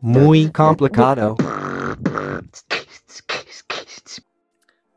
Muy 0.00 0.50
complicado. 0.50 1.36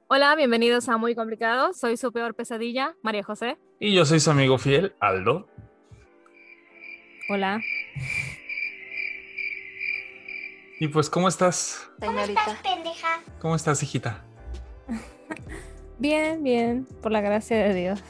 Hola, 0.07 0.35
bienvenidos 0.35 0.89
a 0.89 0.97
Muy 0.97 1.15
Complicado. 1.15 1.73
Soy 1.73 1.97
su 1.97 2.11
peor 2.11 2.35
pesadilla, 2.35 2.96
María 3.01 3.23
José. 3.23 3.57
Y 3.79 3.93
yo 3.93 4.05
soy 4.05 4.19
su 4.19 4.31
amigo 4.31 4.57
fiel, 4.57 4.93
Aldo. 4.99 5.47
Hola. 7.29 7.61
Y 10.79 10.88
pues, 10.88 11.10
¿cómo 11.10 11.28
estás? 11.28 11.90
Señorita. 12.00 12.60
¿Cómo 13.40 13.56
estás, 13.56 13.81
hijita? 13.84 14.24
Bien, 16.00 16.44
bien, 16.44 16.86
por 17.02 17.12
la 17.12 17.22
gracia 17.22 17.55
de 17.55 17.73
Dios. 17.73 18.04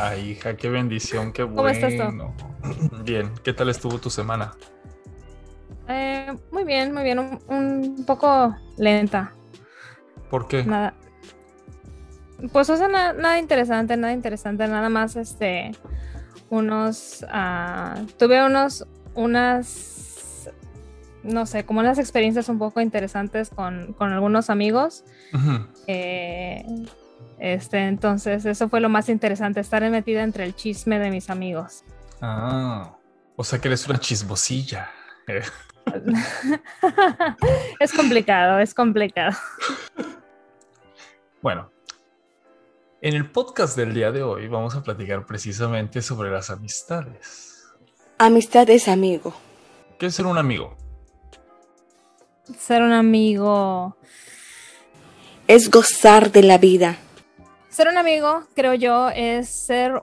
Ay, 0.00 0.30
hija, 0.30 0.56
qué 0.56 0.68
bendición, 0.68 1.32
qué 1.32 1.42
bueno. 1.42 1.56
¿Cómo 1.56 1.68
estás 1.68 1.94
tú? 1.96 3.02
Bien, 3.04 3.32
¿qué 3.42 3.52
tal 3.52 3.68
estuvo 3.68 3.98
tu 3.98 4.10
semana? 4.10 4.52
Eh, 5.88 6.36
muy 6.52 6.64
bien, 6.64 6.92
muy 6.94 7.02
bien. 7.02 7.18
Un, 7.18 7.40
un 7.48 8.04
poco 8.06 8.54
lenta. 8.76 9.32
¿Por 10.30 10.46
qué? 10.46 10.62
Nada. 10.64 10.94
Pues, 12.52 12.70
o 12.70 12.76
sea, 12.76 12.86
na- 12.86 13.12
nada 13.12 13.38
interesante, 13.40 13.96
nada 13.96 14.12
interesante. 14.12 14.68
Nada 14.68 14.88
más, 14.88 15.16
este, 15.16 15.72
unos, 16.48 17.26
ah, 17.30 17.96
tuve 18.18 18.44
unos, 18.46 18.86
unas, 19.14 20.48
no 21.24 21.44
sé, 21.46 21.64
como 21.64 21.80
unas 21.80 21.98
experiencias 21.98 22.48
un 22.48 22.58
poco 22.60 22.80
interesantes 22.80 23.50
con, 23.50 23.94
con 23.94 24.12
algunos 24.12 24.48
amigos. 24.50 25.04
Ujú. 25.32 25.66
Eh, 25.88 26.64
este, 27.38 27.86
entonces, 27.86 28.44
eso 28.44 28.68
fue 28.68 28.80
lo 28.80 28.88
más 28.88 29.08
interesante, 29.08 29.60
estar 29.60 29.88
metida 29.90 30.22
entre 30.22 30.44
el 30.44 30.54
chisme 30.54 30.98
de 30.98 31.10
mis 31.10 31.30
amigos. 31.30 31.84
Ah, 32.20 32.96
o 33.36 33.44
sea 33.44 33.60
que 33.60 33.68
eres 33.68 33.86
una 33.88 33.98
chismosilla. 33.98 34.90
Eh, 35.26 35.42
es 37.80 37.92
complicado, 37.92 38.58
es 38.58 38.74
complicado. 38.74 39.36
Bueno, 41.40 41.70
en 43.00 43.14
el 43.14 43.30
podcast 43.30 43.76
del 43.76 43.94
día 43.94 44.10
de 44.10 44.24
hoy 44.24 44.48
vamos 44.48 44.74
a 44.74 44.82
platicar 44.82 45.24
precisamente 45.24 46.02
sobre 46.02 46.32
las 46.32 46.50
amistades. 46.50 47.64
Amistad 48.18 48.68
es 48.70 48.88
amigo. 48.88 49.32
¿Qué 50.00 50.06
es 50.06 50.16
ser 50.16 50.26
un 50.26 50.36
amigo? 50.36 50.76
Ser 52.58 52.82
un 52.82 52.90
amigo. 52.90 53.96
Es 55.46 55.70
gozar 55.70 56.32
de 56.32 56.42
la 56.42 56.58
vida. 56.58 56.98
Ser 57.78 57.86
un 57.86 57.96
amigo, 57.96 58.42
creo 58.56 58.74
yo, 58.74 59.08
es 59.10 59.48
ser 59.48 60.02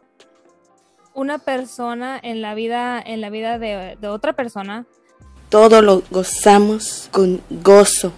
una 1.14 1.40
persona 1.40 2.18
en 2.24 2.42
la 2.42 2.56
vida, 2.56 3.04
en 3.06 3.20
la 3.20 3.30
vida 3.30 3.60
de, 3.60 3.98
de 4.00 4.08
otra 4.08 4.32
persona. 4.32 4.86
Todo 5.50 5.82
lo 5.82 6.02
gozamos 6.10 7.10
con 7.12 7.42
gozo. 7.50 8.14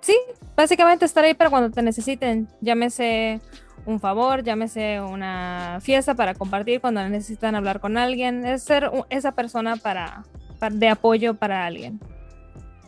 Sí, 0.00 0.18
básicamente 0.56 1.04
estar 1.04 1.22
ahí 1.22 1.34
para 1.34 1.48
cuando 1.48 1.70
te 1.70 1.80
necesiten. 1.80 2.48
Llámese 2.60 3.40
un 3.84 4.00
favor, 4.00 4.42
llámese 4.42 5.00
una 5.00 5.78
fiesta 5.80 6.16
para 6.16 6.34
compartir 6.34 6.80
cuando 6.80 7.08
necesitan 7.08 7.54
hablar 7.54 7.78
con 7.78 7.96
alguien. 7.96 8.44
Es 8.44 8.64
ser 8.64 8.90
esa 9.10 9.30
persona 9.30 9.76
para, 9.76 10.24
para- 10.58 10.74
de 10.74 10.88
apoyo 10.88 11.34
para 11.34 11.64
alguien. 11.66 12.00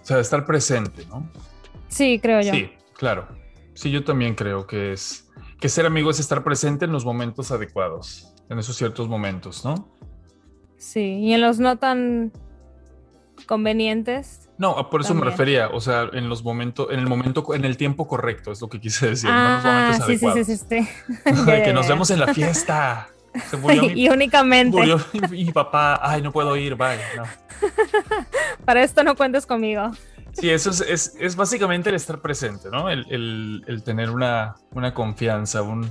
O 0.02 0.04
sea, 0.04 0.18
estar 0.18 0.44
presente, 0.44 1.06
¿no? 1.06 1.30
Sí, 1.86 2.18
creo 2.18 2.40
yo. 2.40 2.52
Sí, 2.52 2.68
claro. 2.94 3.28
Sí, 3.74 3.92
yo 3.92 4.02
también 4.02 4.34
creo 4.34 4.66
que 4.66 4.92
es 4.92 5.27
que 5.60 5.68
ser 5.68 5.86
amigo 5.86 6.10
es 6.10 6.20
estar 6.20 6.44
presente 6.44 6.84
en 6.84 6.92
los 6.92 7.04
momentos 7.04 7.50
adecuados, 7.50 8.32
en 8.48 8.58
esos 8.58 8.76
ciertos 8.76 9.08
momentos, 9.08 9.64
¿no? 9.64 9.88
Sí, 10.76 11.00
y 11.20 11.32
en 11.34 11.40
los 11.40 11.58
no 11.58 11.76
tan 11.78 12.32
convenientes. 13.46 14.48
No, 14.58 14.90
por 14.90 15.00
eso 15.00 15.14
me 15.14 15.24
refería, 15.24 15.68
o 15.68 15.80
sea, 15.80 16.08
en 16.12 16.28
los 16.28 16.42
momentos, 16.42 16.88
en 16.90 16.98
el 16.98 17.06
momento, 17.06 17.54
en 17.54 17.64
el 17.64 17.76
tiempo 17.76 18.08
correcto, 18.08 18.50
es 18.52 18.60
lo 18.60 18.68
que 18.68 18.80
quise 18.80 19.08
decir, 19.10 19.30
no 19.30 19.36
en 19.36 19.54
los 19.54 19.64
Ah, 19.64 19.72
momentos 19.72 19.96
sí, 20.06 20.18
sí, 20.18 20.26
adecuados. 20.26 20.46
sí, 20.46 20.56
sí, 20.56 20.64
sí. 21.46 21.46
Que 21.64 21.72
nos 21.74 21.88
vemos 21.88 22.10
en 22.10 22.18
la 22.20 22.34
fiesta. 22.34 23.08
Se 23.50 23.56
murió 23.56 23.82
mi, 23.82 23.88
y 23.92 24.08
únicamente. 24.08 24.76
murió 24.76 24.98
mi- 25.12 25.44
mi 25.44 25.52
papá. 25.52 26.00
Ay, 26.02 26.22
no 26.22 26.32
puedo 26.32 26.56
ir, 26.56 26.74
bye. 26.74 26.98
No. 27.16 27.22
Para 28.64 28.82
esto 28.82 29.04
no 29.04 29.14
cuentes 29.14 29.46
conmigo. 29.46 29.92
Sí, 30.40 30.50
eso 30.50 30.70
es, 30.70 30.80
es, 30.82 31.14
es 31.18 31.36
básicamente 31.36 31.88
el 31.90 31.96
estar 31.96 32.20
presente, 32.20 32.68
¿no? 32.70 32.88
El, 32.88 33.06
el- 33.10 33.64
el 33.66 33.82
tener 33.82 34.10
una, 34.10 34.54
una 34.72 34.94
confianza, 34.94 35.62
un... 35.62 35.90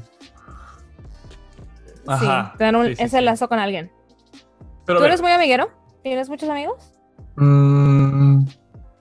Ajá, 2.08 2.52
sí, 2.53 2.58
tener 2.59 2.75
un, 2.75 2.88
sí, 2.88 2.96
sí, 2.96 3.03
ese 3.03 3.22
lazo 3.22 3.50
con 3.50 3.59
alguien. 3.59 3.91
Pero 4.85 5.00
¿Tú 5.00 5.06
eres 5.06 5.22
muy 5.22 5.31
amiguero? 5.31 5.69
¿Tienes 6.03 6.30
muchos 6.30 6.50
amigos? 6.50 6.94
mm, 7.35 8.46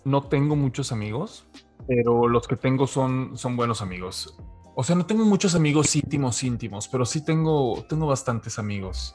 no 0.04 0.22
tengo 0.24 0.56
muchos 0.56 0.90
amigos, 0.92 1.46
pero 1.86 2.26
los 2.28 2.48
que 2.48 2.56
tengo 2.56 2.86
son, 2.86 3.36
son 3.38 3.56
buenos 3.56 3.80
amigos. 3.82 4.36
O 4.74 4.82
sea, 4.82 4.96
no 4.96 5.06
tengo 5.06 5.24
muchos 5.24 5.54
amigos 5.54 5.94
íntimos, 5.96 6.42
íntimos, 6.42 6.88
pero 6.88 7.06
sí 7.06 7.24
tengo, 7.24 7.84
tengo 7.88 8.06
bastantes 8.06 8.58
amigos. 8.58 9.14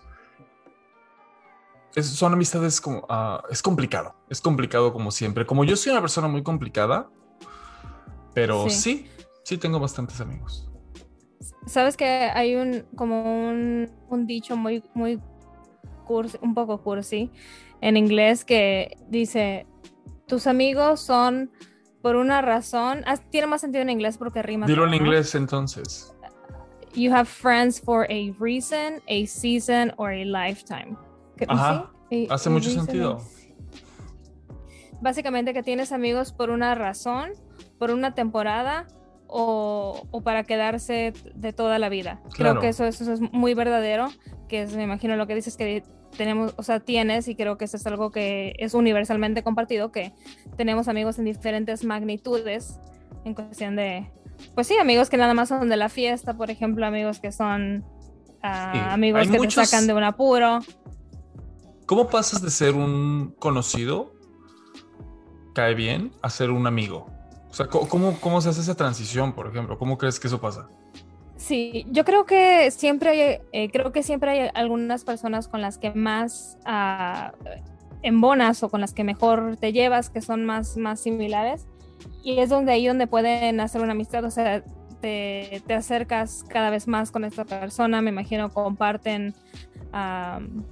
Es- 1.96 2.08
son 2.10 2.34
amistades 2.34 2.80
como... 2.80 3.06
ah, 3.10 3.44
es 3.50 3.62
complicado, 3.62 4.16
es 4.30 4.40
complicado 4.42 4.94
como 4.94 5.12
siempre. 5.12 5.46
Como 5.46 5.64
yo 5.64 5.76
soy 5.76 5.92
una 5.92 6.02
persona 6.02 6.28
muy 6.28 6.44
complicada, 6.44 7.10
pero 8.34 8.70
Sí. 8.70 8.76
sí, 8.82 9.08
sí 9.44 9.58
tengo 9.58 9.80
bastantes 9.80 10.20
amigos. 10.22 10.68
Sabes 11.68 11.98
que 11.98 12.06
hay 12.06 12.56
un 12.56 12.86
como 12.96 13.50
un, 13.50 13.92
un 14.10 14.26
dicho 14.28 14.56
muy 14.58 14.84
muy 14.94 15.20
cursi, 16.06 16.38
un 16.42 16.54
poco 16.56 16.82
cursi 16.82 17.32
en 17.82 17.98
inglés 17.98 18.44
que 18.46 18.98
dice 19.10 19.66
tus 20.28 20.48
amigos 20.48 21.02
son 21.02 21.52
por 22.02 22.16
una 22.16 22.42
razón, 22.42 23.04
ah, 23.06 23.18
tiene 23.18 23.46
más 23.48 23.62
sentido 23.62 23.82
en 23.84 23.90
inglés 23.92 24.18
porque 24.18 24.42
rima. 24.42 24.66
Dilo 24.66 24.88
en 24.88 24.94
inglés 24.96 25.36
entonces. 25.36 26.16
You 26.96 27.14
have 27.14 27.26
friends 27.26 27.80
for 27.80 28.06
a 28.10 28.34
reason, 28.40 29.02
a 29.08 29.26
season 29.28 29.94
or 29.98 30.10
a 30.12 30.26
lifetime. 30.26 30.98
¿Qué- 31.48 31.54
Ajá, 31.54 31.92
sí? 32.10 32.28
Hace 32.30 32.50
mucho 32.50 32.70
sentido. 32.70 33.20
Básicamente 35.02 35.54
que 35.54 35.64
tienes 35.64 35.92
amigos 35.92 36.32
por 36.32 36.50
una 36.52 36.76
razón, 36.76 37.32
por 37.80 37.90
una 37.92 38.14
temporada 38.14 38.88
o, 39.28 40.04
o 40.12 40.22
para 40.22 40.44
quedarse 40.44 41.14
de 41.34 41.54
toda 41.54 41.80
la 41.80 41.90
vida. 41.90 42.22
Claro. 42.34 42.60
Creo 42.60 42.62
que 42.62 42.68
eso, 42.70 42.86
eso 42.86 43.12
es 43.12 43.22
muy 43.32 43.54
verdadero, 43.56 44.10
que 44.48 44.62
es, 44.62 44.76
me 44.76 44.84
imagino 44.84 45.16
lo 45.16 45.26
que 45.26 45.34
dices 45.34 45.58
que 45.58 45.84
tenemos, 46.18 46.54
o 46.58 46.64
sea, 46.64 46.80
tienes 46.82 47.28
y 47.30 47.36
creo 47.36 47.58
que 47.58 47.66
eso 47.66 47.78
es 47.78 47.88
algo 47.88 48.12
que 48.12 48.54
es 48.60 48.74
universalmente 48.76 49.42
compartido, 49.42 49.92
que 49.92 50.14
tenemos 50.58 50.88
amigos 50.88 51.18
en 51.18 51.26
diferentes 51.26 51.84
magnitudes 51.84 52.78
en 53.26 53.34
cuestión 53.34 53.76
de, 53.78 54.12
pues 54.54 54.68
sí, 54.68 54.78
amigos 54.78 55.10
que 55.10 55.18
nada 55.18 55.34
más 55.34 55.50
son 55.50 55.70
de 55.70 55.78
la 55.78 55.90
fiesta, 55.90 56.36
por 56.36 56.52
ejemplo, 56.52 56.86
amigos 56.86 57.20
que 57.20 57.32
son 57.32 57.86
ah, 58.44 58.72
Sí, 58.74 58.80
amigos 58.90 59.22
hay 59.22 59.30
que 59.30 59.38
muchos- 59.40 59.56
te 59.56 59.66
sacan 59.66 59.88
de 59.88 59.94
un 59.96 60.04
apuro. 60.04 60.60
¿Cómo 61.92 62.08
pasas 62.08 62.42
de 62.42 62.50
ser 62.50 62.76
un 62.76 63.36
conocido, 63.38 64.14
cae 65.54 65.74
bien, 65.74 66.14
a 66.22 66.30
ser 66.30 66.50
un 66.50 66.66
amigo? 66.66 67.08
O 67.50 67.54
sea, 67.54 67.68
¿cómo- 67.68 68.18
¿cómo, 68.22 68.40
se 68.40 68.48
hace 68.48 68.62
esa 68.62 68.76
transición, 68.76 69.34
por 69.34 69.48
ejemplo? 69.48 69.78
¿Cómo 69.78 69.98
crees 69.98 70.18
que 70.18 70.28
eso 70.28 70.40
pasa? 70.40 70.70
Sí, 71.36 71.86
yo 71.92 72.06
creo 72.06 72.26
que 72.26 72.72
siempre 72.72 73.10
hay, 73.10 73.40
eh, 73.52 73.70
creo 73.74 73.92
que 73.92 74.04
siempre 74.04 74.32
hay 74.32 74.50
algunas 74.54 75.04
personas 75.04 75.50
con 75.50 75.60
las 75.60 75.78
que 75.78 75.92
más 75.92 76.58
ah, 76.64 77.34
embonas 78.04 78.64
o 78.64 78.70
con 78.70 78.80
las 78.80 78.94
que 78.94 79.04
mejor 79.04 79.58
te 79.58 79.74
llevas, 79.74 80.10
que 80.10 80.22
son 80.22 80.46
más, 80.46 80.78
más 80.78 81.02
similares. 81.02 81.66
Y 82.24 82.40
es 82.40 82.48
donde 82.50 82.72
ahí 82.72 82.88
donde 82.88 83.08
pueden 83.08 83.60
hacer 83.60 83.82
una 83.82 83.92
amistad, 83.92 84.24
o 84.24 84.32
sea, 84.32 84.64
te, 85.02 85.62
te 85.68 85.74
acercas 85.74 86.46
cada 86.48 86.70
vez 86.70 86.88
más 86.88 87.12
con 87.12 87.26
esta 87.26 87.44
persona, 87.44 88.02
me 88.02 88.12
imagino 88.12 88.50
comparten, 88.50 89.36
am, 89.92 90.64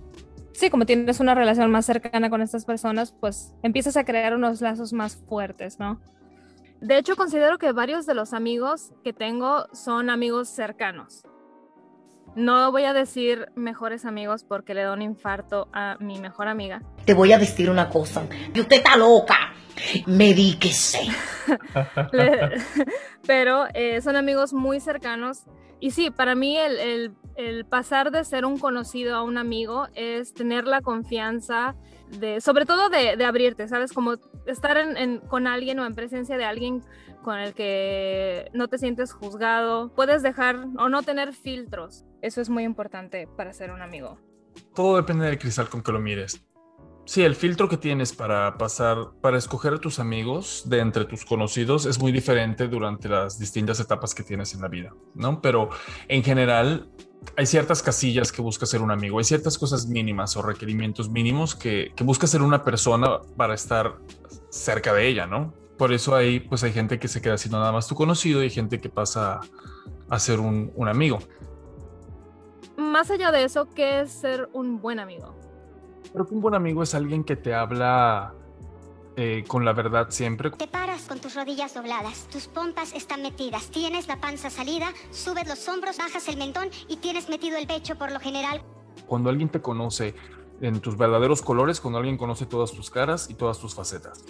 sí, 0.59 0.69
como 0.69 0.85
tienes 0.85 1.21
una 1.21 1.35
relación 1.35 1.71
más 1.71 1.85
cercana 1.85 2.29
con 2.29 2.41
estas 2.41 2.65
personas, 2.65 3.13
pues 3.17 3.53
empiezas 3.63 3.95
a 3.95 4.03
crear 4.03 4.35
unos 4.35 4.59
lazos 4.59 4.91
más 4.91 5.15
fuertes, 5.15 5.79
¿no? 5.79 6.01
De 6.81 6.97
hecho, 6.97 7.15
considero 7.15 7.57
que 7.57 7.71
varios 7.71 8.05
de 8.05 8.13
los 8.13 8.33
amigos 8.33 8.91
que 9.03 9.13
tengo 9.13 9.67
son 9.73 10.09
amigos 10.09 10.49
cercanos. 10.49 11.23
No 12.35 12.71
voy 12.71 12.83
a 12.83 12.93
decir 12.93 13.47
mejores 13.55 14.05
amigos 14.05 14.43
porque 14.43 14.73
le 14.73 14.83
da 14.83 14.93
un 14.93 15.01
infarto 15.01 15.67
a 15.73 15.97
mi 15.99 16.19
mejor 16.19 16.47
amiga. 16.47 16.81
Te 17.05 17.13
voy 17.13 17.31
a 17.31 17.39
decir 17.39 17.69
una 17.69 17.89
cosa. 17.89 18.23
Y 18.53 18.59
usted 18.59 18.77
está 18.77 18.97
loca. 18.97 19.53
Medíquese. 20.05 21.07
Pero 23.27 23.65
eh, 23.73 24.01
son 24.01 24.15
amigos 24.15 24.53
muy 24.53 24.79
cercanos. 24.79 25.45
Y 25.79 25.91
sí, 25.91 26.11
para 26.11 26.35
mí 26.35 26.57
el, 26.57 27.13
el- 27.35 27.65
pasar 27.65 28.11
de 28.11 28.25
ser 28.25 28.43
un 28.45 28.57
conocido 28.59 29.15
a 29.15 29.23
un 29.23 29.37
amigo 29.37 29.87
es 29.95 30.33
tener 30.33 30.65
la 30.67 30.81
confianza 30.81 31.75
de, 32.19 32.41
sobre 32.41 32.65
todo 32.65 32.89
de, 32.89 33.15
de 33.15 33.23
abrirte, 33.25 33.67
¿sabes? 33.69 33.93
Como 33.93 34.15
estar 34.45 34.75
en- 34.77 34.97
en- 34.97 35.19
con 35.19 35.47
alguien 35.47 35.79
o 35.79 35.85
en 35.85 35.95
presencia 35.95 36.37
de 36.37 36.43
alguien 36.43 36.83
con 37.23 37.37
el 37.39 37.53
que 37.53 38.49
no 38.53 38.67
te 38.67 38.77
sientes 38.77 39.13
juzgado. 39.13 39.93
Puedes 39.95 40.21
dejar 40.21 40.57
o 40.77 40.89
no 40.89 41.01
tener 41.03 41.31
filtros. 41.33 42.03
Eso 42.21 42.41
es 42.41 42.49
muy 42.49 42.63
importante 42.63 43.27
para 43.37 43.53
ser 43.53 43.71
un 43.71 43.81
amigo. 43.81 44.17
Todo 44.75 44.97
depende 44.97 45.25
del 45.27 45.39
cristal 45.39 45.69
con 45.69 45.81
que 45.81 45.91
lo 45.93 45.99
mires. 46.01 46.43
Sí, 47.09 47.23
el 47.23 47.33
filtro 47.33 47.67
que 47.67 47.77
tienes 47.77 48.13
para 48.13 48.55
pasar, 48.59 49.13
para 49.19 49.39
escoger 49.39 49.73
a 49.73 49.77
tus 49.79 49.97
amigos 49.97 50.61
de 50.67 50.77
entre 50.77 51.05
tus 51.05 51.25
conocidos 51.25 51.87
es 51.87 51.97
muy 51.97 52.11
diferente 52.11 52.67
durante 52.67 53.09
las 53.09 53.39
distintas 53.39 53.79
etapas 53.79 54.13
que 54.13 54.21
tienes 54.21 54.53
en 54.53 54.61
la 54.61 54.67
vida, 54.67 54.93
¿no? 55.15 55.41
Pero 55.41 55.69
en 56.07 56.21
general 56.21 56.87
hay 57.35 57.47
ciertas 57.47 57.81
casillas 57.81 58.31
que 58.31 58.43
busca 58.43 58.67
ser 58.67 58.83
un 58.83 58.91
amigo, 58.91 59.17
hay 59.17 59.23
ciertas 59.23 59.57
cosas 59.57 59.87
mínimas 59.87 60.37
o 60.37 60.43
requerimientos 60.43 61.09
mínimos 61.09 61.55
que, 61.55 61.91
busca 62.03 62.27
ser 62.27 62.43
una 62.43 62.63
persona 62.63 63.17
para 63.35 63.55
estar 63.55 63.95
cerca 64.51 64.93
de 64.93 65.07
ella, 65.07 65.25
¿no? 65.25 65.51
Por 65.79 65.91
eso 65.91 66.15
hay, 66.15 66.39
pues 66.39 66.61
hay 66.61 66.73
gente 66.73 66.99
que 66.99 67.07
se 67.07 67.23
queda 67.23 67.39
siendo 67.39 67.57
nada 67.57 67.71
más 67.71 67.87
tu 67.87 67.95
conocido 67.95 68.41
y 68.41 68.43
hay 68.43 68.49
gente 68.51 68.79
que 68.79 68.89
pasa 68.89 69.39
a 70.11 70.19
ser 70.19 70.39
un, 70.39 70.71
un 70.75 70.87
amigo. 70.87 71.17
Más 72.77 73.09
allá 73.09 73.31
de 73.31 73.45
eso, 73.45 73.67
¿qué 73.73 74.01
es 74.01 74.11
ser 74.11 74.47
un 74.53 74.79
buen 74.79 74.99
amigo? 74.99 75.38
Creo 76.13 76.27
que 76.27 76.33
un 76.33 76.41
buen 76.41 76.55
amigo 76.55 76.83
es 76.83 76.95
alguien 76.95 77.23
que 77.23 77.35
te 77.35 77.53
habla 77.53 78.33
eh, 79.15 79.43
con 79.47 79.65
la 79.65 79.73
verdad 79.73 80.07
siempre. 80.09 80.49
Te 80.51 80.67
paras 80.67 81.03
con 81.03 81.19
tus 81.19 81.35
rodillas 81.35 81.73
dobladas, 81.73 82.27
tus 82.31 82.47
pompas 82.47 82.93
están 82.93 83.21
metidas, 83.21 83.69
tienes 83.69 84.07
la 84.07 84.19
panza 84.19 84.49
salida, 84.49 84.93
subes 85.11 85.47
los 85.47 85.67
hombros, 85.67 85.97
bajas 85.97 86.27
el 86.29 86.37
mentón 86.37 86.69
y 86.87 86.97
tienes 86.97 87.29
metido 87.29 87.57
el 87.57 87.67
pecho 87.67 87.95
por 87.97 88.11
lo 88.11 88.19
general. 88.19 88.61
Cuando 89.07 89.29
alguien 89.29 89.49
te 89.49 89.61
conoce 89.61 90.15
en 90.61 90.79
tus 90.79 90.97
verdaderos 90.97 91.41
colores, 91.41 91.79
cuando 91.79 91.99
alguien 91.99 92.17
conoce 92.17 92.45
todas 92.45 92.71
tus 92.71 92.89
caras 92.89 93.29
y 93.29 93.33
todas 93.33 93.59
tus 93.59 93.75
facetas. 93.75 94.23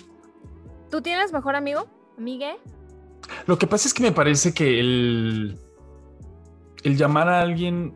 ¿Tú 0.90 1.02
tienes 1.02 1.32
mejor 1.32 1.56
amigo? 1.56 1.88
¿Amigue? 2.18 2.58
Lo 3.46 3.58
que 3.58 3.68
pasa 3.68 3.88
es 3.88 3.94
que 3.94 4.04
me 4.04 4.12
parece 4.12 4.54
que 4.54 4.80
el, 4.80 5.60
el 6.84 6.98
llamar 6.98 7.30
a 7.30 7.42
alguien 7.42 7.96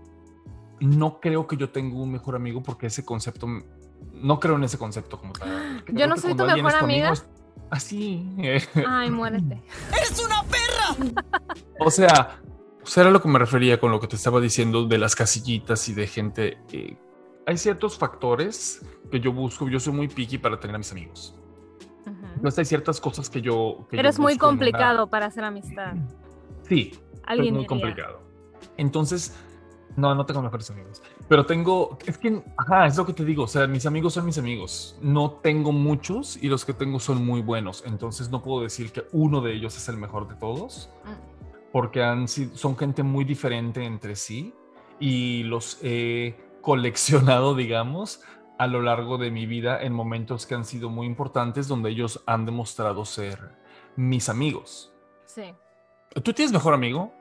no 0.84 1.20
creo 1.22 1.48
que 1.48 1.56
yo 1.56 1.70
tenga 1.70 1.96
un 1.96 2.12
mejor 2.12 2.36
amigo 2.36 2.62
porque 2.62 2.88
ese 2.88 3.06
concepto, 3.06 3.48
no 4.14 4.40
creo 4.40 4.56
en 4.58 4.66
ese 4.66 4.78
concepto 4.78 5.18
como 5.18 5.34
tal. 5.34 5.84
Yo 5.94 6.08
no 6.08 6.18
soy 6.18 6.36
tu 6.36 6.46
mejor 6.46 6.76
amiga. 6.76 7.14
Así. 7.70 8.28
Ay, 8.88 9.10
muérete. 9.10 9.64
¡Eres 9.98 10.22
una 10.24 10.44
perra! 10.44 11.24
o 11.80 11.90
sea, 11.90 12.42
o 12.84 13.00
era 13.00 13.10
lo 13.12 13.22
que 13.22 13.30
me 13.30 13.40
refería 13.40 13.80
con 13.80 13.92
lo 13.92 14.00
que 14.00 14.08
te 14.08 14.18
estaba 14.18 14.42
diciendo 14.42 14.86
de 14.86 14.98
las 14.98 15.16
casillitas 15.16 15.88
y 15.88 15.94
de 15.94 16.06
gente. 16.06 16.58
Eh, 16.72 16.98
hay 17.46 17.58
ciertos 17.58 17.98
factores 17.98 18.86
que 19.10 19.22
yo 19.22 19.32
busco. 19.32 19.70
Yo 19.70 19.80
soy 19.80 19.94
muy 19.94 20.10
picky 20.10 20.38
para 20.38 20.60
tener 20.60 20.76
a 20.76 20.80
mis 20.80 20.92
amigos. 20.92 21.36
Entonces 22.36 22.60
hay 22.60 22.66
ciertas 22.66 23.00
cosas 23.00 23.30
que 23.30 23.42
yo. 23.42 23.88
Que 23.90 23.98
Eres 23.98 24.20
muy 24.20 24.38
complicado 24.38 25.08
para 25.08 25.28
hacer 25.28 25.46
amistad. 25.46 25.94
Sí. 26.68 27.00
es 27.26 27.52
muy 27.52 27.66
complicado. 27.66 28.22
Entonces, 28.76 29.34
no, 29.96 30.16
no 30.16 30.26
tengo 30.26 30.42
mejores 30.42 30.70
amigos. 30.70 31.02
Pero 31.28 31.46
tengo, 31.46 31.98
es 32.06 32.18
que, 32.18 32.42
ajá, 32.58 32.88
es 32.88 32.98
lo 32.98 33.06
que 33.06 33.14
te 33.14 33.24
digo. 33.26 33.44
O 33.44 33.48
sea, 33.48 33.68
mis 33.68 33.86
amigos 33.86 34.14
son 34.14 34.26
mis 34.26 34.38
amigos. 34.38 34.98
No 35.02 35.32
tengo 35.32 35.72
muchos 35.72 36.38
y 36.42 36.48
los 36.48 36.66
que 36.66 36.74
tengo 36.74 37.00
son 37.00 37.26
muy 37.26 37.42
buenos. 37.42 37.84
Entonces 37.86 38.30
no 38.30 38.42
puedo 38.42 38.64
decir 38.64 38.92
que 38.92 39.06
uno 39.12 39.42
de 39.42 39.54
ellos 39.54 39.78
es 39.78 39.88
el 39.90 39.98
mejor 39.98 40.28
de 40.28 40.36
todos. 40.36 40.90
Mm. 41.04 41.72
Porque 41.72 42.04
han, 42.04 42.28
son 42.28 42.78
gente 42.78 43.04
muy 43.04 43.26
diferente 43.26 43.84
entre 43.84 44.16
sí 44.16 44.54
y 45.00 45.44
los 45.44 45.80
he 45.82 46.36
coleccionado, 46.62 47.56
digamos, 47.56 48.22
a 48.58 48.68
lo 48.68 48.82
largo 48.82 49.18
de 49.18 49.32
mi 49.32 49.46
vida 49.46 49.82
en 49.82 49.94
momentos 49.94 50.46
que 50.46 50.56
han 50.56 50.66
sido 50.66 50.90
muy 50.90 51.08
importantes 51.08 51.68
donde 51.68 51.90
ellos 51.90 52.24
han 52.26 52.46
demostrado 52.46 53.04
ser 53.06 53.52
mis 53.96 54.30
amigos. 54.30 54.94
Sí. 55.26 55.54
¿Tú 56.24 56.32
tienes 56.34 56.54
mejor 56.54 56.74
amigo? 56.74 57.12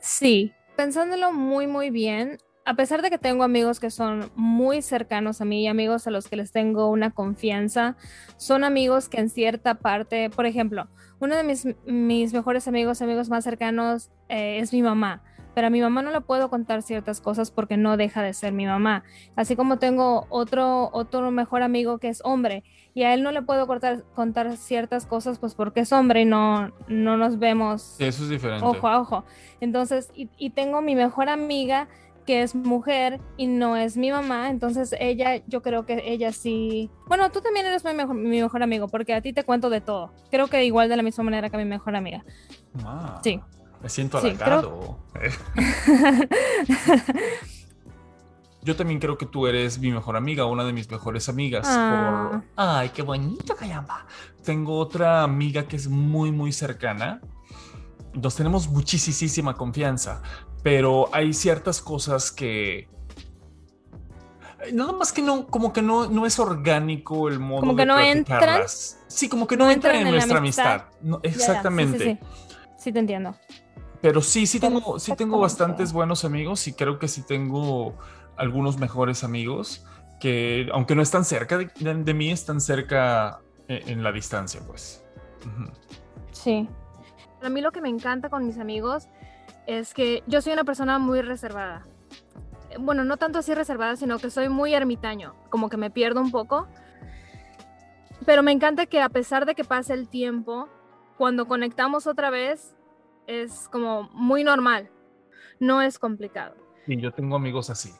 Sí, 0.00 0.52
pensándolo 0.76 1.32
muy, 1.32 1.66
muy 1.66 1.90
bien, 1.90 2.38
a 2.64 2.74
pesar 2.74 3.02
de 3.02 3.10
que 3.10 3.18
tengo 3.18 3.44
amigos 3.44 3.78
que 3.78 3.90
son 3.90 4.30
muy 4.34 4.80
cercanos 4.80 5.40
a 5.40 5.44
mí 5.44 5.62
y 5.62 5.66
amigos 5.66 6.06
a 6.06 6.10
los 6.10 6.28
que 6.28 6.36
les 6.36 6.50
tengo 6.50 6.88
una 6.88 7.10
confianza, 7.10 7.96
son 8.36 8.64
amigos 8.64 9.08
que 9.08 9.20
en 9.20 9.28
cierta 9.28 9.74
parte, 9.74 10.30
por 10.30 10.46
ejemplo, 10.46 10.88
uno 11.20 11.36
de 11.36 11.44
mis, 11.44 11.66
mis 11.84 12.32
mejores 12.32 12.66
amigos, 12.66 13.02
amigos 13.02 13.28
más 13.28 13.44
cercanos, 13.44 14.10
eh, 14.28 14.58
es 14.60 14.72
mi 14.72 14.82
mamá. 14.82 15.22
Pero 15.54 15.68
a 15.68 15.70
mi 15.70 15.80
mamá 15.80 16.02
no 16.02 16.10
le 16.10 16.20
puedo 16.20 16.50
contar 16.50 16.82
ciertas 16.82 17.20
cosas 17.20 17.50
porque 17.50 17.76
no 17.76 17.96
deja 17.96 18.22
de 18.22 18.34
ser 18.34 18.52
mi 18.52 18.66
mamá. 18.66 19.04
Así 19.36 19.56
como 19.56 19.78
tengo 19.78 20.26
otro, 20.28 20.90
otro 20.92 21.30
mejor 21.30 21.62
amigo 21.62 21.98
que 21.98 22.08
es 22.08 22.20
hombre 22.24 22.64
y 22.94 23.02
a 23.02 23.14
él 23.14 23.22
no 23.22 23.32
le 23.32 23.42
puedo 23.42 23.66
contar, 23.66 24.04
contar 24.14 24.56
ciertas 24.56 25.06
cosas 25.06 25.38
pues 25.38 25.54
porque 25.54 25.80
es 25.80 25.92
hombre 25.92 26.22
y 26.22 26.24
no, 26.24 26.72
no 26.88 27.16
nos 27.16 27.38
vemos 27.38 27.96
Eso 27.98 28.24
es 28.24 28.28
diferente. 28.28 28.64
ojo 28.64 28.88
a 28.88 29.00
ojo. 29.00 29.24
Entonces, 29.60 30.10
y, 30.14 30.28
y 30.38 30.50
tengo 30.50 30.80
mi 30.80 30.94
mejor 30.94 31.28
amiga 31.28 31.88
que 32.24 32.42
es 32.42 32.54
mujer 32.54 33.20
y 33.36 33.46
no 33.46 33.76
es 33.76 33.96
mi 33.96 34.10
mamá, 34.10 34.48
entonces 34.48 34.94
ella, 34.98 35.42
yo 35.46 35.62
creo 35.62 35.84
que 35.84 36.02
ella 36.06 36.32
sí. 36.32 36.90
Bueno, 37.06 37.30
tú 37.30 37.40
también 37.40 37.66
eres 37.66 37.84
mi 37.84 37.92
mejor, 37.92 38.14
mi 38.16 38.40
mejor 38.40 38.62
amigo, 38.62 38.88
porque 38.88 39.14
a 39.14 39.20
ti 39.20 39.32
te 39.32 39.44
cuento 39.44 39.70
de 39.70 39.80
todo. 39.80 40.10
Creo 40.30 40.46
que 40.46 40.64
igual 40.64 40.88
de 40.88 40.96
la 40.96 41.02
misma 41.02 41.24
manera 41.24 41.50
que 41.50 41.56
mi 41.58 41.64
mejor 41.66 41.96
amiga. 41.96 42.24
Ah, 42.82 43.20
sí. 43.22 43.40
Me 43.84 43.90
siento 43.90 44.16
halagado. 44.16 44.98
Yo 48.62 48.74
también 48.76 48.98
creo 48.98 49.18
que 49.18 49.26
tú 49.26 49.46
eres 49.46 49.78
mi 49.78 49.92
mejor 49.92 50.16
amiga, 50.16 50.46
una 50.46 50.64
de 50.64 50.72
mis 50.72 50.90
mejores 50.90 51.28
amigas. 51.28 51.66
Ah. 51.68 52.40
Ay, 52.56 52.88
qué 52.94 53.02
bonito, 53.02 53.54
caramba. 53.54 54.06
Tengo 54.42 54.78
otra 54.78 55.22
amiga 55.22 55.68
que 55.68 55.76
es 55.76 55.86
muy, 55.86 56.32
muy 56.32 56.50
cercana. 56.50 57.20
Nos 58.14 58.36
tenemos 58.36 58.68
muchísima 58.68 59.52
confianza, 59.52 60.22
pero 60.62 61.10
hay 61.12 61.34
ciertas 61.34 61.82
cosas 61.82 62.32
que 62.32 62.88
nada 64.72 64.92
más 64.92 65.12
que 65.12 65.20
no, 65.20 65.46
como 65.46 65.74
que 65.74 65.82
no, 65.82 66.08
no 66.08 66.24
es 66.24 66.38
orgánico 66.38 67.28
el 67.28 67.38
modo 67.38 67.60
como 67.60 67.76
que 67.76 67.82
de 67.82 67.86
no 67.86 68.00
entran. 68.00 68.62
Sí, 68.66 69.28
como 69.28 69.46
que 69.46 69.58
no, 69.58 69.70
entran 69.70 69.96
en, 69.96 70.10
nuestra 70.10 70.38
amistad. 70.38 70.84
exactamente. 71.22 71.98
sí, 71.98 72.04
sí, 72.04 72.18
sí, 72.78 72.92
te 72.92 72.98
entiendo. 72.98 73.36
Pero 74.04 74.20
sí, 74.20 74.46
sí 74.46 74.60
tengo, 74.60 74.98
sí 74.98 75.16
tengo 75.16 75.38
bastantes 75.38 75.94
buenos 75.94 76.26
amigos 76.26 76.68
y 76.68 76.74
creo 76.74 76.98
que 76.98 77.08
sí 77.08 77.22
tengo 77.22 77.94
algunos 78.36 78.78
mejores 78.78 79.24
amigos 79.24 79.86
que, 80.20 80.68
aunque 80.74 80.94
no 80.94 81.00
están 81.00 81.24
cerca 81.24 81.56
de, 81.56 82.12
mí, 82.12 82.30
están 82.30 82.60
cerca 82.60 83.40
en, 83.66 83.88
en, 83.88 84.02
la 84.02 84.12
distancia, 84.12 84.60
pues. 84.66 85.02
Sí. 86.32 86.68
A 87.40 87.48
mí 87.48 87.62
lo 87.62 87.72
que 87.72 87.80
me 87.80 87.88
encanta 87.88 88.28
con 88.28 88.44
mis 88.44 88.58
amigos 88.58 89.08
es 89.66 89.94
que 89.94 90.22
yo 90.26 90.42
soy 90.42 90.52
una 90.52 90.64
persona 90.64 90.98
muy 90.98 91.22
reservada. 91.22 91.86
Bueno, 92.78 93.04
no 93.04 93.16
tanto 93.16 93.38
así 93.38 93.54
reservada, 93.54 93.96
sino 93.96 94.18
que 94.18 94.28
soy 94.28 94.50
muy 94.50 94.74
ermitaño, 94.74 95.34
como 95.48 95.70
que 95.70 95.78
me 95.78 95.90
pierdo 95.90 96.20
un 96.20 96.30
poco. 96.30 96.68
Pero 98.26 98.42
me 98.42 98.52
encanta 98.52 98.84
que 98.84 99.00
a 99.00 99.08
pesar 99.08 99.46
de 99.46 99.54
que 99.54 99.64
pase 99.64 99.94
el 99.94 100.10
tiempo, 100.10 100.68
cuando 101.16 101.48
conectamos 101.48 102.06
otra 102.06 102.28
vez, 102.28 102.74
es 103.26 103.68
como 103.70 104.04
muy 104.12 104.44
normal, 104.44 104.90
no 105.60 105.82
es 105.82 105.98
complicado. 105.98 106.54
Y 106.86 107.00
yo 107.00 107.12
tengo 107.12 107.36
amigos 107.36 107.70
así. 107.70 107.92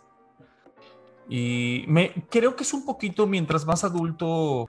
Y 1.28 1.84
me 1.88 2.12
creo 2.30 2.54
que 2.54 2.64
es 2.64 2.74
un 2.74 2.84
poquito 2.84 3.26
mientras 3.26 3.64
más 3.64 3.84
adulto 3.84 4.68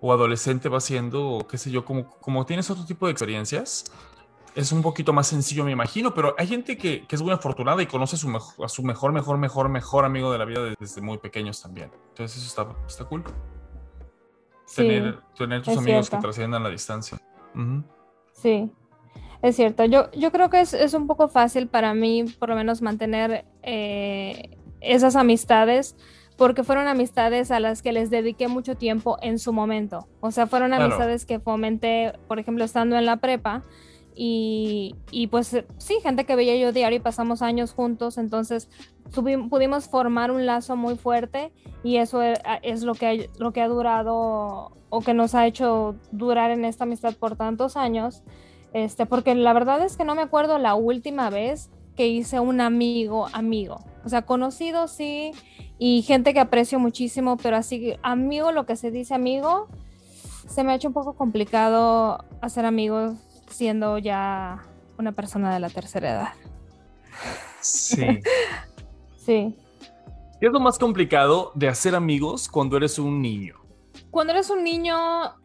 o 0.00 0.12
adolescente 0.12 0.68
va 0.68 0.80
siendo, 0.80 1.46
qué 1.50 1.58
sé 1.58 1.70
yo, 1.70 1.84
como, 1.84 2.08
como 2.20 2.46
tienes 2.46 2.70
otro 2.70 2.84
tipo 2.84 3.06
de 3.06 3.12
experiencias, 3.12 3.92
es 4.54 4.72
un 4.72 4.82
poquito 4.82 5.12
más 5.12 5.26
sencillo, 5.26 5.64
me 5.64 5.72
imagino, 5.72 6.14
pero 6.14 6.34
hay 6.38 6.46
gente 6.46 6.76
que, 6.76 7.06
que 7.06 7.16
es 7.16 7.22
muy 7.22 7.32
afortunada 7.32 7.82
y 7.82 7.86
conoce 7.86 8.16
a 8.16 8.18
su, 8.18 8.28
mejor, 8.28 8.64
a 8.64 8.68
su 8.68 8.82
mejor, 8.82 9.12
mejor, 9.12 9.38
mejor, 9.38 9.68
mejor 9.68 10.04
amigo 10.04 10.32
de 10.32 10.38
la 10.38 10.44
vida 10.44 10.60
desde 10.78 11.00
muy 11.00 11.18
pequeños 11.18 11.60
también. 11.60 11.90
Entonces 12.10 12.38
eso 12.38 12.46
está, 12.46 12.86
está 12.86 13.04
cool. 13.04 13.24
Sí, 14.66 14.76
tener, 14.82 15.20
tener 15.36 15.62
tus 15.62 15.78
amigos 15.78 16.06
cierto. 16.06 16.16
que 16.16 16.22
trasciendan 16.22 16.62
la 16.62 16.68
distancia. 16.70 17.18
Uh 17.54 17.58
-huh. 17.58 17.84
Sí, 18.32 18.70
es 19.42 19.56
cierto. 19.56 19.84
Yo, 19.84 20.10
yo 20.12 20.32
creo 20.32 20.50
que 20.50 20.60
es, 20.60 20.74
es, 20.74 20.94
un 20.94 21.06
poco 21.06 21.28
fácil 21.28 21.68
para 21.68 21.94
mí, 21.94 22.24
por 22.38 22.48
lo 22.48 22.56
menos, 22.56 22.82
mantener 22.82 23.44
eh, 23.62 24.56
esas 24.80 25.16
amistades 25.16 25.96
porque 26.38 26.62
fueron 26.62 26.86
amistades 26.86 27.50
a 27.50 27.58
las 27.58 27.82
que 27.82 27.92
les 27.92 28.10
dediqué 28.10 28.46
mucho 28.46 28.76
tiempo 28.76 29.18
en 29.22 29.40
su 29.40 29.52
momento. 29.52 30.06
O 30.20 30.30
sea, 30.30 30.46
fueron 30.46 30.68
claro. 30.68 30.84
amistades 30.84 31.26
que 31.26 31.40
fomenté, 31.40 32.12
por 32.28 32.38
ejemplo, 32.38 32.64
estando 32.64 32.96
en 32.96 33.06
la 33.06 33.16
prepa. 33.16 33.64
Y, 34.14 34.94
y, 35.10 35.26
pues 35.26 35.64
sí, 35.78 35.98
gente 36.00 36.24
que 36.24 36.36
veía 36.36 36.56
yo 36.56 36.72
diario 36.72 36.98
y 36.98 37.00
pasamos 37.00 37.42
años 37.42 37.72
juntos, 37.72 38.18
entonces 38.18 38.68
pudimos 39.12 39.88
formar 39.88 40.30
un 40.30 40.44
lazo 40.44 40.76
muy 40.76 40.96
fuerte 40.96 41.52
y 41.84 41.96
eso 41.96 42.22
es, 42.22 42.38
es 42.62 42.82
lo, 42.82 42.94
que 42.94 43.06
ha, 43.06 43.40
lo 43.40 43.52
que 43.52 43.60
ha 43.60 43.68
durado 43.68 44.72
o 44.90 45.00
que 45.00 45.14
nos 45.14 45.34
ha 45.34 45.46
hecho 45.46 45.96
durar 46.10 46.50
en 46.50 46.64
esta 46.64 46.84
amistad 46.84 47.14
por 47.14 47.36
tantos 47.36 47.76
años, 47.76 48.22
este, 48.72 49.06
porque 49.06 49.34
la 49.34 49.52
verdad 49.52 49.82
es 49.84 49.96
que 49.96 50.04
no 50.04 50.14
me 50.14 50.22
acuerdo 50.22 50.58
la 50.58 50.74
última 50.74 51.30
vez 51.30 51.70
que 51.96 52.06
hice 52.06 52.38
un 52.40 52.60
amigo 52.60 53.28
amigo, 53.32 53.84
o 54.04 54.08
sea, 54.08 54.22
conocido 54.22 54.88
sí 54.88 55.32
y 55.78 56.02
gente 56.02 56.34
que 56.34 56.40
aprecio 56.40 56.78
muchísimo, 56.78 57.36
pero 57.36 57.56
así 57.56 57.94
amigo, 58.02 58.52
lo 58.52 58.66
que 58.66 58.76
se 58.76 58.90
dice 58.90 59.14
amigo, 59.14 59.68
se 60.48 60.64
me 60.64 60.72
ha 60.72 60.74
hecho 60.74 60.88
un 60.88 60.94
poco 60.94 61.14
complicado 61.14 62.24
hacer 62.40 62.64
amigos 62.64 63.14
siendo 63.48 63.98
ya 63.98 64.62
una 64.98 65.12
persona 65.12 65.52
de 65.52 65.60
la 65.60 65.70
tercera 65.70 66.10
edad. 66.10 66.28
Sí. 67.60 68.20
sí. 69.16 69.54
¿Qué 70.40 70.46
es 70.46 70.52
lo 70.52 70.60
más 70.60 70.78
complicado 70.78 71.52
de 71.54 71.68
hacer 71.68 71.94
amigos 71.94 72.48
cuando 72.48 72.76
eres 72.76 72.98
un 72.98 73.20
niño? 73.20 73.56
Cuando 74.10 74.32
eres 74.32 74.50
un 74.50 74.64
niño, 74.64 74.96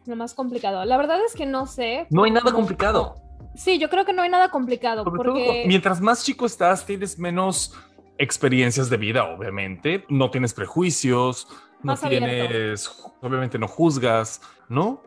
lo 0.06 0.16
más 0.16 0.34
complicado. 0.34 0.84
La 0.84 0.96
verdad 0.96 1.18
es 1.24 1.34
que 1.34 1.46
no 1.46 1.66
sé. 1.66 2.06
No 2.10 2.24
hay 2.24 2.30
nada 2.30 2.52
complicado. 2.52 3.16
Sí, 3.54 3.78
yo 3.78 3.88
creo 3.88 4.04
que 4.04 4.12
no 4.12 4.22
hay 4.22 4.30
nada 4.30 4.50
complicado. 4.50 5.04
Sobre 5.04 5.16
porque... 5.16 5.44
todo, 5.46 5.66
mientras 5.66 6.00
más 6.00 6.24
chico 6.24 6.46
estás, 6.46 6.84
tienes 6.84 7.18
menos 7.18 7.74
experiencias 8.18 8.90
de 8.90 8.96
vida, 8.96 9.24
obviamente. 9.24 10.04
No 10.08 10.30
tienes 10.30 10.54
prejuicios, 10.54 11.46
no 11.82 11.92
abierto. 11.92 12.26
tienes, 12.48 12.88
obviamente 13.20 13.58
no 13.58 13.68
juzgas, 13.68 14.40
¿no? 14.68 15.02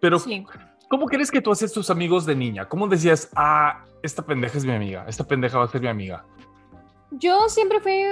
Pero, 0.00 0.18
Sí. 0.18 0.44
¿cómo 0.88 1.06
crees 1.06 1.30
que 1.30 1.40
tú 1.40 1.50
haces 1.50 1.72
tus 1.72 1.90
amigos 1.90 2.26
de 2.26 2.36
niña? 2.36 2.68
¿Cómo 2.68 2.86
decías, 2.88 3.30
ah, 3.34 3.84
esta 4.02 4.22
pendeja 4.24 4.58
es 4.58 4.64
mi 4.64 4.72
amiga, 4.72 5.04
esta 5.08 5.24
pendeja 5.24 5.58
va 5.58 5.64
a 5.64 5.68
ser 5.68 5.80
mi 5.80 5.88
amiga? 5.88 6.24
Yo 7.10 7.48
siempre 7.48 7.80
fui, 7.80 8.04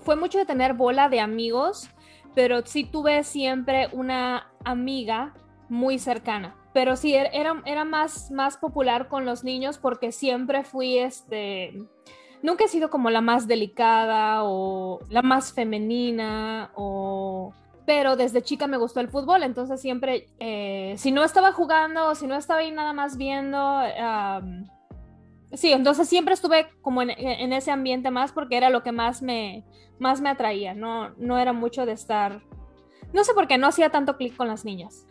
fue 0.00 0.16
mucho 0.16 0.38
de 0.38 0.46
tener 0.46 0.74
bola 0.74 1.08
de 1.08 1.20
amigos, 1.20 1.90
pero 2.36 2.64
sí 2.66 2.84
tuve 2.84 3.24
siempre 3.24 3.88
una 3.92 4.52
amiga 4.62 5.32
muy 5.70 5.98
cercana. 5.98 6.54
Pero 6.74 6.94
sí, 6.94 7.14
er- 7.14 7.30
era, 7.32 7.62
era 7.64 7.84
más, 7.86 8.30
más 8.30 8.58
popular 8.58 9.08
con 9.08 9.24
los 9.24 9.42
niños 9.42 9.78
porque 9.78 10.12
siempre 10.12 10.62
fui, 10.62 10.98
este, 10.98 11.72
nunca 12.42 12.64
he 12.66 12.68
sido 12.68 12.90
como 12.90 13.08
la 13.08 13.22
más 13.22 13.48
delicada 13.48 14.44
o 14.44 15.00
la 15.08 15.22
más 15.22 15.52
femenina 15.54 16.70
o... 16.76 17.54
Pero 17.86 18.16
desde 18.16 18.42
chica 18.42 18.66
me 18.66 18.76
gustó 18.78 18.98
el 19.00 19.08
fútbol, 19.08 19.44
entonces 19.44 19.80
siempre, 19.80 20.26
eh, 20.40 20.94
si 20.98 21.12
no 21.12 21.22
estaba 21.22 21.52
jugando 21.52 22.16
si 22.16 22.26
no 22.26 22.34
estaba 22.34 22.58
ahí 22.60 22.72
nada 22.72 22.92
más 22.92 23.16
viendo, 23.16 23.80
Sí, 25.52 25.72
entonces 25.72 26.08
siempre 26.08 26.34
estuve 26.34 26.66
como 26.82 27.02
en, 27.02 27.10
en 27.10 27.52
ese 27.52 27.70
ambiente 27.70 28.10
más 28.10 28.32
porque 28.32 28.56
era 28.56 28.68
lo 28.70 28.82
que 28.82 28.92
más 28.92 29.22
me, 29.22 29.64
más 29.98 30.20
me 30.20 30.28
atraía, 30.28 30.74
no, 30.74 31.10
no 31.16 31.38
era 31.38 31.52
mucho 31.52 31.86
de 31.86 31.92
estar, 31.92 32.42
no 33.12 33.24
sé 33.24 33.32
por 33.32 33.46
qué, 33.46 33.56
no 33.56 33.68
hacía 33.68 33.90
tanto 33.90 34.16
clic 34.16 34.36
con 34.36 34.48
las 34.48 34.64
niñas, 34.64 35.06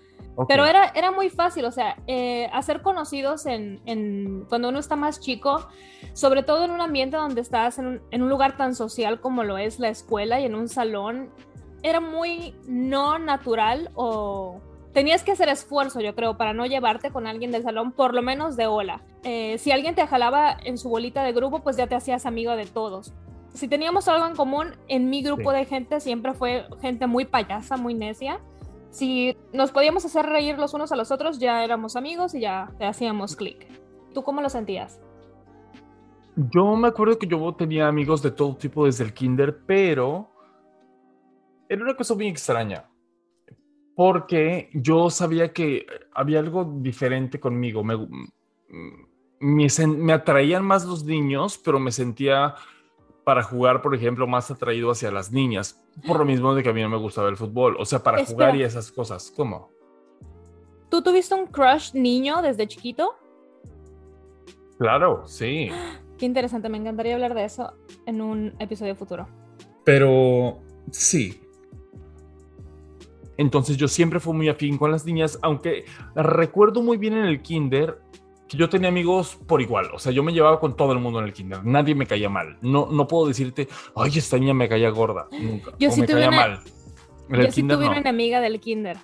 pero 0.49 0.65
era, 0.65 0.87
era 0.93 1.11
muy 1.11 1.29
fácil, 1.29 1.63
o 1.63 1.71
sea, 1.71 1.95
eh, 2.07 2.49
hacer 2.51 2.81
conocidos 2.81 3.45
en, 3.45 3.81
en- 3.85 4.45
cuando 4.49 4.67
uno 4.69 4.79
está 4.79 4.97
más 4.97 5.21
chico, 5.21 5.67
sobre 6.13 6.43
todo 6.43 6.65
en 6.65 6.71
un 6.71 6.81
ambiente 6.81 7.15
donde 7.15 7.39
estás 7.39 7.79
en 7.79 7.87
un, 7.87 8.01
en 8.11 8.21
un 8.21 8.29
lugar 8.29 8.57
tan 8.57 8.75
social 8.75 9.21
como 9.21 9.43
lo 9.45 9.57
es 9.57 9.79
la 9.79 9.87
escuela 9.87 10.41
y 10.41 10.45
en 10.45 10.55
un 10.55 10.67
salón, 10.67 11.29
era 11.81 12.01
muy 12.01 12.53
no 12.67 13.17
natural 13.19 13.91
o 13.95 14.59
tenías 14.95 15.23
que 15.23 15.33
hacer 15.33 15.49
esfuerzo, 15.49 15.99
yo 15.99 16.15
creo, 16.15 16.37
para 16.37 16.53
no 16.53 16.65
llevarte 16.65 17.11
con 17.11 17.27
alguien 17.27 17.51
del 17.51 17.63
salón, 17.63 17.91
por 17.91 18.15
lo 18.15 18.21
menos 18.21 18.55
de 18.55 18.65
hola. 18.65 19.01
Eh, 19.23 19.57
si 19.59 19.71
alguien 19.71 19.93
te 19.93 20.07
jalaba 20.07 20.55
en 20.63 20.77
su 20.77 20.89
bolita 20.89 21.21
de 21.23 21.33
grupo, 21.33 21.59
pues 21.59 21.75
ya 21.75 21.85
te 21.85 21.95
hacías 21.95 22.25
amigo 22.25 22.55
de 22.55 22.65
todos. 22.65 23.13
Si 23.53 23.67
teníamos 23.67 24.07
algo 24.07 24.25
en 24.25 24.35
común, 24.37 24.75
en 24.87 25.09
mi 25.09 25.21
grupo 25.21 25.51
Sí. 25.51 25.57
de 25.57 25.65
gente 25.65 25.99
siempre 25.99 26.33
fue 26.33 26.65
gente 26.81 27.07
muy 27.07 27.25
payasa, 27.25 27.75
muy 27.75 27.93
necia. 27.93 28.39
Si 28.89 29.37
nos 29.51 29.71
podíamos 29.73 30.05
hacer 30.05 30.25
reír 30.25 30.57
los 30.57 30.73
unos 30.73 30.93
a 30.93 30.95
los 30.95 31.11
otros, 31.11 31.39
ya 31.39 31.61
éramos 31.65 31.97
amigos 31.97 32.33
y 32.33 32.39
ya 32.39 32.71
te 32.79 32.85
hacíamos 32.85 33.35
clic. 33.35 33.67
¿Tú 34.13 34.23
cómo 34.23 34.41
lo 34.41 34.49
sentías? 34.49 35.01
Yo 36.37 36.73
me 36.77 36.87
acuerdo 36.87 37.19
que 37.19 37.27
yo 37.27 37.53
tenía 37.53 37.87
amigos 37.89 38.21
de 38.21 38.31
todo 38.31 38.55
tipo 38.55 38.85
desde 38.85 39.03
el 39.03 39.13
kinder, 39.13 39.57
pero 39.65 40.29
era 41.67 41.83
una 41.83 41.95
cosa 41.95 42.15
muy 42.15 42.27
extraña. 42.27 42.85
Porque 43.95 44.69
yo 44.73 45.09
sabía 45.09 45.53
que 45.53 45.85
había 46.13 46.39
algo 46.39 46.65
diferente 46.81 47.39
conmigo. 47.39 47.83
Me, 47.83 47.95
mm, 47.95 49.05
me, 49.39 50.13
atraían 50.13 50.63
más 50.65 50.85
los 50.85 51.03
niños, 51.03 51.57
pero 51.57 51.79
me 51.79 51.91
sentía 51.91 52.55
para 53.23 53.41
jugar, 53.41 53.81
por 53.81 53.95
ejemplo, 53.95 54.27
más 54.27 54.51
atraído 54.51 54.91
hacia 54.91 55.11
las 55.11 55.31
niñas. 55.31 55.81
Por 56.05 56.19
lo 56.19 56.25
mismo 56.25 56.53
de 56.53 56.61
que 56.61 56.69
a 56.69 56.73
mí 56.73 56.81
no 56.81 56.89
me 56.89 56.97
gustaba 56.97 57.29
el 57.29 57.37
fútbol. 57.37 57.75
O 57.79 57.85
sea, 57.85 58.03
para 58.03 58.19
Espera. 58.19 58.35
jugar 58.35 58.55
y 58.55 58.63
esas 58.63 58.91
cosas. 58.91 59.31
¿Cómo? 59.35 59.69
¿Tú 60.89 61.01
tuviste 61.01 61.33
un 61.33 61.47
crush 61.47 61.93
niño 61.93 62.41
desde 62.41 62.67
chiquito? 62.67 63.15
Claro, 64.77 65.23
sí. 65.25 65.69
Qué 66.17 66.25
interesante, 66.25 66.69
me 66.69 66.77
encantaría 66.77 67.15
hablar 67.15 67.33
de 67.33 67.43
eso 67.43 67.73
en 68.05 68.21
un 68.21 68.55
episodio 68.59 68.95
futuro. 68.95 69.27
Pero 69.83 70.59
sí. 70.91 71.41
Entonces 73.37 73.77
yo 73.77 73.87
siempre 73.87 74.19
fui 74.19 74.33
muy 74.33 74.49
afín 74.49 74.77
con 74.77 74.91
las 74.91 75.05
niñas, 75.05 75.37
aunque 75.41 75.85
recuerdo 76.15 76.81
muy 76.81 76.97
bien 76.97 77.13
en 77.13 77.25
el 77.25 77.41
kinder 77.41 77.99
que 78.47 78.57
yo 78.57 78.69
tenía 78.69 78.89
amigos 78.89 79.37
por 79.47 79.61
igual. 79.61 79.87
O 79.93 79.99
sea, 79.99 80.11
yo 80.11 80.21
me 80.23 80.31
llevaba 80.31 80.59
con 80.59 80.75
todo 80.75 80.91
el 80.93 80.99
mundo 80.99 81.19
en 81.19 81.25
el 81.25 81.33
kinder. 81.33 81.65
Nadie 81.65 81.95
me 81.95 82.05
caía 82.05 82.29
mal. 82.29 82.57
No, 82.61 82.87
no 82.91 83.07
puedo 83.07 83.27
decirte, 83.27 83.67
ay, 83.95 84.11
esta 84.15 84.37
niña 84.37 84.53
me 84.53 84.69
caía 84.69 84.89
gorda. 84.91 85.27
Nunca. 85.31 85.71
Yo 85.79 85.89
o 85.89 85.91
sí 85.91 86.01
me 86.01 86.07
tuve 86.07 86.17
caía 86.17 86.27
una- 86.29 86.37
mal. 86.37 86.59
En 87.29 87.35
Yo 87.41 87.47
sí 87.47 87.51
kinder 87.55 87.77
tuve 87.77 87.85
no. 87.85 87.91
una 87.91 87.99
enemiga 88.01 88.39
del 88.41 88.59
kinder. 88.59 88.97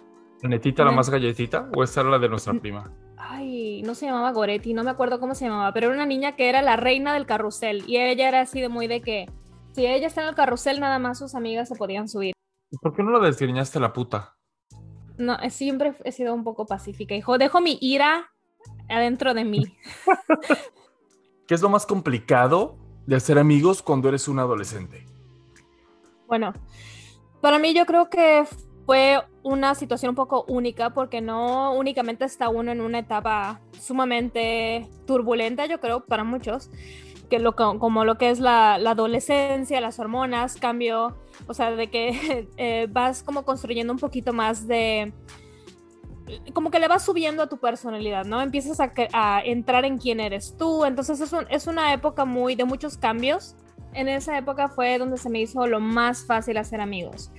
¿Netita 0.43 0.83
la 0.85 0.91
más 0.91 1.09
galletita? 1.09 1.69
¿O 1.75 1.83
esta 1.83 2.01
era 2.01 2.11
la 2.11 2.19
de 2.19 2.29
nuestra 2.29 2.53
prima? 2.53 2.91
Ay, 3.17 3.81
no 3.83 3.93
se 3.95 4.07
llamaba 4.07 4.31
Goretti, 4.31 4.73
no 4.73 4.83
me 4.83 4.89
acuerdo 4.91 5.19
cómo 5.19 5.35
se 5.35 5.45
llamaba, 5.45 5.71
pero 5.73 5.87
era 5.87 5.95
una 5.95 6.05
niña 6.07 6.35
que 6.35 6.49
era 6.49 6.61
la 6.63 6.75
reina 6.75 7.13
del 7.13 7.25
carrusel 7.27 7.83
y 7.87 7.97
ella 7.97 8.27
era 8.27 8.41
así 8.41 8.59
de 8.61 8.67
muy 8.69 8.87
de 8.87 9.01
que 9.01 9.27
si 9.73 9.85
ella 9.85 10.07
está 10.07 10.23
en 10.23 10.29
el 10.29 10.35
carrusel 10.35 10.79
nada 10.79 10.97
más 10.99 11.19
sus 11.19 11.35
amigas 11.35 11.69
se 11.69 11.75
podían 11.75 12.07
subir. 12.07 12.33
¿Y 12.71 12.77
¿Por 12.77 12.95
qué 12.95 13.03
no 13.03 13.11
la 13.11 13.25
desgreñaste 13.25 13.79
la 13.79 13.93
puta? 13.93 14.37
No, 15.17 15.37
eh, 15.39 15.49
siempre 15.49 15.93
he 16.03 16.11
sido 16.11 16.33
un 16.33 16.43
poco 16.43 16.65
pacífica, 16.65 17.13
hijo. 17.13 17.37
Dejo 17.37 17.61
mi 17.61 17.77
ira 17.81 18.31
adentro 18.89 19.33
de 19.33 19.43
mí. 19.43 19.77
¿Qué 21.47 21.55
es 21.55 21.61
lo 21.61 21.69
más 21.69 21.85
complicado 21.85 22.77
de 23.05 23.17
hacer 23.17 23.37
amigos 23.37 23.83
cuando 23.83 24.07
eres 24.07 24.27
un 24.27 24.39
adolescente? 24.39 25.05
Bueno, 26.27 26.53
para 27.41 27.59
mí 27.59 27.73
yo 27.73 27.85
creo 27.85 28.09
que 28.09 28.45
fue 28.85 29.19
una 29.43 29.75
situación 29.75 30.11
un 30.11 30.15
poco 30.15 30.45
única 30.47 30.91
porque 30.91 31.19
no 31.19 31.73
únicamente 31.73 32.25
está 32.25 32.49
uno 32.49 32.71
en 32.71 32.79
una 32.79 32.99
etapa 32.99 33.59
sumamente 33.79 34.87
turbulenta, 35.05 35.65
yo 35.65 35.79
creo, 35.79 36.05
para 36.05 36.23
muchos, 36.23 36.69
que 37.31 37.39
lo, 37.39 37.55
co- 37.55 37.79
como 37.79 38.05
lo 38.05 38.19
que 38.19 38.29
es 38.29 38.39
la, 38.39 38.77
la 38.77 38.91
adolescencia, 38.91 39.81
las 39.81 39.97
hormonas, 39.97 40.57
cambio, 40.57 41.17
o 41.47 41.53
sea, 41.55 41.71
de 41.71 41.89
que 41.89 42.47
eh, 42.57 42.87
vas 42.91 43.23
como 43.23 43.43
construyendo 43.43 43.91
un 43.91 43.99
poquito 43.99 44.33
más 44.33 44.67
de... 44.67 45.11
Como 46.53 46.69
que 46.71 46.79
le 46.79 46.87
vas 46.87 47.03
subiendo 47.03 47.41
a 47.43 47.47
tu 47.49 47.57
personalidad, 47.57 48.25
¿no? 48.25 48.41
Empiezas 48.41 48.79
a, 48.79 48.93
a 49.13 49.41
entrar 49.43 49.83
en 49.85 49.97
quién 49.97 50.19
eres 50.19 50.55
tú, 50.57 50.85
entonces 50.85 51.19
es, 51.19 51.33
un- 51.33 51.47
es 51.49 51.65
una 51.67 51.93
época 51.93 52.25
muy 52.25 52.55
de 52.55 52.65
muchos 52.65 52.97
cambios 52.97 53.55
en 53.93 54.07
esa 54.07 54.37
época 54.37 54.69
fue 54.69 54.97
donde 54.97 55.17
se 55.17 55.29
me 55.29 55.41
hizo 55.41 55.67
lo 55.67 55.79
más 55.81 56.25
fácil 56.25 56.57
hacer 56.57 56.79
amigos. 56.79 57.31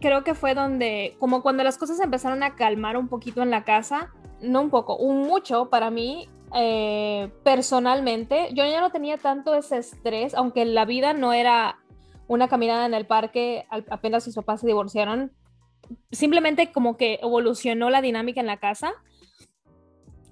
Creo 0.00 0.24
que 0.24 0.34
fue 0.34 0.54
donde, 0.54 1.16
como 1.20 1.42
cuando 1.42 1.62
las 1.62 1.78
cosas 1.78 2.00
empezaron 2.00 2.42
a 2.42 2.56
calmar 2.56 2.96
un 2.96 3.06
poquito 3.08 3.42
en 3.42 3.50
la 3.50 3.62
casa, 3.64 4.10
no 4.40 4.60
un 4.62 4.70
poco, 4.70 4.96
un 4.96 5.22
mucho 5.22 5.68
para 5.70 5.90
mí, 5.90 6.28
eh, 6.54 7.32
personalmente, 7.44 8.48
yo 8.54 8.64
ya 8.64 8.80
no 8.80 8.90
tenía 8.90 9.18
tanto 9.18 9.54
ese 9.54 9.78
estrés, 9.78 10.34
aunque 10.34 10.64
la 10.64 10.84
vida 10.84 11.12
no 11.12 11.32
era 11.32 11.78
una 12.26 12.48
caminada 12.48 12.86
en 12.86 12.94
el 12.94 13.06
parque 13.06 13.66
apenas 13.90 14.24
sus 14.24 14.36
papás 14.36 14.60
se 14.60 14.66
divorciaron, 14.66 15.32
simplemente 16.12 16.70
como 16.70 16.96
que 16.96 17.18
evolucionó 17.22 17.90
la 17.90 18.02
dinámica 18.02 18.40
en 18.40 18.46
la 18.46 18.58
casa. 18.58 18.92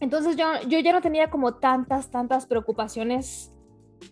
Entonces 0.00 0.36
yo, 0.36 0.46
yo 0.68 0.78
ya 0.78 0.92
no 0.92 1.00
tenía 1.00 1.28
como 1.28 1.54
tantas, 1.54 2.10
tantas 2.10 2.46
preocupaciones 2.46 3.52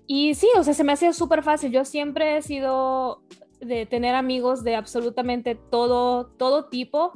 y 0.07 0.35
sí, 0.35 0.49
o 0.59 0.63
sea, 0.63 0.75
se 0.75 0.85
me 0.85 0.93
hacía 0.93 1.13
súper 1.13 1.43
fácil. 1.43 1.73
Yo 1.73 1.85
siempre 1.85 2.37
he 2.37 2.43
sido 2.43 3.23
de 3.61 3.87
tener 3.87 4.15
amigos 4.15 4.63
de 4.65 4.77
absolutamente 4.77 5.55
todo, 5.55 6.27
todo 6.27 6.67
tipo. 6.67 7.13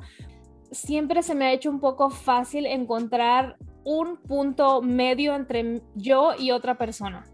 Siempre 0.70 1.22
se 1.22 1.34
me 1.34 1.46
ha 1.46 1.52
hecho 1.52 1.70
un 1.70 1.80
poco 1.80 2.10
fácil 2.10 2.66
encontrar 2.66 3.56
un 3.90 4.16
punto 4.18 4.82
medio 4.82 5.34
entre 5.34 5.82
yo 5.96 6.32
y 6.38 6.52
otra 6.52 6.78
persona. 6.78 7.24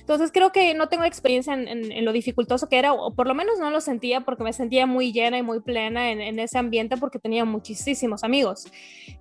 Entonces 0.00 0.32
creo 0.32 0.50
que 0.50 0.74
no 0.74 0.88
tengo 0.88 1.04
experiencia 1.04 1.54
en, 1.54 2.04
lo 2.04 2.12
dificultoso 2.12 2.68
que 2.68 2.78
era, 2.78 2.92
o 2.92 3.14
por 3.14 3.26
lo 3.26 3.34
menos 3.34 3.58
no 3.58 3.70
lo 3.70 3.80
sentía 3.80 4.20
porque 4.20 4.42
me 4.42 4.52
sentía 4.52 4.86
muy 4.86 5.12
llena 5.12 5.38
y 5.38 5.42
muy 5.42 5.60
plena 5.60 6.10
en, 6.10 6.38
ese 6.38 6.58
ambiente 6.58 6.96
porque 6.96 7.18
tenía 7.18 7.44
muchísimos 7.44 8.22
amigos. 8.22 8.66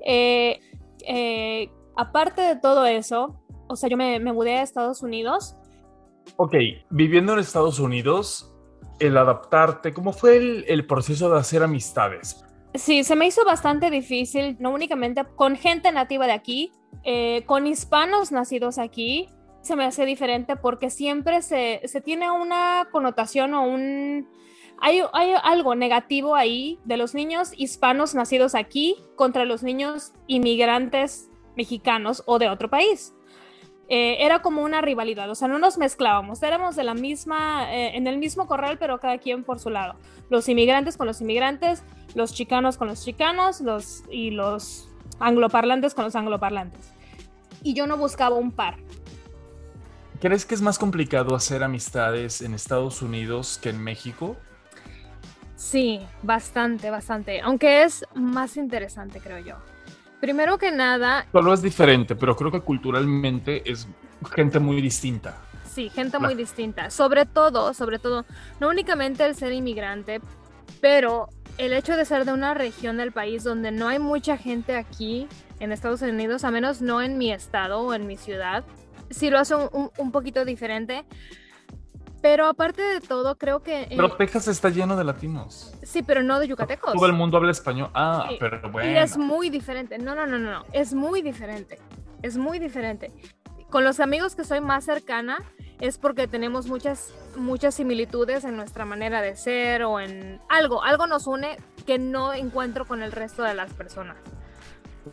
Eh, 0.06 0.60
eh, 1.08 1.70
aparte 1.96 2.42
de 2.42 2.56
todo 2.58 2.86
eso, 2.86 3.40
o 3.68 3.76
sea, 3.76 3.88
yo 3.88 3.96
me, 3.96 4.20
mudé 4.20 4.58
a 4.58 4.64
Estados 4.64 5.04
Unidos. 5.04 5.56
Ok, 6.36 6.56
viviendo 6.90 7.34
en 7.34 7.40
Estados 7.40 7.80
Unidos, 7.80 8.54
el 9.00 9.16
adaptarte, 9.16 9.94
¿cómo 9.94 10.12
fue 10.12 10.66
el 10.68 10.86
proceso 10.86 11.30
de 11.30 11.40
hacer 11.40 11.64
amistades? 11.64 12.44
Sí, 12.76 13.04
se 13.04 13.16
me 13.16 13.28
hizo 13.28 13.46
bastante 13.46 13.92
difícil, 13.92 14.58
no 14.60 14.72
únicamente 14.72 15.24
con 15.36 15.56
gente 15.56 15.92
nativa 15.92 16.26
de 16.26 16.34
aquí, 16.34 16.72
eh, 17.04 17.44
con 17.46 17.68
hispanos 17.68 18.32
nacidos 18.32 18.80
aquí, 18.80 19.30
se 19.62 19.76
me 19.76 19.86
hace 19.86 20.06
diferente 20.06 20.56
porque 20.56 20.90
siempre 20.90 21.42
se, 21.42 21.82
se 21.86 22.02
tiene 22.02 22.32
una 22.32 22.88
connotación 22.92 23.54
o 23.54 23.66
un... 23.66 24.28
Hay, 24.80 25.02
hay 25.14 25.34
algo 25.44 25.76
negativo 25.76 26.36
ahí 26.36 26.80
de 26.84 26.98
los 26.98 27.14
niños 27.14 27.52
hispanos 27.56 28.16
nacidos 28.16 28.56
aquí 28.56 28.98
contra 29.16 29.46
los 29.46 29.64
niños 29.64 30.12
inmigrantes 30.28 31.30
mexicanos 31.56 32.24
o 32.26 32.40
de 32.40 32.50
otro 32.50 32.70
país. 32.70 33.14
Eh, 33.96 34.26
era 34.26 34.42
como 34.42 34.64
una 34.64 34.82
rivalidad, 34.82 35.30
o 35.30 35.36
sea, 35.36 35.48
no 35.48 35.60
nos 35.60 35.78
mezclábamos, 35.78 36.42
éramos 36.42 36.76
de 36.76 36.84
la 36.84 36.96
misma, 36.96 37.72
eh, 37.72 37.96
en 37.96 38.08
el 38.08 38.18
mismo 38.18 38.48
corral, 38.48 38.80
pero 38.80 39.00
cada 39.00 39.20
quien 39.20 39.44
por 39.44 39.60
su 39.60 39.70
lado. 39.70 39.94
Los 40.32 40.50
inmigrantes 40.50 40.98
con 40.98 41.06
los 41.06 41.22
inmigrantes, 41.22 41.84
los 42.16 42.34
chicanos 42.34 42.78
con 42.78 42.88
los 42.88 43.06
chicanos, 43.06 43.62
los, 43.62 44.02
y 44.10 44.32
los 44.32 44.90
angloparlantes 45.20 45.94
con 45.94 46.06
los 46.06 46.16
angloparlantes. 46.16 46.92
Y 47.62 47.76
yo 47.76 47.86
no 47.86 47.96
buscaba 47.96 48.36
un 48.36 48.52
par. 48.52 48.78
¿Crees 50.20 50.44
que 50.48 50.56
es 50.56 50.64
más 50.64 50.80
complicado 50.80 51.36
hacer 51.36 51.62
amistades 51.62 52.42
en 52.42 52.56
Estados 52.56 53.04
Unidos 53.04 53.60
que 53.62 53.70
en 53.70 53.80
México? 53.80 54.38
Sí, 55.56 56.00
bastante, 56.24 56.90
bastante. 56.90 57.42
Aunque 57.42 57.84
es 57.84 58.04
más 58.16 58.58
interesante, 58.58 59.20
creo 59.20 59.38
yo. 59.38 59.73
Primero 60.24 60.58
que 60.58 60.72
nada. 60.72 61.26
Solo 61.34 61.54
es 61.54 61.62
diferente, 61.62 62.16
pero 62.16 62.34
creo 62.38 62.50
que 62.50 62.62
culturalmente 62.62 63.70
es 63.70 63.90
gente 64.34 64.58
muy 64.58 64.82
distinta. 64.82 65.36
Sí, 65.70 65.90
gente 65.90 66.18
muy 66.18 66.34
distinta. 66.34 66.90
Sobre 66.92 67.26
todo, 67.26 67.74
sobre 67.74 68.00
todo, 68.00 68.24
no 68.62 68.70
únicamente 68.70 69.26
el 69.26 69.36
ser 69.36 69.52
inmigrante, 69.52 70.22
pero 70.80 71.28
el 71.58 71.74
hecho 71.74 71.98
de 71.98 72.06
ser 72.06 72.24
de 72.24 72.32
una 72.32 72.54
región 72.54 72.96
del 72.96 73.12
país 73.12 73.44
donde 73.44 73.74
no 73.74 73.90
hay 73.90 74.00
mucha 74.00 74.38
gente 74.38 74.78
aquí 74.78 75.28
en 75.60 75.74
Estados 75.74 76.02
Unidos, 76.02 76.46
a 76.46 76.52
menos 76.52 76.82
no 76.82 77.02
en 77.02 77.18
mi 77.18 77.30
estado 77.30 77.82
o 77.82 77.94
en 77.94 78.08
mi 78.08 78.16
ciudad, 78.16 78.64
sí 79.10 79.30
lo 79.30 79.40
hace 79.40 79.56
un, 79.56 80.12
poquito 80.14 80.46
diferente. 80.46 81.04
Pero 82.24 82.48
aparte 82.48 82.82
de 82.82 83.02
todo, 83.02 83.38
creo 83.38 83.62
que... 83.64 83.86
Pero 83.90 84.16
Texas 84.16 84.48
está 84.48 84.70
lleno 84.70 84.96
de 84.96 85.04
latinos. 85.04 85.74
Sí, 85.84 86.04
pero 86.04 86.24
no 86.24 86.40
de 86.40 86.48
yucatecos. 86.48 86.94
Todo 86.94 87.06
el 87.06 87.12
mundo 87.12 87.36
habla 87.36 87.52
español. 87.52 87.90
Ah, 87.94 88.30
pero 88.40 88.72
bueno. 88.72 88.90
Y 88.90 88.96
es 88.96 89.18
muy 89.18 89.50
diferente. 89.50 89.98
No, 89.98 90.16
no, 90.16 90.26
no, 90.26 90.40
no, 90.40 90.50
no. 90.50 90.66
Es 90.72 90.94
muy 90.94 91.22
diferente. 91.22 91.80
Es 92.22 92.38
muy 92.38 92.60
diferente. 92.60 93.12
Con 93.70 93.84
los 93.84 94.00
amigos 94.00 94.36
que 94.36 94.46
soy 94.46 94.62
más 94.62 94.86
cercana 94.86 95.44
es 95.82 95.98
porque 95.98 96.30
tenemos 96.30 96.68
muchas, 96.68 97.14
muchas 97.36 97.76
similitudes 97.76 98.46
en 98.46 98.56
nuestra 98.56 98.86
manera 98.86 99.22
de 99.22 99.36
ser 99.36 99.84
o 99.84 100.00
en 100.00 100.40
algo. 100.48 100.82
Algo 100.82 101.08
nos 101.08 101.28
une 101.28 101.58
que 101.86 102.00
no 102.00 102.34
encuentro 102.34 102.86
con 102.86 103.04
el 103.04 103.12
resto 103.12 103.44
de 103.44 103.54
las 103.54 103.74
personas. 103.74 104.16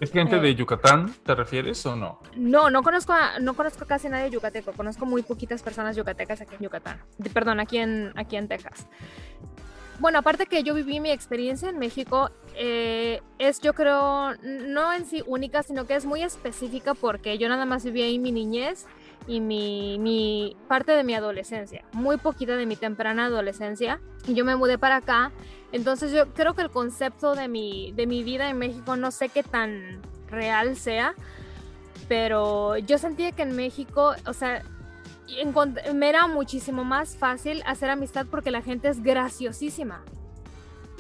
¿Es 0.01 0.13
gente 0.13 0.41
de 0.41 0.55
Yucatán, 0.55 1.15
te 1.25 1.35
refieres 1.35 1.85
o 1.85 1.95
no? 1.95 2.21
No, 2.35 2.71
no 2.71 2.83
conozco, 2.83 3.13
a, 3.13 3.39
no 3.39 3.53
conozco 3.53 3.85
casi 3.85 4.07
a 4.07 4.11
nadie 4.11 4.31
yucateco. 4.31 4.73
Conozco 4.73 5.05
muy 5.05 5.23
poquitas 5.23 5.63
personas 5.63 5.95
yucatecas 5.95 6.41
aquí 6.41 6.55
en 6.55 6.63
Yucatán. 6.63 6.99
perdón, 7.35 7.61
aquí 7.61 7.77
en, 7.77 8.13
aquí 8.17 8.37
en 8.37 8.49
Texas. 8.49 8.87
Bueno, 9.99 10.21
aparte 10.21 10.47
que 10.47 10.63
yo 10.63 10.73
viví 10.73 10.99
mi 11.01 11.11
experiencia 11.11 11.69
en 11.69 11.79
México, 11.79 12.31
eh, 12.57 13.21
es 13.39 13.61
yo 13.61 13.75
creo, 13.75 14.35
no 14.43 14.95
en 14.95 15.05
sí 15.05 15.23
única, 15.27 15.63
sino 15.63 15.87
que 15.87 15.95
es 15.95 16.07
muy 16.07 16.23
específica 16.23 16.95
porque 16.95 17.37
yo 17.37 17.51
nada 17.51 17.67
más 17.67 17.85
viví 17.85 18.01
ahí 18.01 18.19
mi 18.19 18.33
niñez 18.33 18.87
y 19.27 19.41
mi, 19.41 19.99
mi 19.99 20.57
parte 20.67 20.93
de 20.93 21.05
mi 21.05 21.13
adolescencia, 21.13 21.85
muy 21.93 22.17
poquita 22.17 22.57
de 22.57 22.65
mi 22.65 22.77
temprana 22.77 23.27
adolescencia. 23.27 24.01
Y 24.27 24.33
yo 24.33 24.47
me 24.47 24.57
mudé 24.57 24.79
para 24.79 24.97
acá 24.97 25.33
entonces 25.73 26.13
yo 26.13 26.29
creo 26.35 26.55
que 26.55 26.63
el 26.63 26.71
concepto 26.71 27.35
de 27.35 27.49
mi, 27.49 27.93
de 27.93 28.07
mi 28.07 28.23
vida 28.25 28.51
en 28.51 28.59
México 28.59 28.97
no 28.97 29.11
sé 29.11 29.29
qué 29.29 29.43
tan 29.43 30.01
real 30.29 30.77
sea, 30.77 31.15
pero 32.09 32.77
yo 32.79 32.99
sentía 32.99 33.33
que 33.33 33.43
en 33.43 33.55
México, 33.55 34.15
o 34.27 34.33
sea, 34.33 34.63
me 35.95 36.09
era 36.09 36.27
muchísimo 36.27 36.85
más 36.85 37.17
fácil 37.17 37.63
hacer 37.67 37.91
amistad 37.91 38.27
porque 38.31 38.51
la 38.51 38.63
gente 38.63 38.89
es 38.89 39.03
graciosísima. 39.03 40.03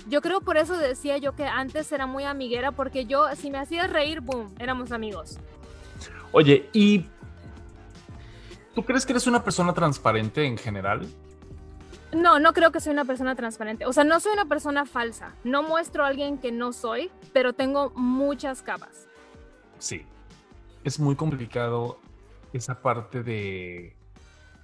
Yo 0.09 0.23
creo 0.23 0.41
por 0.41 0.57
eso 0.57 0.77
decía 0.77 1.19
yo 1.19 1.35
que 1.35 1.45
antes 1.45 1.91
era 1.93 2.07
muy 2.07 2.25
amiguera 2.25 2.73
porque 2.73 3.07
yo, 3.07 3.27
si 3.37 3.51
me 3.51 3.59
hacías 3.59 3.91
reír, 3.91 4.21
boom, 4.21 4.55
éramos 4.59 4.93
amigos. 4.93 5.39
Oye, 6.33 6.69
¿y 6.73 7.07
tú 8.75 8.85
crees 8.85 9.05
que 9.05 9.13
eres 9.13 9.27
una 9.27 9.43
persona 9.43 9.75
transparente 9.75 10.45
en 10.45 10.57
general? 10.57 11.07
No, 12.13 12.39
no 12.41 12.53
creo 12.53 12.73
que 12.73 12.81
soy 12.81 12.93
una 12.93 13.05
persona 13.05 13.35
transparente. 13.37 13.87
O 13.87 13.93
sea, 13.93 14.05
no 14.05 14.19
soy 14.21 14.33
una 14.33 14.47
persona 14.47 14.85
falsa. 14.85 15.35
No 15.45 15.63
muestro 15.63 16.05
a 16.05 16.09
alguien 16.09 16.39
que 16.39 16.51
no 16.51 16.73
soy, 16.73 17.11
pero 17.33 17.53
tengo 17.53 17.91
muchas 17.95 18.63
capas. 18.63 19.07
Sí. 19.79 20.05
Es 20.83 20.99
muy 20.99 21.15
complicado 21.15 21.99
esa 22.53 22.81
parte 22.83 23.23
de, 23.23 23.95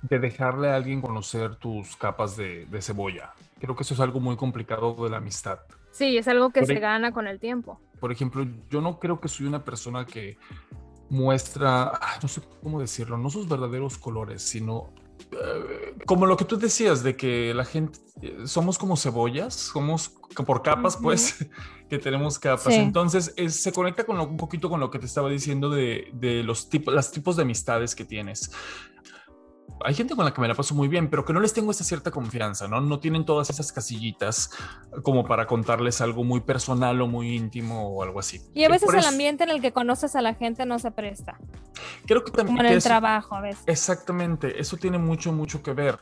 de 0.03 0.19
dejarle 0.19 0.71
a 0.71 0.77
alguien 0.77 1.01
conocer 1.01 1.57
tus 1.57 1.97
capas 1.97 2.37
de, 2.37 2.67
cebolla. 2.81 3.33
Creo 3.61 3.75
que 3.75 3.83
eso 3.83 3.95
es 3.95 4.01
algo 4.01 4.21
muy 4.21 4.37
complicado 4.37 4.95
de 5.03 5.11
la 5.11 5.19
amistad. 5.19 5.61
Sí, 5.93 6.19
es 6.19 6.29
algo 6.29 6.51
que 6.51 6.67
se 6.67 6.75
gana 6.79 7.13
con 7.13 7.27
el 7.27 7.41
tiempo. 7.41 7.81
Por 8.01 8.13
ejemplo, 8.13 8.47
yo 8.71 8.81
no 8.81 8.99
creo 8.99 9.21
que 9.21 9.29
soy 9.29 9.47
una 9.47 9.65
persona 9.65 10.05
que 10.05 10.37
muestra, 11.09 11.93
no 12.21 12.29
sé 12.29 12.43
cómo 12.63 12.81
decirlo, 12.81 13.17
no 13.17 13.31
sus 13.31 13.49
verdaderos 13.49 13.97
colores, 13.97 14.43
sino 14.43 14.93
como 16.05 16.27
lo 16.27 16.37
que 16.37 16.45
tú 16.45 16.59
decías 16.59 17.03
de 17.03 17.17
que 17.17 17.55
la 17.55 17.65
gente 17.65 17.99
somos 18.45 18.79
como 18.79 18.97
cebollas, 18.97 19.55
somos 19.55 20.11
por 20.47 20.63
capas, 20.63 20.97
pues, 20.97 21.37
que 21.89 21.99
tenemos 21.99 22.39
capas. 22.39 22.75
Entonces, 22.75 23.35
se 23.49 23.73
conecta 23.73 24.05
con 24.05 24.19
un 24.19 24.37
poquito 24.37 24.69
con 24.69 24.81
lo 24.81 24.91
que 24.91 24.99
te 24.99 25.07
estaba 25.07 25.31
diciendo 25.31 25.71
de, 25.71 26.11
de 26.13 26.43
los 26.43 26.69
tipos, 26.69 26.93
los 26.93 27.11
tipos 27.11 27.37
de 27.37 27.43
amistades 27.43 27.95
que 27.95 28.05
tienes 28.05 28.51
hay 29.85 29.95
gente 29.95 30.15
con 30.15 30.25
la 30.25 30.33
que 30.33 30.41
me 30.41 30.49
la 30.49 30.55
paso 30.55 30.75
muy 30.75 30.89
bien, 30.89 31.11
pero 31.11 31.25
que 31.25 31.33
no 31.33 31.41
les 31.41 31.53
tengo 31.53 31.71
esa 31.71 31.85
cierta 31.85 32.11
confianza, 32.11 32.67
¿no? 32.69 32.81
No 32.81 32.99
tienen 32.99 33.25
todas 33.25 33.51
esas 33.51 33.73
casillitas 33.73 34.51
como 35.03 35.25
para 35.25 35.47
contarles 35.47 36.01
algo 36.01 36.25
muy 36.25 36.41
personal 36.41 37.01
o 37.01 37.07
muy 37.07 37.37
íntimo 37.37 37.89
o 37.89 38.03
algo 38.03 38.21
así. 38.21 38.41
Y 38.55 38.65
a 38.65 38.69
veces 38.69 38.93
el 38.93 39.05
ambiente 39.05 39.45
en 39.45 39.51
el 39.51 39.61
que 39.61 39.73
conoces 39.73 40.17
a 40.17 40.23
la 40.23 40.35
gente 40.35 40.67
no 40.67 40.79
se 40.79 40.91
presta. 40.91 41.39
Creo 42.07 42.25
que 42.25 42.31
también... 42.31 42.57
Como 42.57 42.69
en 42.69 42.75
el 42.75 42.83
trabajo 42.83 43.35
a 43.35 43.41
veces. 43.41 43.65
Exactamente, 43.67 44.61
eso 44.61 44.77
tiene 44.77 44.99
mucho, 44.99 45.33
mucho 45.33 45.63
que 45.63 45.73
ver. 45.73 45.99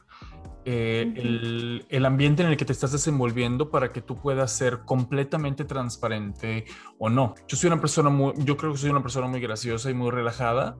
Eh, 0.66 1.12
el, 1.16 1.84
el, 1.90 2.06
ambiente 2.06 2.42
en 2.42 2.48
el 2.48 2.56
que 2.56 2.64
te 2.64 2.72
estás 2.72 2.90
desenvolviendo 2.90 3.70
para 3.70 3.92
que 3.92 4.00
tú 4.00 4.16
puedas 4.16 4.50
ser 4.50 4.80
completamente 4.86 5.66
transparente 5.66 6.64
o 6.98 7.10
no. 7.10 7.34
Yo 7.46 7.58
soy 7.58 7.66
una 7.66 7.80
persona 7.82 8.08
muy, 8.08 8.32
yo 8.38 8.56
creo 8.56 8.72
que 8.72 8.78
soy 8.78 8.88
una 8.88 9.02
persona 9.02 9.26
muy 9.26 9.40
graciosa 9.40 9.90
y 9.90 9.94
muy 9.94 10.10
relajada, 10.10 10.78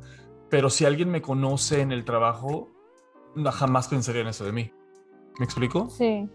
pero 0.49 0.70
si 0.70 0.87
alguien 0.87 1.11
me 1.11 1.20
conoce 1.20 1.83
en 1.83 1.92
el 1.92 2.07
trabajo, 2.07 2.74
jamás 3.53 3.88
pensaría 3.88 4.23
en 4.23 4.29
eso 4.29 4.44
de 4.44 4.53
mí. 4.53 4.73
¿Me 5.38 5.44
explico? 5.44 5.88
Sí. 5.90 6.29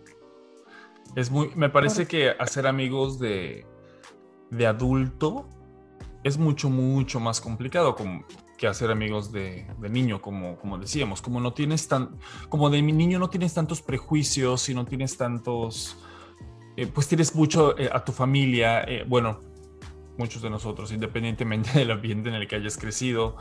Es 1.16 1.32
muy, 1.32 1.52
me 1.56 1.70
parece 1.70 2.08
que 2.08 2.30
hacer 2.30 2.68
amigos 2.68 3.20
de, 3.20 3.66
de 4.52 4.68
adulto 4.68 5.48
es 6.24 6.38
mucho, 6.38 6.70
mucho 6.70 7.20
más 7.20 7.42
complicado 7.42 7.96
como, 7.96 8.26
que 8.60 8.68
hacer 8.68 8.92
amigos 8.92 9.32
de, 9.32 9.66
de, 9.80 9.90
niño, 9.90 10.22
como, 10.22 10.58
como 10.58 10.78
decíamos. 10.78 11.22
Como 11.22 11.40
no 11.40 11.54
tienes 11.54 11.88
tan, 11.88 12.20
como 12.50 12.70
de 12.70 12.82
mi 12.84 12.92
niño 12.92 13.18
no 13.18 13.30
tienes 13.30 13.54
tantos 13.54 13.82
prejuicios 13.82 14.68
y 14.70 14.76
no 14.76 14.86
tienes 14.86 15.18
tantos, 15.18 15.98
eh, 16.76 16.86
pues 16.86 17.08
tienes 17.08 17.34
mucho 17.34 17.80
eh, 17.80 17.90
a 17.92 18.04
tu 18.04 18.12
familia, 18.12 18.82
eh, 18.82 19.06
bueno, 19.08 19.40
muchos 20.18 20.42
de 20.42 20.50
nosotros, 20.50 20.92
independientemente 20.92 21.72
del 21.80 21.90
ambiente 21.90 22.30
en 22.30 22.36
el 22.36 22.48
que 22.48 22.58
hayas 22.58 22.78
crecido, 22.78 23.38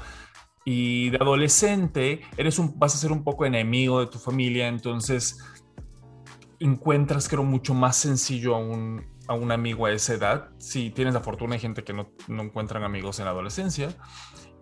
y 0.65 1.11
de 1.11 1.19
adolescente 1.19 2.21
eres 2.37 2.59
un, 2.59 2.79
vas 2.79 2.95
a 2.95 2.99
ser 2.99 3.13
un 3.13 3.25
poco 3.25 3.47
enemigo 3.47 4.01
de 4.01 4.07
tu 4.07 4.19
familia, 4.19 4.69
entonces 4.69 5.39
encuentras, 6.61 7.29
creo, 7.29 7.45
mucho 7.45 7.75
más 7.75 7.97
sencillo 7.97 8.55
a 8.55 8.59
un, 8.59 9.07
a 9.29 9.35
un 9.35 9.53
amigo 9.53 9.87
a 9.87 9.93
esa 9.93 10.15
edad. 10.15 10.49
Si 10.59 10.91
tienes 10.91 11.15
la 11.15 11.21
fortuna, 11.21 11.55
hay 11.55 11.61
gente 11.61 11.85
que 11.85 11.93
no, 11.93 12.11
no 12.27 12.43
encuentran 12.43 12.83
amigos 12.83 13.19
en 13.19 13.27
la 13.27 13.31
adolescencia. 13.31 13.91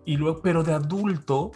Y 0.05 0.15
luego, 0.17 0.41
pero 0.41 0.63
de 0.63 0.73
adulto, 0.73 1.51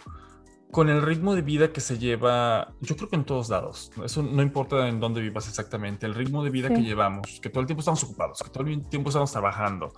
con 0.72 0.88
el 0.88 1.02
ritmo 1.02 1.34
de 1.34 1.42
vida 1.42 1.70
que 1.70 1.80
se 1.80 1.98
lleva, 1.98 2.72
yo 2.80 2.96
creo 2.96 3.10
que 3.10 3.16
en 3.16 3.24
todos 3.24 3.50
lados, 3.50 3.92
eso 4.02 4.22
no 4.22 4.42
importa 4.42 4.88
en 4.88 5.00
dónde 5.00 5.20
vivas 5.20 5.46
exactamente, 5.46 6.06
el 6.06 6.14
ritmo 6.14 6.42
de 6.42 6.48
vida 6.48 6.70
que 6.70 6.80
llevamos, 6.80 7.40
que 7.42 7.50
todo 7.50 7.60
el 7.60 7.66
tiempo 7.66 7.80
estamos 7.80 8.02
ocupados, 8.04 8.42
que 8.42 8.48
todo 8.48 8.64
el 8.64 8.88
tiempo 8.88 9.10
estamos 9.10 9.30
trabajando, 9.30 9.92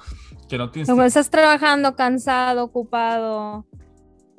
que 0.48 0.58
no 0.58 0.72
tienes... 0.72 0.88
estás 0.88 1.30
trabajando 1.30 1.94
cansado, 1.94 2.64
ocupado, 2.64 3.64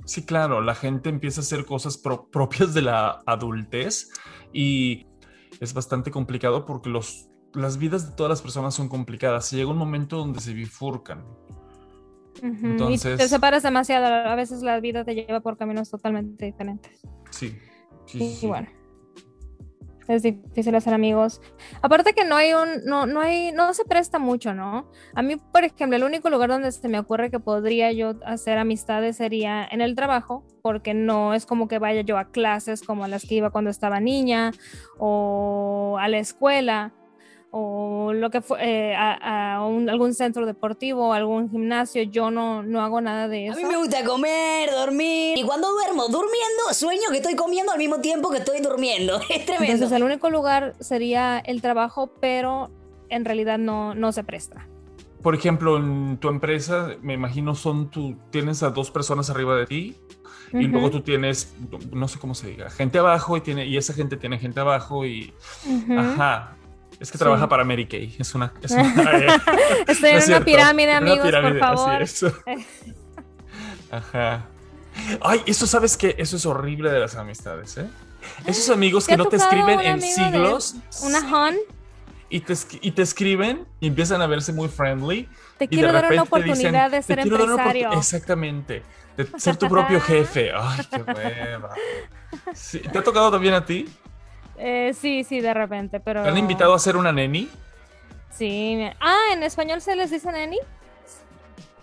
Sí, 0.05 0.23
claro, 0.23 0.61
la 0.61 0.75
gente 0.75 1.09
empieza 1.09 1.41
a 1.41 1.43
hacer 1.43 1.65
cosas 1.65 1.97
propias 1.97 2.73
de 2.73 2.83
la 2.83 3.23
adultez 3.25 4.11
y 4.53 5.07
es 5.59 5.73
bastante 5.73 6.11
complicado 6.11 6.65
porque 6.65 6.89
los, 6.89 7.29
las 7.53 7.77
vidas 7.77 8.09
de 8.09 8.15
todas 8.15 8.29
las 8.29 8.41
personas 8.41 8.75
son 8.75 8.87
complicadas. 8.87 9.51
Llega 9.51 9.69
un 9.69 9.77
momento 9.77 10.17
donde 10.17 10.39
se 10.39 10.53
bifurcan. 10.53 11.25
Entonces, 12.41 13.15
y 13.15 13.17
te 13.17 13.27
separas 13.27 13.63
demasiado. 13.63 14.05
A 14.05 14.35
veces 14.35 14.61
la 14.61 14.79
vida 14.79 15.03
te 15.03 15.15
lleva 15.15 15.39
por 15.39 15.57
caminos 15.57 15.89
totalmente 15.89 16.45
diferentes. 16.45 17.01
Sí. 17.31 17.57
sí, 18.05 18.35
sí. 18.35 18.47
bueno 18.47 18.74
es 20.07 20.23
difícil 20.23 20.75
hacer 20.75 20.93
amigos. 20.93 21.41
Aparte 21.81 22.13
que 22.13 22.25
no 22.25 22.35
hay 22.35 22.53
un, 22.53 22.85
no, 22.85 23.05
no 23.05 23.21
hay, 23.21 23.51
no 23.51 23.73
se 23.73 23.85
presta 23.85 24.19
mucho, 24.19 24.53
¿no? 24.53 24.89
A 25.13 25.21
mí, 25.21 25.37
por 25.37 25.63
ejemplo, 25.63 25.95
el 25.95 26.03
único 26.03 26.29
lugar 26.29 26.49
donde 26.49 26.71
se 26.71 26.87
me 26.87 26.99
ocurre 26.99 27.31
que 27.31 27.39
podría 27.39 27.91
yo 27.91 28.13
hacer 28.25 28.57
amistades 28.57 29.17
sería 29.17 29.67
en 29.69 29.81
el 29.81 29.95
trabajo, 29.95 30.45
porque 30.61 30.93
no 30.93 31.33
es 31.33 31.45
como 31.45 31.67
que 31.67 31.79
vaya 31.79 32.01
yo 32.01 32.17
a 32.17 32.31
clases 32.31 32.81
como 32.81 33.07
las 33.07 33.25
que 33.25 33.35
iba 33.35 33.49
cuando 33.49 33.69
estaba 33.69 33.99
niña, 33.99 34.51
o 34.97 35.97
a 35.99 36.07
la 36.07 36.17
escuela, 36.19 36.93
o 37.57 38.11
lo 38.11 38.29
que 38.31 38.41
fue 38.41 38.57
eh, 38.61 38.95
a, 38.95 39.55
a 39.55 39.65
un- 39.65 39.89
algún 39.89 40.13
centro 40.13 40.45
deportivo, 40.45 41.13
algún 41.13 41.49
gimnasio, 41.49 42.03
yo 42.03 42.29
no, 42.29 42.61
no 42.63 42.81
hago 42.81 42.99
nada 42.99 43.29
de 43.29 43.47
A 43.47 43.51
eso. 43.53 43.61
mí 43.61 43.65
me 43.65 43.77
gusta 43.77 44.03
comer, 44.03 44.69
dormir. 44.71 45.37
Y 45.37 45.43
cuando 45.43 45.69
duermo, 45.71 46.03
durmiendo, 46.09 46.73
sueño 46.73 47.03
que 47.11 47.17
estoy 47.17 47.35
comiendo 47.35 47.71
al 47.71 47.77
mismo 47.77 48.01
tiempo 48.01 48.29
que 48.29 48.39
estoy 48.39 48.59
durmiendo. 48.59 49.21
Es 49.29 49.45
tremendo. 49.45 49.71
Entonces 49.73 49.95
el 49.95 50.03
único 50.03 50.29
lugar 50.29 50.75
sería 50.81 51.39
el 51.39 51.61
trabajo, 51.61 52.11
pero 52.19 52.71
en 53.07 53.23
realidad 53.23 53.57
no, 53.57 53.95
no 53.95 54.11
se 54.11 54.25
presta. 54.25 54.67
Por 55.21 55.33
ejemplo, 55.33 55.77
en 55.77 56.17
tu 56.17 56.27
empresa, 56.27 56.89
me 57.01 57.13
imagino 57.13 57.55
son 57.55 57.89
tú, 57.89 58.17
tienes 58.31 58.63
a 58.63 58.69
dos 58.71 58.91
personas 58.91 59.29
arriba 59.29 59.55
de 59.55 59.65
ti 59.65 59.95
y 60.51 60.67
luego 60.67 60.89
tú 60.91 61.01
tienes, 61.01 61.55
no 61.93 62.07
sé 62.09 62.19
cómo 62.19 62.35
se 62.35 62.47
diga, 62.47 62.69
gente 62.69 62.99
abajo 62.99 63.35
y, 63.37 63.41
tiene, 63.41 63.65
y 63.65 63.77
esa 63.77 63.93
gente 63.93 64.17
tiene 64.17 64.37
gente 64.39 64.59
abajo 64.59 65.05
y... 65.05 65.33
Ajá. 65.97 66.57
Es 66.99 67.11
que 67.11 67.17
Sí. 67.17 67.23
trabaja 67.23 67.47
para 67.49 67.63
Mary 67.63 67.85
Kay. 67.87 68.15
Es 68.19 68.33
una... 68.35 68.53
Es 68.61 68.71
una 68.71 68.83
Estoy 69.87 70.11
No 70.11 70.17
en 70.17 70.17
es 70.17 70.27
una 70.27 70.41
pirámide, 70.45 70.91
En 70.93 71.03
una 71.03 71.11
amigos, 71.11 71.31
por 71.31 71.45
así 72.03 72.25
favor. 72.25 72.43
Ajá. 73.91 74.45
Ay, 75.21 75.41
eso 75.45 75.67
sabes 75.67 75.97
que 75.97 76.15
eso 76.17 76.37
es 76.37 76.45
horrible 76.45 76.89
de 76.89 76.99
las 76.99 77.15
amistades, 77.15 77.77
¿eh? 77.77 77.87
Esos 78.45 78.69
amigos 78.69 79.05
¿Te 79.05 79.11
que 79.11 79.17
no 79.17 79.25
te 79.25 79.35
escriben 79.35 79.79
en 79.81 80.01
siglos 80.01 80.75
Una 81.03 81.19
Han, 81.19 81.55
y 82.29 82.39
te, 82.39 82.53
y 82.81 82.91
te 82.91 83.01
escriben 83.03 83.65
y 83.79 83.87
empiezan 83.87 84.21
a 84.21 84.27
verse 84.27 84.51
muy 84.51 84.67
friendly. 84.67 85.29
te 85.59 85.67
quiero 85.67 85.91
dar 85.93 86.11
una 86.11 86.23
oportunidad 86.23 86.89
de 86.89 86.97
"Te 86.97 87.03
ser 87.03 87.19
quiero 87.21 87.37
dar 87.37 87.45
una 87.47 87.55
oportu-". 87.55 87.67
empresario. 87.67 87.99
Exactamente. 87.99 88.83
De 89.15 89.27
ser 89.39 89.57
tu 89.57 89.69
propio 89.69 90.01
jefe. 90.01 90.51
Ay, 90.57 90.85
qué 90.89 91.01
hueva. 91.03 91.69
¿Te 92.91 92.97
ha 92.99 93.03
tocado 93.03 93.31
también 93.31 93.53
a 93.53 93.63
ti? 93.65 93.87
Eh, 94.57 94.93
sí, 94.93 95.23
sí, 95.23 95.41
de 95.41 95.53
repente, 95.53 95.99
pero... 95.99 96.23
¿Te 96.23 96.29
han 96.29 96.37
invitado 96.37 96.73
a 96.73 96.79
ser 96.79 96.95
una 96.97 97.11
neni? 97.11 97.49
Sí. 98.31 98.75
me- 98.77 98.95
Ah, 98.99 99.33
¿en 99.33 99.43
español 99.43 99.81
se 99.81 99.95
les 99.95 100.11
dice 100.11 100.31
neni? 100.31 100.57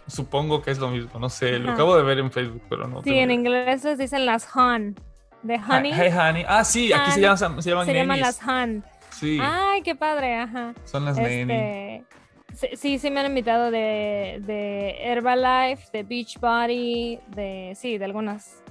Supongo 0.07 0.61
que 0.63 0.71
es 0.73 0.79
lo 0.79 0.89
mismo, 0.89 1.19
no 1.19 1.29
sé, 1.31 1.59
lo 1.59 1.67
Ajá. 1.69 1.75
acabo 1.75 1.97
de 1.97 2.03
ver 2.03 2.19
en 2.19 2.31
Facebook, 2.31 2.63
pero 2.69 2.87
no. 2.89 2.99
Sí, 3.03 3.11
tengo 3.11 3.21
en 3.23 3.31
inglés 3.31 3.85
les 3.85 3.99
dicen 3.99 4.27
las 4.27 4.49
Han. 4.57 4.95
De 5.43 5.55
honey 5.57 5.93
Hey, 5.95 6.11
honey. 6.17 6.45
Ah, 6.47 6.65
sí, 6.65 6.93
aquí 6.93 7.11
se 7.13 7.21
llaman, 7.21 7.39
se 7.63 7.71
llaman 7.71 7.87
se 7.87 7.95
llaman 7.95 8.21
las 8.21 8.41
Han. 8.47 8.85
Sí, 9.11 9.39
Ay, 9.41 9.83
qué 9.83 9.95
padre, 9.95 10.37
ajá. 10.37 10.75
son 10.85 11.05
las. 11.05 11.17
Este, 11.19 12.05
sí, 12.55 12.69
sí, 12.77 12.99
sí 12.99 13.11
me 13.11 13.21
han 13.21 13.27
invitado 13.27 13.71
de, 13.71 14.41
de 14.45 14.97
Herbalife, 15.01 15.85
de 15.93 16.03
Beachbody, 16.03 17.19
de, 17.29 17.73
sí, 17.77 17.99
de 17.99 18.05
algunas. 18.05 18.62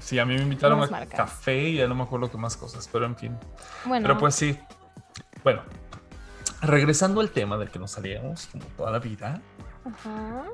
Sí, 0.00 0.18
a 0.18 0.24
mí 0.24 0.34
me 0.34 0.42
invitaron 0.42 0.82
a 0.82 0.86
marcas. 0.86 1.16
café 1.16 1.68
y 1.68 1.76
ya 1.76 1.86
no 1.86 1.94
me 1.94 2.02
acuerdo 2.02 2.30
qué 2.30 2.36
más 2.38 2.56
cosas, 2.56 2.88
pero 2.92 3.04
en 3.06 3.14
fin. 3.16 3.36
Bueno, 3.84 4.06
Pero 4.08 4.18
pues 4.18 4.34
sí. 4.34 4.58
Bueno, 5.44 5.62
regresando 6.62 7.20
al 7.20 7.30
tema 7.30 7.56
del 7.58 7.70
que 7.70 7.78
nos 7.78 7.92
salíamos 7.92 8.46
como 8.46 8.64
toda 8.76 8.90
la 8.90 8.98
vida. 8.98 9.40
ajá. 9.84 10.44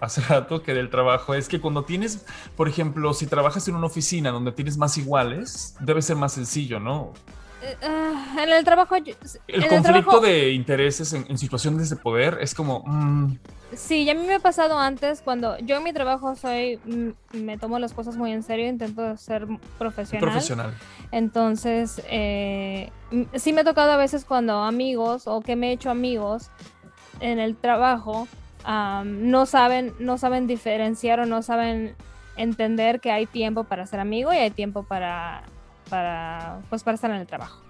Hace 0.00 0.20
rato 0.22 0.64
que 0.64 0.74
del 0.74 0.90
trabajo 0.90 1.32
es 1.32 1.48
que 1.48 1.60
cuando 1.60 1.84
tienes, 1.84 2.26
por 2.56 2.66
ejemplo, 2.68 3.14
si 3.14 3.28
trabajas 3.28 3.68
en 3.68 3.76
una 3.76 3.86
oficina 3.86 4.30
donde 4.32 4.50
tienes 4.50 4.76
más 4.76 4.98
iguales, 4.98 5.76
debe 5.78 6.02
ser 6.02 6.16
más 6.16 6.32
sencillo, 6.32 6.80
¿no? 6.80 7.12
Eh, 7.62 7.76
ah, 7.82 8.36
en 8.42 8.48
el 8.52 8.64
trabajo, 8.64 8.96
yo- 8.96 9.14
El 9.46 9.66
conflicto 9.68 10.02
trabajo- 10.02 10.20
de 10.20 10.50
intereses 10.50 11.12
en, 11.12 11.24
en 11.28 11.38
situaciones 11.38 11.88
de 11.90 11.96
poder 11.96 12.38
es 12.40 12.54
como, 12.54 12.82
mm, 12.84 13.38
Sí, 13.74 14.04
ya 14.04 14.12
a 14.12 14.14
mí 14.14 14.26
me 14.26 14.34
ha 14.34 14.38
pasado 14.38 14.78
antes 14.78 15.22
cuando 15.22 15.56
yo 15.60 15.76
en 15.76 15.82
mi 15.84 15.92
trabajo 15.94 16.34
soy, 16.36 16.78
mm, 16.84 17.10
me 17.38 17.56
tomo 17.56 17.78
las 17.78 17.94
cosas 17.94 18.16
muy 18.16 18.30
en 18.32 18.42
serio, 18.42 18.66
intento 18.68 19.16
ser 19.16 19.46
profesional. 19.78 20.20
profesional. 20.28 20.74
Entonces, 21.10 22.02
eh, 22.10 22.90
m- 23.10 23.28
sí 23.36 23.52
me 23.52 23.62
ha 23.62 23.64
tocado 23.64 23.92
a 23.92 23.96
veces 23.96 24.24
cuando 24.26 24.58
amigos 24.62 25.26
o 25.26 25.40
que 25.40 25.56
me 25.56 25.68
he 25.68 25.72
hecho 25.72 25.88
amigos 25.90 26.50
en 27.20 27.38
el 27.38 27.56
trabajo 27.56 28.26
no 29.04 29.46
saben, 29.46 29.92
no 29.98 30.18
saben 30.18 30.46
diferenciar 30.46 31.20
o 31.20 31.26
no 31.26 31.42
saben 31.42 31.94
entender 32.36 33.00
que 33.00 33.10
hay 33.10 33.26
tiempo 33.26 33.64
para 33.64 33.86
ser 33.86 34.00
amigo 34.00 34.32
y 34.32 34.36
hay 34.36 34.50
tiempo 34.50 34.82
para, 34.82 35.42
para, 35.92 36.62
pues, 36.70 36.82
para 36.82 36.94
estar 36.94 37.10
en 37.10 37.18
el 37.18 37.26
trabajo. 37.26 37.60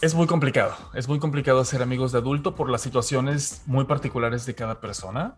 Es 0.00 0.14
muy 0.14 0.26
complicado, 0.26 0.74
es 0.94 1.06
muy 1.06 1.18
complicado 1.18 1.60
hacer 1.60 1.82
amigos 1.82 2.12
de 2.12 2.18
adulto 2.18 2.54
por 2.54 2.70
las 2.70 2.80
situaciones 2.80 3.62
muy 3.66 3.84
particulares 3.84 4.46
de 4.46 4.54
cada 4.54 4.80
persona 4.80 5.34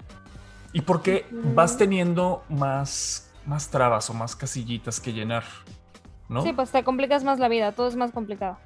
y 0.73 0.83
porque 0.83 1.27
vas 1.33 1.77
teniendo 1.77 2.45
más, 2.49 3.33
más 3.47 3.69
trabas 3.69 4.09
o 4.11 4.15
más 4.15 4.37
casillitas 4.37 5.01
que 5.01 5.13
llenar, 5.13 5.43
¿no? 6.29 6.43
Sí, 6.43 6.53
pues 6.53 6.71
te 6.71 6.85
complicas 6.85 7.25
más 7.25 7.41
la 7.41 7.49
vida, 7.49 7.73
todo 7.73 7.89
es 7.89 7.97
más 7.97 8.13
complicado. 8.13 8.59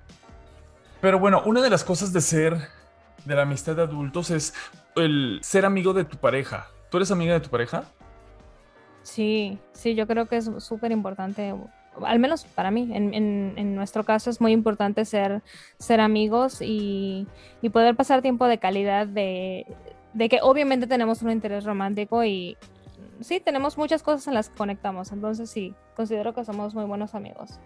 Pero 1.00 1.18
bueno, 1.18 1.40
una 1.46 1.62
de 1.62 1.70
las 1.70 1.84
cosas 1.84 2.12
de 2.12 2.20
ser, 2.20 2.68
de 3.24 3.34
la 3.34 3.42
amistad 3.42 3.76
de 3.76 3.82
adultos 3.84 4.28
es 4.28 4.52
el 4.94 5.38
ser 5.42 5.64
amigo 5.64 5.94
de 5.94 6.04
tu 6.04 6.18
pareja. 6.18 6.66
¿Tú 6.90 6.98
eres 6.98 7.10
amiga 7.10 7.32
de 7.32 7.40
tu 7.40 7.48
pareja? 7.48 7.84
Sí, 9.02 9.58
sí, 9.72 9.94
yo 9.94 10.06
creo 10.06 10.26
que 10.26 10.36
es 10.36 10.50
súper 10.58 10.92
importante, 10.92 11.54
al 12.04 12.18
menos 12.18 12.44
para 12.44 12.70
mí, 12.70 12.90
en, 12.94 13.14
en- 13.14 13.54
en 13.56 13.74
nuestro 13.74 14.04
caso 14.04 14.30
es 14.30 14.40
muy 14.40 14.52
importante 14.52 15.04
ser, 15.04 15.42
ser 15.78 16.00
amigos 16.00 16.60
y, 16.62 17.26
y 17.62 17.68
poder 17.70 17.94
pasar 17.96 18.22
tiempo 18.22 18.46
de 18.46 18.58
calidad, 18.58 19.06
de, 19.06 19.66
de 20.12 20.28
que 20.28 20.40
obviamente 20.42 20.86
tenemos 20.86 21.22
un 21.22 21.30
interés 21.30 21.64
romántico 21.64 22.24
y 22.24 22.56
sí, 23.20 23.40
tenemos 23.40 23.76
muchas 23.78 24.02
cosas 24.02 24.26
en 24.28 24.34
las 24.34 24.48
que 24.50 24.56
conectamos, 24.56 25.12
entonces 25.12 25.50
sí, 25.50 25.74
considero 25.94 26.34
que 26.34 26.44
somos 26.44 26.74
muy 26.74 26.84
buenos 26.84 27.14
amigos. 27.14 27.58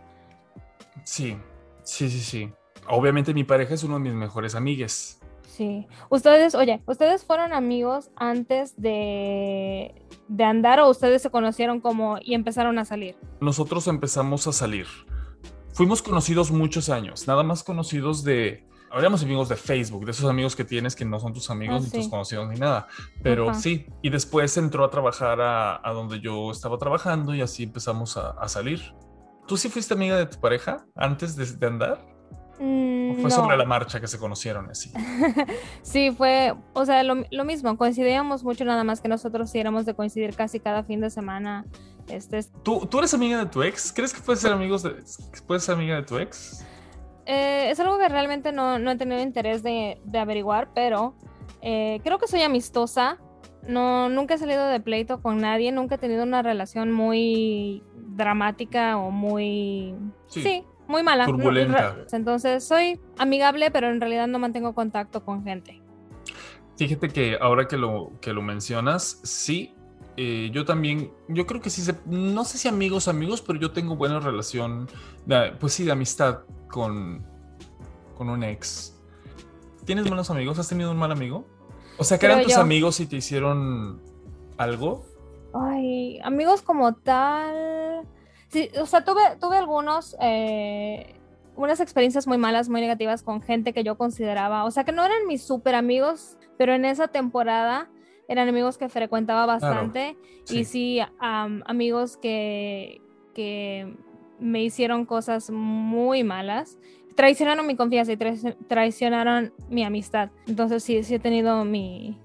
Sí, 1.05 1.37
sí, 1.83 2.11
sí, 2.11 2.21
sí. 2.21 2.53
Obviamente 2.89 3.33
mi 3.35 3.45
pareja 3.45 3.75
es 3.75 3.85
uno 3.85 3.95
de 3.95 4.01
mis 4.01 4.15
mejores 4.15 4.55
amigues. 4.55 5.20
Sí. 5.57 5.87
Ustedes, 6.11 6.55
oye, 6.55 6.81
¿ustedes 6.87 7.25
fueron 7.25 7.53
amigos 7.53 8.11
antes 8.17 8.81
de, 8.81 9.95
de 10.29 10.45
andar 10.45 10.79
o 10.81 10.89
ustedes 10.89 11.23
se 11.23 11.31
conocieron 11.31 11.81
como 11.81 12.19
y 12.23 12.35
empezaron 12.35 12.79
a 12.79 12.85
salir? 12.85 13.17
Nosotros 13.41 13.87
empezamos 13.89 14.47
a 14.47 14.53
salir. 14.53 14.87
Fuimos 15.73 16.03
conocidos 16.03 16.51
muchos 16.51 16.89
años, 16.89 17.27
nada 17.27 17.43
más 17.43 17.63
conocidos 17.63 18.23
de... 18.25 18.67
Habríamos 18.93 19.23
amigos 19.23 19.49
de 19.49 19.55
Facebook, 19.57 20.05
de 20.05 20.11
esos 20.11 20.29
amigos 20.29 20.57
que 20.57 20.65
tienes 20.65 20.97
que 20.97 21.05
no 21.05 21.21
son 21.21 21.33
tus 21.33 21.49
amigos 21.51 21.77
Ah, 21.77 21.81
ni 21.85 21.91
sí. 21.91 21.97
tus 21.99 22.09
conocidos 22.09 22.49
ni 22.49 22.59
nada. 22.59 22.89
Pero 23.23 23.51
Ajá. 23.51 23.59
sí, 23.61 23.87
y 24.03 24.11
después 24.11 24.57
entró 24.57 24.85
a 24.85 24.91
trabajar 24.91 25.41
a, 25.41 25.81
a 25.89 25.93
donde 25.93 26.19
yo 26.21 26.51
estaba 26.51 26.77
trabajando 26.77 27.33
y 27.35 27.41
así 27.41 27.63
empezamos 27.63 28.17
a, 28.17 28.31
a 28.31 28.49
salir. 28.49 28.81
¿Tú 29.47 29.57
sí 29.57 29.69
fuiste 29.69 29.95
amiga 29.95 30.17
de 30.17 30.27
tu 30.27 30.41
pareja 30.41 30.87
antes 30.97 31.37
de, 31.37 31.47
de 31.47 31.67
andar? 31.67 31.99
¿O 32.59 32.63
Mm, 32.63 33.00
fue 33.21 33.31
no. 33.31 33.37
sobre 33.37 33.57
la 33.57 33.65
marcha 33.65 34.01
que 34.01 34.07
se 34.07 34.19
conocieron 34.19 34.69
así? 34.71 34.91
Sí, 35.83 36.11
fue, 36.11 36.55
o 36.73 36.85
sea, 36.85 37.03
lo, 37.03 37.25
lo 37.31 37.45
mismo, 37.45 37.77
coincidíamos 37.77 38.45
mucho, 38.45 38.65
nada 38.65 38.85
más 38.85 39.01
que 39.01 39.09
nosotros 39.09 39.51
sí 39.51 39.59
éramos 39.59 39.87
de 39.87 39.95
coincidir 39.95 40.35
casi 40.37 40.61
cada 40.61 40.83
fin 40.85 41.01
de 41.01 41.11
semana. 41.11 41.65
Este, 42.09 42.39
es- 42.39 42.51
¿Tú, 42.63 42.87
¿Tú 42.87 42.99
eres 42.99 43.15
amiga 43.15 43.39
de 43.39 43.47
tu 43.47 43.63
ex? 43.63 43.93
¿Crees 43.93 44.13
que 44.13 44.21
puedes 44.21 44.41
ser 44.41 44.53
amigos 44.53 44.83
de, 44.83 44.97
puedes 45.47 45.65
ser 45.65 45.75
amiga 45.77 45.97
de 45.97 46.03
tu 46.03 46.19
ex? 46.19 46.65
eh, 47.27 47.71
es 47.71 47.79
algo 47.79 47.97
que 47.99 48.09
realmente 48.09 48.51
no, 48.51 48.79
no 48.79 48.91
he 48.91 48.97
tenido 48.97 49.21
interés 49.21 49.63
de, 49.63 50.01
de 50.05 50.19
averiguar, 50.19 50.71
pero 50.75 51.15
eh, 51.63 52.01
creo 52.03 52.19
que 52.19 52.27
soy 52.27 52.43
amistosa. 52.43 53.19
No, 53.69 54.09
nunca 54.09 54.35
he 54.35 54.39
salido 54.39 54.67
de 54.67 54.81
pleito 54.81 55.21
con 55.21 55.37
nadie, 55.39 55.71
nunca 55.71 55.97
he 55.97 55.99
tenido 55.99 56.23
una 56.25 56.41
relación 56.43 56.91
muy 56.93 57.85
dramática 57.95 58.97
o 58.97 59.11
muy... 59.11 59.95
Sí. 60.29 60.43
Sí, 60.43 60.65
muy 60.91 61.03
mala. 61.03 61.25
Turbulenta. 61.25 61.97
Entonces 62.13 62.65
soy 62.65 63.01
amigable, 63.19 63.71
pero 63.71 63.89
en 63.89 64.01
realidad 64.01 64.27
no 64.27 64.39
mantengo 64.39 64.75
contacto 64.75 65.25
con 65.25 65.45
gente. 65.45 65.81
Fíjate 66.77 67.09
que 67.09 67.39
ahora 67.41 67.69
que 67.69 67.77
lo, 67.77 68.13
que 68.21 68.33
lo 68.33 68.43
mencionas, 68.43 69.21
sí, 69.23 69.75
eh, 70.17 70.51
yo 70.53 70.65
también, 70.65 71.13
yo 71.29 71.47
creo 71.47 71.61
que 71.61 71.71
sí, 71.71 71.83
se- 71.83 71.95
no 72.07 72.45
sé 72.45 72.59
si 72.59 72.69
amigos, 72.69 73.07
amigos, 73.09 73.43
pero 73.43 73.59
yo 73.59 73.71
tengo 73.71 73.97
buena 73.97 74.19
relación, 74.19 74.89
de- 75.27 75.53
pues 75.61 75.75
sí, 75.75 75.85
de 75.85 75.93
amistad 75.93 76.41
con, 76.69 77.27
con 78.17 78.29
un 78.31 78.43
ex. 78.43 78.99
¿Tienes 79.85 80.07
buenos 80.07 80.31
amigos? 80.31 80.59
¿Has 80.59 80.69
tenido 80.69 80.91
un 80.91 80.97
mal 80.99 81.13
amigo? 81.13 81.47
O 81.99 82.05
sea, 82.05 82.19
que 82.19 82.27
eran 82.27 82.43
tus 82.43 82.55
yo. 82.55 82.61
amigos 82.61 82.99
y 83.01 83.07
te 83.07 83.17
hicieron 83.17 84.01
algo. 84.57 85.05
Ay, 85.53 86.19
amigos 86.21 86.63
como 86.63 86.95
tal. 86.95 88.07
Sí, 88.51 88.69
o 88.81 88.87
sea, 88.87 89.05
tuve, 89.05 89.21
tuve 89.41 89.57
algunos, 89.57 90.17
eh, 90.21 91.15
unas 91.57 91.81
experiencias 91.81 92.27
muy 92.27 92.37
malas, 92.39 92.69
muy 92.69 92.81
negativas 92.81 93.23
con 93.23 93.43
gente 93.43 93.73
que 93.73 93.85
yo 93.85 93.97
consideraba, 93.97 94.65
o 94.65 94.71
sea, 94.71 94.85
que 94.85 94.93
no 94.93 95.05
eran 95.05 95.27
mis 95.29 95.43
súper 95.43 95.75
amigos, 95.75 96.37
pero 96.59 96.75
en 96.75 96.85
esa 96.85 97.09
temporada 97.09 97.89
eran 98.29 98.49
amigos 98.49 98.77
que 98.79 98.89
frecuentaba 98.89 99.47
bastante 99.47 100.17
y 100.49 100.65
sí, 100.65 101.01
am, 101.19 101.63
amigos 101.67 102.17
que, 102.17 103.01
que 103.35 103.95
me 104.39 104.63
hicieron 104.63 105.05
cosas 105.05 105.51
muy 105.51 106.23
malas. 106.25 106.79
Traicionaron 107.17 107.67
mi 107.67 107.75
confianza 107.77 108.13
y 108.13 108.17
traici- 108.17 108.57
traicionaron 108.69 109.53
mi 109.69 109.83
amistad. 109.85 110.31
Entonces 110.47 110.83
sí, 110.85 111.03
sí 111.03 111.17
he 111.17 111.19
tenido 111.19 111.65
mi, 111.65 112.21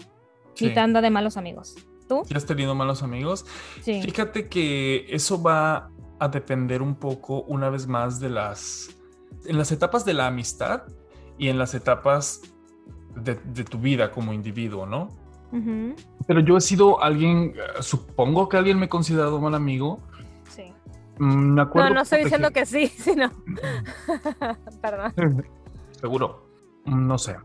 mi 0.61 0.67
Sí. 0.69 0.73
tanda 0.73 1.01
de 1.01 1.09
malos 1.09 1.38
amigos. 1.38 1.75
¿Tú? 2.07 2.21
¿Sí 2.25 2.35
has 2.35 2.45
tenido 2.45 2.75
malos 2.75 3.01
amigos? 3.01 3.45
Sí. 3.81 3.99
Fíjate 4.03 4.47
que 4.47 5.07
eso 5.09 5.41
va 5.41 5.89
a 6.19 6.28
depender 6.30 6.82
un 6.82 6.95
poco 6.95 7.41
una 7.43 7.69
vez 7.69 7.88
más 7.88 8.19
de 8.19 8.30
las 8.30 8.89
en 9.45 9.58
las 9.58 9.71
etapas 9.71 10.06
de 10.06 10.13
la 10.13 10.28
amistad 10.28 10.84
y 11.38 11.49
en 11.49 11.58
las 11.58 11.73
etapas 11.73 12.41
de, 13.15 13.36
de 13.36 13.63
tu 13.63 13.78
vida 13.78 14.12
como 14.12 14.34
individuo, 14.34 14.86
¿no? 14.86 15.10
Pero 16.28 16.41
yo 16.41 16.58
he 16.58 16.62
sido 16.62 17.01
alguien, 17.01 17.54
supongo 17.80 18.49
que 18.49 18.58
alguien 18.58 18.78
me 18.78 18.86
ha 18.88 18.89
considerado 18.89 19.39
mal 19.39 19.56
amigo. 19.56 19.99
Sí. 20.49 20.73
Mm, 21.17 21.54
Me 21.54 21.62
acuerdo 21.62 21.89
No, 21.89 21.95
no 21.95 22.01
estoy 22.01 22.23
diciendo 22.23 22.51
que 22.51 22.65
sí, 22.65 22.88
sino. 22.97 23.32
Perdón. 24.82 25.13
Seguro. 25.91 26.49
Mm, 26.86 27.08
No 27.08 27.17
sé. 27.17 27.38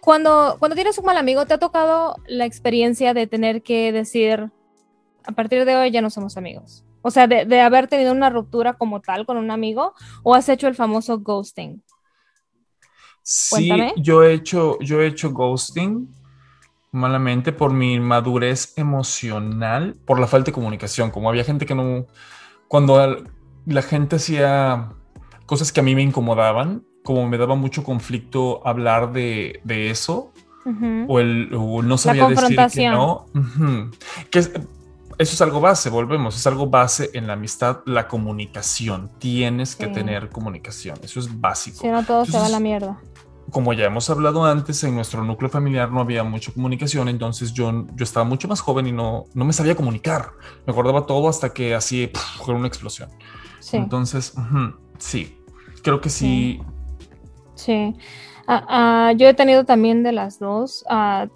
Cuando, 0.00 0.56
cuando 0.58 0.74
tienes 0.74 0.98
un 0.98 1.06
mal 1.06 1.16
amigo, 1.16 1.46
¿te 1.46 1.54
ha 1.54 1.58
tocado 1.58 2.16
la 2.26 2.44
experiencia 2.44 3.14
de 3.14 3.26
tener 3.26 3.62
que 3.62 3.90
decir, 3.92 4.50
a 5.24 5.32
partir 5.32 5.64
de 5.64 5.76
hoy 5.76 5.90
ya 5.90 6.02
no 6.02 6.10
somos 6.10 6.36
amigos? 6.36 6.84
O 7.08 7.10
sea, 7.10 7.26
de, 7.26 7.44
de 7.46 7.60
haber 7.62 7.88
tenido 7.88 8.12
una 8.12 8.28
ruptura 8.30 8.74
como 8.74 9.00
tal 9.00 9.24
con 9.26 9.36
un 9.38 9.50
amigo, 9.50 9.94
o 10.22 10.34
has 10.34 10.48
hecho 10.48 10.68
el 10.68 10.74
famoso 10.74 11.18
ghosting. 11.20 11.82
Sí, 13.22 13.68
Cuéntame. 13.68 13.94
yo 13.96 14.22
he 14.22 14.32
hecho, 14.32 14.78
yo 14.80 15.00
he 15.00 15.06
hecho 15.06 15.32
ghosting 15.32 16.08
malamente 16.92 17.52
por 17.52 17.72
mi 17.72 18.00
madurez 18.00 18.72
emocional, 18.76 19.96
por 20.06 20.18
la 20.20 20.26
falta 20.26 20.46
de 20.46 20.52
comunicación. 20.52 21.10
Como 21.10 21.28
había 21.28 21.44
gente 21.44 21.66
que 21.66 21.74
no, 21.74 22.06
cuando 22.68 23.24
la 23.66 23.82
gente 23.82 24.16
hacía 24.16 24.90
cosas 25.46 25.72
que 25.72 25.80
a 25.80 25.82
mí 25.82 25.94
me 25.94 26.02
incomodaban, 26.02 26.82
como 27.04 27.26
me 27.28 27.38
daba 27.38 27.54
mucho 27.54 27.84
conflicto 27.84 28.66
hablar 28.66 29.12
de, 29.12 29.60
de 29.64 29.90
eso, 29.90 30.32
Ujú. 30.64 31.04
o 31.08 31.20
el 31.20 31.50
o 31.54 31.82
no 31.82 31.96
sabía 31.98 32.26
decir 32.28 32.58
que 32.74 32.88
no. 32.88 33.26
Ujú. 33.34 33.90
Que 34.30 34.38
es- 34.40 34.52
eso 35.18 35.34
es 35.34 35.40
algo 35.42 35.60
base, 35.60 35.90
volvemos, 35.90 36.36
es 36.36 36.46
algo 36.46 36.66
base 36.68 37.10
en 37.12 37.26
la 37.26 37.32
amistad, 37.34 37.80
la 37.86 38.06
comunicación. 38.08 39.10
Tienes 39.18 39.74
que 39.76 39.88
tener 39.88 40.28
comunicación, 40.30 40.98
eso 41.02 41.18
es 41.20 41.40
básico 41.40 41.78
Si 41.80 41.88
no, 41.88 42.04
todo 42.04 42.24
se 42.24 42.38
va 42.38 42.46
a 42.46 42.48
la 42.48 42.60
mierda. 42.60 43.00
como 43.50 43.72
ya 43.72 43.86
hemos 43.86 44.08
hablado 44.10 44.44
antes, 44.44 44.84
en 44.84 44.94
nuestro 44.94 45.24
núcleo 45.24 45.50
familiar 45.50 45.90
no 45.90 46.00
había 46.00 46.22
mucha 46.22 46.52
comunicación, 46.52 47.08
entonces 47.08 47.52
yo, 47.52 47.86
yo 47.94 48.04
estaba 48.04 48.24
mucho 48.24 48.46
más 48.46 48.60
joven 48.60 48.86
y 48.86 48.92
no, 48.92 49.24
no 49.34 49.44
me 49.44 49.52
sabía 49.52 49.74
comunicar. 49.74 50.30
Me 50.66 50.72
acordaba 50.72 51.06
todo 51.06 51.28
hasta 51.28 51.52
que 51.52 51.74
así 51.74 52.10
fue 52.44 52.54
una 52.54 52.68
explosión. 52.68 53.10
Sí. 53.60 53.76
Entonces, 53.76 54.34
sí, 54.98 55.36
creo 55.82 56.00
que 56.00 56.10
sí. 56.10 56.60
Sí. 57.54 57.96
Ah, 58.46 58.64
ah, 58.68 59.12
yo 59.16 59.26
he 59.28 59.34
tenido 59.34 59.64
también 59.64 60.02
de 60.02 60.12
las 60.12 60.38
dos. 60.38 60.84
ah, 60.88 61.26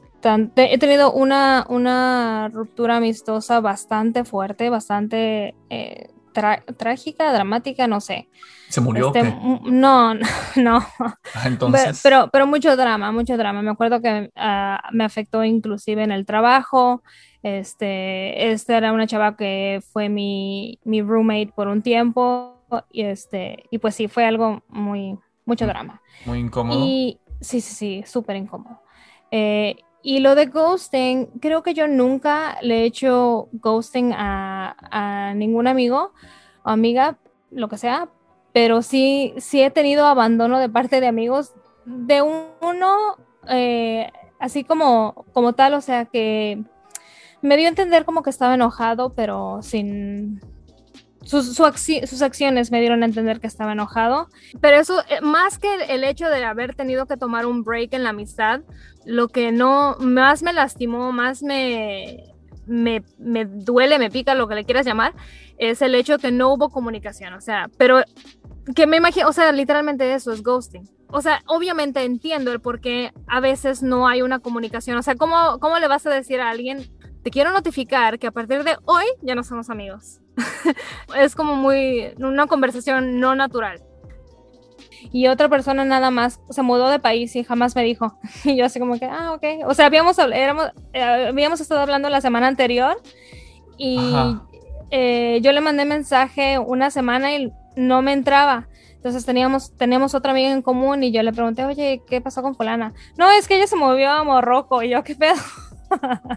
he 0.56 0.78
tenido 0.78 1.12
una, 1.12 1.66
una 1.68 2.48
ruptura 2.52 2.96
amistosa 2.96 3.60
bastante 3.60 4.24
fuerte, 4.24 4.70
bastante 4.70 5.54
eh, 5.70 6.08
trágica, 6.78 7.32
dramática, 7.32 7.86
no 7.86 8.00
sé. 8.00 8.28
Se 8.68 8.80
murió. 8.80 9.08
Este, 9.08 9.20
¿o 9.20 9.22
qué? 9.22 9.28
m- 9.28 9.60
no, 9.80 10.14
no. 10.56 10.78
Ah, 11.34 11.46
entonces, 11.46 12.00
Pero, 12.02 12.28
pero 12.32 12.46
mucho 12.46 12.76
drama, 12.76 13.12
mucho 13.12 13.36
drama. 13.36 13.62
Me 13.62 13.70
acuerdo 13.70 14.00
que 14.00 14.30
ah, 14.36 14.80
me 14.92 15.04
afectó 15.04 15.44
inclusive 15.44 16.02
en 16.02 16.12
el 16.12 16.24
trabajo. 16.26 17.02
Este, 17.42 18.52
esta 18.52 18.76
era 18.76 18.92
una 18.92 19.06
chava 19.06 19.36
que 19.36 19.80
fue 19.92 20.08
mi, 20.08 20.78
mi 20.84 21.02
roommate 21.02 21.52
por 21.54 21.68
un 21.68 21.82
tiempo. 21.82 22.58
Y 22.90 23.02
este, 23.02 23.64
y 23.70 23.78
pues 23.78 23.94
sí, 23.94 24.08
fue 24.08 24.24
algo 24.24 24.62
muy, 24.68 25.18
mucho 25.44 25.64
Mm. 25.64 25.68
drama. 25.68 26.00
muy 26.26 26.38
incómodo. 26.38 26.84
Y 26.84 27.20
sí, 27.40 27.60
sí, 27.60 27.74
sí, 27.74 28.04
súper 28.06 28.36
incómodo. 28.36 28.80
Eh, 29.30 29.76
y 30.02 30.18
lo 30.18 30.34
de 30.34 30.46
ghosting, 30.46 31.26
creo 31.40 31.62
que 31.62 31.74
yo 31.74 31.86
nunca 31.86 32.58
le 32.60 32.80
he 32.80 32.84
hecho 32.84 33.48
ghosting 33.52 34.12
a, 34.14 35.32
ningún 35.36 35.66
amigo 35.66 36.12
o 36.64 36.70
amiga, 36.70 37.18
lo 37.50 37.68
que 37.68 37.78
sea, 37.78 38.08
pero 38.52 38.82
sí, 38.82 39.34
sí 39.38 39.62
he 39.62 39.70
tenido 39.70 40.06
abandono 40.06 40.58
de 40.58 40.68
parte 40.68 41.00
de 41.00 41.06
amigos 41.06 41.54
de 41.84 42.22
uno, 42.22 43.16
eh, 43.48 44.10
así 44.38 44.64
como, 44.64 45.24
como 45.32 45.52
tal, 45.52 45.74
o 45.74 45.80
sea 45.80 46.04
que 46.04 46.62
me 47.40 47.56
dio 47.56 47.66
a 47.66 47.70
entender 47.70 48.04
como 48.04 48.22
que 48.22 48.30
estaba 48.30 48.54
enojado, 48.54 49.14
pero 49.14 49.62
sin... 49.62 50.40
Sus, 51.32 51.56
sus 51.56 52.22
acciones 52.22 52.70
me 52.70 52.80
dieron 52.80 53.02
a 53.02 53.06
entender 53.06 53.40
que 53.40 53.46
estaba 53.46 53.72
enojado, 53.72 54.28
pero 54.60 54.76
eso, 54.76 55.00
eh, 55.08 55.22
más 55.22 55.58
que 55.58 55.68
el, 55.88 56.04
hecho 56.04 56.28
de 56.28 56.44
haber 56.44 56.74
tenido 56.74 57.06
que 57.06 57.16
tomar 57.16 57.46
un 57.46 57.64
break 57.64 57.94
en 57.94 58.02
la 58.02 58.10
amistad, 58.10 58.60
lo 59.06 59.28
que 59.28 59.50
no 59.50 59.96
más 59.98 60.42
me 60.42 60.52
lastimó, 60.52 61.10
más 61.10 61.42
me, 61.42 62.34
me, 62.66 63.02
me 63.18 63.46
duele, 63.46 63.98
me 63.98 64.10
pica, 64.10 64.34
lo 64.34 64.46
que 64.46 64.56
le 64.56 64.66
quieras 64.66 64.84
llamar, 64.84 65.14
es 65.56 65.80
el 65.80 65.94
hecho 65.94 66.18
que 66.18 66.32
no 66.32 66.52
hubo 66.52 66.68
comunicación. 66.68 67.32
O 67.32 67.40
sea, 67.40 67.70
pero 67.78 68.02
que 68.74 68.86
me 68.86 68.98
imagino, 68.98 69.26
o 69.26 69.32
sea, 69.32 69.50
literalmente 69.52 70.12
eso 70.12 70.32
es 70.32 70.42
ghosting. 70.42 70.86
O 71.08 71.22
sea, 71.22 71.40
obviamente 71.46 72.04
entiendo 72.04 72.52
el 72.52 72.60
por 72.60 72.80
qué 72.80 73.12
a 73.26 73.40
veces 73.40 73.82
no 73.82 74.06
hay 74.06 74.20
una 74.20 74.40
comunicación. 74.40 74.98
O 74.98 75.02
sea, 75.02 75.14
¿cómo, 75.14 75.58
cómo 75.60 75.78
le 75.78 75.88
vas 75.88 76.06
a 76.06 76.10
decir 76.10 76.40
a 76.40 76.50
alguien, 76.50 76.90
te 77.22 77.30
quiero 77.30 77.52
notificar 77.52 78.18
que 78.18 78.26
a 78.26 78.32
partir 78.32 78.64
de 78.64 78.76
hoy 78.84 79.04
ya 79.22 79.34
no 79.34 79.44
somos 79.44 79.70
amigos? 79.70 80.20
es 81.16 81.34
como 81.34 81.54
muy, 81.54 82.14
una 82.18 82.46
conversación 82.46 83.20
no 83.20 83.34
natural 83.34 83.82
y 85.10 85.26
otra 85.26 85.48
persona 85.48 85.84
nada 85.84 86.10
más 86.10 86.40
se 86.50 86.62
mudó 86.62 86.88
de 86.88 86.98
país 86.98 87.34
y 87.34 87.44
jamás 87.44 87.74
me 87.74 87.82
dijo. 87.82 88.18
Y 88.44 88.56
yo 88.56 88.64
así 88.64 88.78
como 88.78 88.98
que, 88.98 89.06
ah, 89.06 89.32
ok. 89.32 89.66
O 89.66 89.74
sea, 89.74 89.86
habíamos, 89.86 90.18
éramos, 90.18 90.70
eh, 90.92 91.02
habíamos 91.02 91.60
estado 91.60 91.80
hablando 91.80 92.08
la 92.08 92.20
semana 92.20 92.48
anterior 92.48 93.00
y 93.76 94.14
eh, 94.90 95.40
yo 95.42 95.52
le 95.52 95.60
mandé 95.60 95.84
mensaje 95.84 96.58
una 96.58 96.90
semana 96.90 97.34
y 97.34 97.52
no 97.76 98.02
me 98.02 98.12
entraba. 98.12 98.68
Entonces 98.94 99.24
teníamos, 99.24 99.76
teníamos 99.76 100.14
otra 100.14 100.30
amiga 100.30 100.52
en 100.52 100.62
común 100.62 101.02
y 101.02 101.10
yo 101.10 101.22
le 101.22 101.32
pregunté, 101.32 101.64
oye, 101.64 102.02
¿qué 102.06 102.20
pasó 102.20 102.40
con 102.42 102.54
fulana? 102.54 102.92
No, 103.16 103.30
es 103.30 103.48
que 103.48 103.56
ella 103.56 103.66
se 103.66 103.74
movió 103.74 104.10
a 104.10 104.22
Morroco 104.22 104.82
y 104.82 104.90
yo, 104.90 105.02
¿qué 105.02 105.16
pedo? 105.16 105.34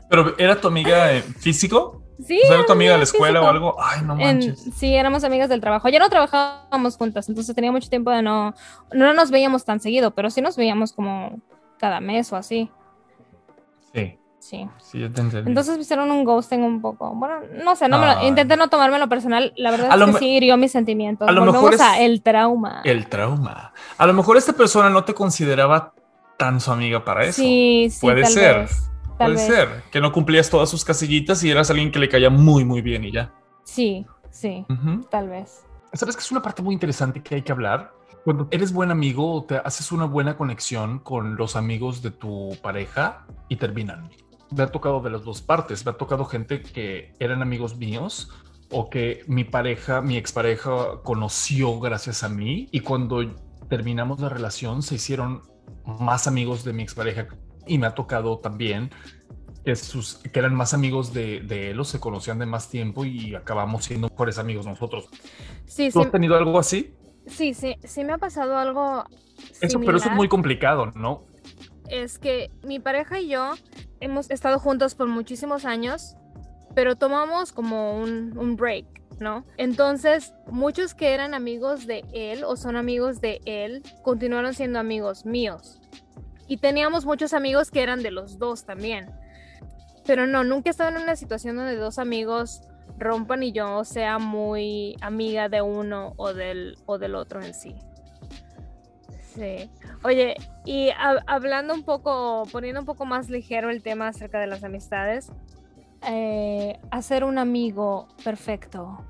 Pero 0.09 0.33
era 0.37 0.59
tu 0.59 0.67
amiga 0.67 1.13
eh, 1.13 1.21
físico? 1.21 2.01
Sí, 2.25 2.39
O 2.43 2.47
sea, 2.47 2.55
era 2.57 2.65
tu 2.65 2.71
amiga 2.71 2.93
de 2.93 2.99
la 2.99 3.05
físico. 3.05 3.25
escuela 3.25 3.41
o 3.41 3.47
algo. 3.49 3.75
Ay, 3.77 4.01
no 4.03 4.13
En- 4.13 4.19
manches. 4.19 4.69
sí, 4.75 4.95
éramos 4.95 5.23
amigas 5.23 5.49
del 5.49 5.59
trabajo. 5.61 5.89
Ya 5.89 5.99
no 5.99 6.09
trabajábamos 6.09 6.95
juntas, 6.97 7.27
entonces 7.27 7.53
tenía 7.55 7.71
mucho 7.71 7.89
tiempo 7.89 8.09
de 8.11 8.21
no, 8.21 8.53
no 8.93 9.13
nos 9.13 9.31
veíamos 9.31 9.65
tan 9.65 9.79
seguido, 9.79 10.11
pero 10.11 10.29
sí 10.29 10.41
nos 10.41 10.55
veíamos 10.55 10.93
como 10.93 11.39
cada 11.77 11.99
mes 11.99 12.31
o 12.31 12.37
así. 12.37 12.69
Sí, 13.93 14.17
Sí. 14.39 14.69
sí, 14.77 14.99
ya 14.99 15.09
te 15.09 15.21
entendí. 15.21 15.49
Entonces 15.49 15.75
me 15.75 15.81
hicieron 15.81 16.11
un 16.11 16.23
ghosting 16.23 16.61
un 16.61 16.79
poco. 16.81 17.13
Bueno, 17.15 17.35
no 17.63 17.75
sé, 17.75 17.87
no 17.89 17.97
me 17.99 18.05
lo- 18.05 18.27
intenté 18.27 18.55
no 18.57 18.67
tomármelo 18.69 19.09
personal. 19.09 19.51
La 19.57 19.71
verdad 19.71 19.89
A 19.91 19.95
es 19.95 20.11
que 20.13 20.19
sí 20.19 20.27
hirió 20.37 20.55
mis 20.55 20.71
sentimientos. 20.71 21.27
a 21.27 21.31
lo 21.31 21.41
Volvemos 21.41 21.61
mejor 21.63 21.73
es- 21.73 21.81
a 21.81 21.99
el 21.99 22.21
trauma. 22.21 22.81
El 22.85 23.07
trauma. 23.07 23.73
A 23.97 24.05
lo 24.05 24.13
mejor 24.13 24.37
esta 24.37 24.53
persona 24.53 24.89
no 24.89 25.03
te 25.03 25.13
consideraba 25.15 25.93
tan 26.37 26.59
su 26.61 26.71
amiga 26.71 27.03
para 27.03 27.23
eso. 27.23 27.41
Sí, 27.41 27.87
sí, 27.89 27.99
Puede 28.01 28.21
tal 28.23 28.31
ser. 28.31 28.57
vez, 28.59 28.91
tal 29.17 29.33
Puede 29.33 29.47
vez. 29.47 29.55
ser 29.57 29.83
que 29.91 29.99
no 30.01 30.11
cumplías 30.11 30.49
todas 30.49 30.69
sus 30.69 30.83
casillitas 30.85 31.43
y 31.43 31.51
eras 31.51 31.69
alguien 31.69 31.91
que 31.91 31.99
le 31.99 32.09
caía 32.09 32.29
muy, 32.29 32.63
muy 32.65 32.81
bien 32.81 33.03
y 33.05 33.11
ya. 33.11 33.33
Sí, 33.63 34.05
sí, 34.29 34.65
Ujú. 34.69 35.03
tal 35.09 35.29
vez. 35.29 35.63
¿Sabes 35.93 36.15
que 36.15 36.21
es 36.21 36.31
una 36.31 36.41
parte 36.41 36.61
muy 36.61 36.73
interesante 36.73 37.21
que 37.23 37.35
hay 37.35 37.41
que 37.41 37.51
hablar? 37.51 37.93
Cuando 38.23 38.47
eres 38.51 38.73
buen 38.73 38.91
amigo 38.91 39.33
o 39.33 39.43
te 39.43 39.57
haces 39.57 39.91
una 39.91 40.05
buena 40.05 40.35
conexión 40.35 40.99
con 40.99 41.35
los 41.35 41.55
amigos 41.55 42.01
de 42.01 42.11
tu 42.11 42.57
pareja 42.61 43.25
y 43.49 43.55
terminan. 43.57 44.09
Me 44.51 44.63
ha 44.63 44.67
tocado 44.67 44.99
de 44.99 45.09
las 45.11 45.23
dos 45.23 45.41
partes. 45.41 45.85
Me 45.85 45.91
ha 45.91 45.97
tocado 45.97 46.25
gente 46.25 46.61
que 46.61 47.13
eran 47.19 47.41
amigos 47.41 47.77
míos 47.77 48.31
o 48.71 48.89
que 48.89 49.23
mi 49.27 49.43
pareja, 49.43 50.01
mi 50.01 50.17
expareja 50.17 51.01
conoció 51.03 51.79
gracias 51.79 52.23
a 52.23 52.29
mí 52.29 52.67
y 52.71 52.79
cuando 52.79 53.23
terminamos 53.69 54.19
la 54.19 54.29
relación 54.29 54.81
se 54.81 54.95
hicieron 54.95 55.43
más 55.85 56.25
amigos 56.27 56.63
de 56.63 56.73
mi 56.73 56.81
expareja 56.83 57.27
y 57.67 57.77
me 57.77 57.87
ha 57.87 57.95
tocado 57.95 58.39
también 58.39 58.89
que, 59.63 59.75
sus, 59.75 60.17
que 60.17 60.39
eran 60.39 60.53
más 60.55 60.73
amigos 60.73 61.13
de, 61.13 61.41
de 61.41 61.71
él 61.71 61.79
o 61.79 61.83
se 61.83 61.99
conocían 61.99 62.39
de 62.39 62.45
más 62.45 62.69
tiempo 62.69 63.05
y 63.05 63.35
acabamos 63.35 63.85
siendo 63.85 64.09
mejores 64.09 64.37
amigos 64.37 64.65
nosotros. 64.65 65.07
Sí, 65.65 65.89
¿Tú 65.91 65.99
sí, 65.99 66.05
has 66.05 66.11
tenido 66.11 66.35
algo 66.35 66.59
así? 66.59 66.93
sí, 67.27 67.53
sí, 67.53 67.75
sí 67.83 68.03
me 68.03 68.13
ha 68.13 68.17
pasado 68.17 68.57
algo. 68.57 69.05
Eso, 69.61 69.79
pero 69.79 69.97
eso 69.97 70.09
es 70.09 70.15
muy 70.15 70.27
complicado, 70.27 70.91
¿no? 70.95 71.25
es 71.89 72.19
que 72.19 72.51
mi 72.63 72.79
pareja 72.79 73.19
y 73.19 73.29
yo 73.29 73.53
hemos 73.99 74.29
estado 74.29 74.59
juntos 74.59 74.95
por 74.95 75.07
muchísimos 75.07 75.65
años, 75.65 76.15
pero 76.73 76.95
tomamos 76.95 77.51
como 77.51 77.99
un, 77.99 78.37
un 78.37 78.55
break, 78.55 78.85
¿no? 79.19 79.45
Entonces, 79.57 80.33
muchos 80.47 80.93
que 80.93 81.13
eran 81.13 81.33
amigos 81.33 81.87
de 81.87 82.03
él 82.13 82.43
o 82.43 82.55
son 82.57 82.75
amigos 82.75 83.21
de 83.21 83.39
él 83.45 83.81
continuaron 84.03 84.53
siendo 84.53 84.79
amigos 84.79 85.25
míos. 85.25 85.79
Y 86.47 86.57
teníamos 86.57 87.05
muchos 87.05 87.33
amigos 87.33 87.71
que 87.71 87.81
eran 87.81 88.03
de 88.03 88.11
los 88.11 88.37
dos 88.37 88.65
también. 88.65 89.09
Pero 90.05 90.27
no, 90.27 90.43
nunca 90.43 90.69
he 90.69 90.71
estado 90.71 90.95
en 90.95 91.01
una 91.01 91.15
situación 91.15 91.55
donde 91.55 91.75
dos 91.75 91.97
amigos 91.97 92.61
rompan 92.97 93.43
y 93.43 93.51
yo 93.51 93.83
sea 93.83 94.19
muy 94.19 94.95
amiga 95.01 95.49
de 95.49 95.61
uno 95.61 96.13
o 96.17 96.33
del, 96.33 96.77
o 96.85 96.97
del 96.97 97.15
otro 97.15 97.41
en 97.41 97.53
sí. 97.53 97.75
Sí. 99.33 99.69
Oye, 100.03 100.35
y 100.63 100.89
hab- 100.91 101.23
hablando 101.27 101.73
un 101.73 101.83
poco, 101.83 102.43
poniendo 102.51 102.79
un 102.79 102.85
poco 102.85 103.05
más 103.05 103.29
ligero 103.29 103.69
el 103.69 103.81
tema 103.81 104.07
acerca 104.07 104.39
de 104.39 104.47
las 104.47 104.63
amistades, 104.63 105.31
eh, 106.07 106.79
hacer 106.91 107.23
un 107.23 107.37
amigo 107.37 108.07
perfecto, 108.23 109.03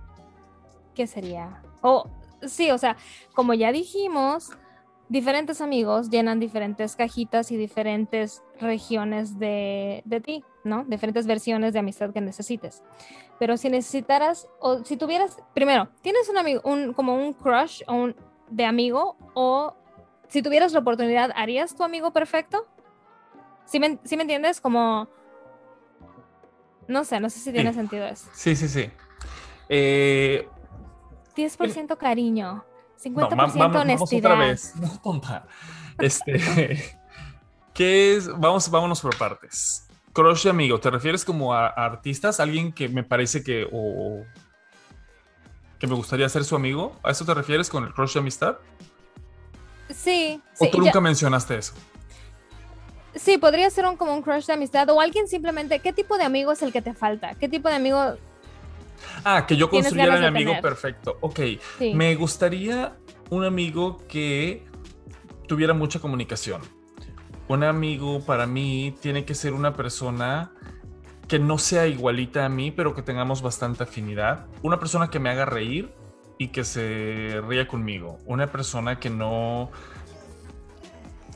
¿qué 0.95 1.05
sería? 1.05 1.61
O 1.81 2.09
sí, 2.41 2.71
o 2.71 2.77
sea, 2.77 2.95
como 3.33 3.53
ya 3.53 3.71
dijimos, 3.71 4.51
diferentes 5.09 5.61
amigos 5.61 6.09
llenan 6.09 6.39
diferentes 6.39 6.95
cajitas 6.95 7.51
y 7.51 7.57
diferentes 7.57 8.43
regiones 8.59 9.37
de, 9.37 10.01
de 10.05 10.21
ti, 10.21 10.43
¿no? 10.63 10.83
Diferentes 10.85 11.27
versiones 11.27 11.73
de 11.73 11.79
amistad 11.79 12.11
que 12.11 12.21
necesites. 12.21 12.83
Pero 13.39 13.57
si 13.57 13.69
necesitaras, 13.69 14.47
o 14.59 14.83
si 14.83 14.97
tuvieras, 14.97 15.37
primero, 15.53 15.89
¿tienes 16.01 16.29
un 16.29 16.37
amigo, 16.37 16.61
un, 16.63 16.93
como 16.93 17.15
un 17.15 17.33
crush 17.33 17.81
o 17.87 17.93
un, 17.93 18.15
de 18.49 18.65
amigo? 18.65 19.17
O 19.33 19.75
si 20.27 20.41
tuvieras 20.41 20.73
la 20.73 20.79
oportunidad, 20.79 21.31
¿harías 21.35 21.75
tu 21.75 21.83
amigo 21.83 22.11
perfecto? 22.11 22.65
¿Sí 23.65 23.79
me, 23.79 23.99
sí 24.03 24.15
me 24.15 24.23
entiendes? 24.23 24.61
Como, 24.61 25.07
no 26.87 27.03
sé, 27.03 27.19
no 27.19 27.29
sé 27.29 27.39
si 27.39 27.51
tiene 27.51 27.71
Sí. 27.71 27.75
sentido 27.79 28.05
eso. 28.05 28.29
Sí, 28.33 28.55
sí, 28.55 28.67
sí. 28.67 28.89
Eh, 29.69 30.47
10% 31.35 31.97
cariño, 31.97 32.63
50% 33.03 33.11
no, 33.19 33.29
va- 33.29 33.35
vamos, 33.35 33.85
vamos 33.87 34.13
otra 34.13 34.35
vez. 34.35 34.73
No, 34.79 34.99
tonta. 35.01 35.45
Este, 35.99 36.97
¿qué 37.73 38.15
es? 38.15 38.27
Vamos, 38.39 38.69
vámonos 38.69 39.01
por 39.01 39.17
partes. 39.17 39.87
Crush 40.13 40.43
de 40.43 40.49
amigo, 40.49 40.79
¿te 40.79 40.89
refieres 40.89 41.25
como 41.25 41.53
a, 41.53 41.67
a 41.67 41.85
artistas? 41.85 42.39
Alguien 42.39 42.71
que 42.71 42.87
me 42.89 43.03
parece 43.03 43.43
que 43.43 43.67
o 43.71 44.23
que 45.79 45.87
me 45.87 45.95
gustaría 45.95 46.27
ser 46.29 46.45
su 46.45 46.55
amigo. 46.55 46.97
¿A 47.03 47.11
eso 47.11 47.25
te 47.25 47.33
refieres 47.33 47.69
con 47.69 47.83
el 47.83 47.93
crush 47.93 48.13
de 48.13 48.19
amistad? 48.21 48.55
Sí, 49.93 50.41
¿O 50.57 50.65
sí, 50.65 50.71
tú 50.71 50.79
nunca 50.79 50.99
mencionaste 51.01 51.57
eso? 51.57 51.73
sí, 53.15 53.37
podría 53.37 53.69
ser 53.69 53.85
un, 53.85 53.95
como 53.95 54.13
un 54.13 54.21
crush 54.21 54.45
de 54.45 54.53
amistad 54.53 54.89
o 54.89 54.99
alguien 54.99 55.27
simplemente, 55.27 55.79
¿qué 55.79 55.93
tipo 55.93 56.17
de 56.17 56.25
amigo 56.25 56.51
es 56.51 56.61
el 56.61 56.71
que 56.73 56.81
te 56.81 56.93
falta? 56.93 57.33
¿Qué 57.35 57.47
tipo 57.47 57.69
de 57.69 57.75
amigo? 57.75 58.15
Ah, 59.23 59.45
que 59.47 59.57
yo 59.57 59.69
construyera 59.69 60.19
mi 60.19 60.25
amigo 60.25 60.51
tener. 60.51 60.61
perfecto. 60.61 61.17
Ok. 61.21 61.39
Sí. 61.79 61.93
Me 61.93 62.15
gustaría 62.15 62.97
un 63.29 63.43
amigo 63.43 63.99
que 64.07 64.63
tuviera 65.47 65.73
mucha 65.73 65.99
comunicación. 65.99 66.61
Un 67.47 67.63
amigo 67.63 68.21
para 68.25 68.47
mí 68.47 68.95
tiene 69.01 69.25
que 69.25 69.35
ser 69.35 69.53
una 69.53 69.73
persona 69.75 70.51
que 71.27 71.39
no 71.39 71.57
sea 71.57 71.87
igualita 71.87 72.45
a 72.45 72.49
mí, 72.49 72.71
pero 72.71 72.93
que 72.93 73.01
tengamos 73.01 73.41
bastante 73.41 73.83
afinidad. 73.83 74.47
Una 74.61 74.79
persona 74.79 75.09
que 75.09 75.19
me 75.19 75.29
haga 75.29 75.45
reír 75.45 75.91
y 76.37 76.49
que 76.49 76.63
se 76.63 77.41
ría 77.47 77.67
conmigo. 77.67 78.17
Una 78.25 78.51
persona 78.51 78.99
que 78.99 79.09
no... 79.09 79.71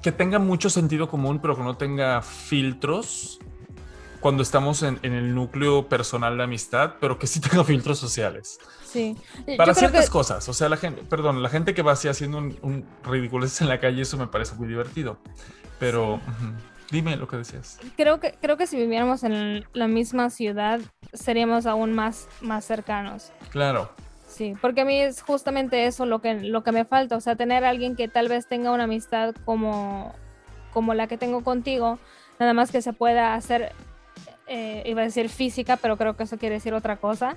que 0.02 0.12
tenga 0.12 0.40
mucho 0.40 0.70
sentido 0.70 1.10
común, 1.10 1.40
pero 1.40 1.56
que 1.56 1.64
no 1.64 1.78
tenga 1.78 2.22
filtros 2.22 3.40
cuando 4.20 4.44
estamos 4.44 4.84
en, 4.84 5.00
en 5.04 5.14
el 5.14 5.34
núcleo 5.34 5.88
personal 5.88 6.38
de 6.38 6.44
amistad, 6.44 6.96
pero 7.00 7.18
que 7.20 7.28
sí 7.28 7.40
tenga 7.40 7.64
filtros 7.66 8.00
sociales. 8.00 8.60
Sí. 8.86 9.16
Para 9.58 9.74
ciertas 9.74 10.06
que- 10.06 10.12
cosas, 10.12 10.48
o 10.50 10.54
sea, 10.54 10.68
la 10.70 10.78
gente, 10.78 11.04
perdón, 11.10 11.44
la 11.44 11.50
gente 11.50 11.74
que 11.74 11.82
va 11.84 11.92
así 11.94 12.08
haciendo 12.08 12.38
un, 12.40 12.58
un 12.62 12.86
ridiculez 13.04 13.62
en 13.62 13.70
la 13.70 13.80
calle, 13.80 14.02
eso 14.02 14.18
me 14.18 14.28
parece 14.28 14.56
muy 14.56 14.68
divertido. 14.68 15.18
Pero 15.80 16.20
dime 16.92 17.16
lo 17.16 17.28
que 17.28 17.38
decías. 17.38 17.80
creo 17.96 18.20
que 18.20 18.34
creo 18.42 18.58
que 18.58 18.66
si 18.68 18.76
viviéramos 18.78 19.24
en 19.24 19.64
la 19.74 19.88
misma 19.88 20.30
ciudad 20.30 20.80
seríamos 21.14 21.66
aún 21.66 21.94
más 21.94 22.28
más 22.42 22.66
cercanos. 22.66 23.32
Claro, 23.52 23.92
Sí, 24.28 24.54
porque 24.62 24.82
a 24.82 24.86
mí 24.86 25.02
es 25.02 25.22
justamente 25.22 25.86
eso 25.86 26.06
lo 26.06 26.20
que 26.22 26.36
lo 26.36 26.64
que 26.64 26.72
me 26.72 26.86
falta, 26.86 27.16
o 27.18 27.20
sea, 27.22 27.36
tener 27.36 27.66
a 27.66 27.70
alguien 27.70 27.96
que 27.96 28.08
tal 28.08 28.28
vez 28.30 28.48
tenga 28.48 28.72
una 28.72 28.84
amistad 28.86 29.36
como 29.46 30.14
como 30.72 30.94
la 30.94 31.08
que 31.08 31.18
tengo 31.18 31.44
contigo, 31.44 31.98
nada 32.40 32.54
más 32.54 32.72
que 32.72 32.82
se 32.82 32.94
pueda 32.94 33.34
hacer 33.34 33.74
eh, 34.50 34.84
iba 34.86 35.02
a 35.02 35.06
decir 35.06 35.30
física, 35.30 35.78
pero 35.78 35.96
creo 35.98 36.18
que 36.18 36.24
eso 36.24 36.38
quiere 36.38 36.56
decir 36.56 36.74
otra 36.74 36.98
cosa. 36.98 37.36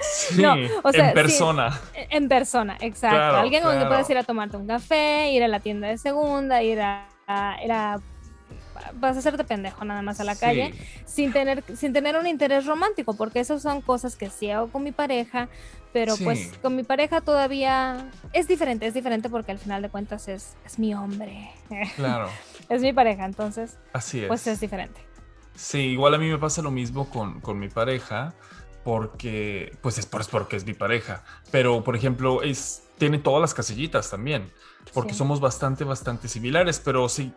sí, 0.00 0.42
No, 0.42 0.54
o 0.82 0.92
sea, 0.92 1.04
en 1.04 1.10
sí. 1.10 1.14
persona. 1.14 1.80
En 2.10 2.28
persona, 2.28 2.76
exacto. 2.80 3.16
Claro, 3.16 3.36
Alguien 3.38 3.62
donde 3.62 3.78
claro. 3.80 3.90
puedes 3.90 4.10
ir 4.10 4.18
a 4.18 4.24
tomarte 4.24 4.56
un 4.56 4.66
café, 4.66 5.30
ir 5.32 5.42
a 5.42 5.48
la 5.48 5.60
tienda 5.60 5.88
de 5.88 5.98
segunda, 5.98 6.62
ir 6.62 6.80
a, 6.80 7.06
a- 7.26 7.56
ir 7.64 7.72
a- 7.72 8.00
vas 8.94 9.16
a 9.16 9.18
hacerte 9.20 9.44
pendejo 9.44 9.84
nada 9.84 10.02
más 10.02 10.18
a 10.20 10.24
la 10.24 10.34
Sí, 10.34 10.40
calle 10.40 10.74
sin 11.06 11.32
tener 11.32 11.62
sin 11.76 11.92
tener 11.92 12.16
un 12.16 12.26
interés 12.26 12.66
romántico, 12.66 13.14
porque 13.14 13.40
esas 13.40 13.62
son 13.62 13.80
cosas 13.80 14.16
que 14.16 14.28
sí 14.30 14.50
hago 14.50 14.68
con 14.68 14.82
mi 14.82 14.92
pareja, 14.92 15.48
pero 15.92 16.16
Sí. 16.16 16.24
pues 16.24 16.52
con 16.60 16.74
mi 16.74 16.82
pareja 16.82 17.20
todavía 17.20 18.08
es 18.32 18.48
diferente, 18.48 18.86
es 18.86 18.94
diferente 18.94 19.28
porque 19.28 19.52
al 19.52 19.58
final 19.58 19.82
de 19.82 19.88
cuentas 19.88 20.26
es, 20.28 20.56
es 20.64 20.78
mi 20.78 20.94
hombre, 20.94 21.50
Claro, 21.96 22.28
es 22.74 22.82
mi 22.82 22.92
pareja, 22.92 23.24
entonces 23.24 23.78
así 23.92 24.20
es. 24.20 24.28
pues 24.28 24.46
es 24.46 24.60
diferente. 24.60 25.00
Sí, 25.54 25.78
igual 25.78 26.14
a 26.14 26.18
mí 26.18 26.28
me 26.28 26.38
pasa 26.38 26.62
lo 26.62 26.70
mismo 26.70 27.08
con, 27.10 27.40
con 27.40 27.58
mi 27.58 27.68
pareja, 27.68 28.34
porque, 28.84 29.76
pues 29.82 29.98
es, 29.98 30.06
por- 30.06 30.20
es 30.20 30.28
porque 30.28 30.56
es 30.56 30.66
mi 30.66 30.74
pareja. 30.74 31.24
Pero, 31.50 31.84
por 31.84 31.94
ejemplo, 31.96 32.42
es, 32.42 32.84
tiene 32.98 33.18
todas 33.18 33.40
las 33.40 33.54
casillitas 33.54 34.10
también, 34.10 34.50
porque 34.94 35.12
Sí. 35.12 35.18
somos 35.18 35.40
bastante, 35.40 35.84
bastante 35.84 36.28
similares, 36.28 36.80
pero 36.84 37.08
sí, 37.08 37.32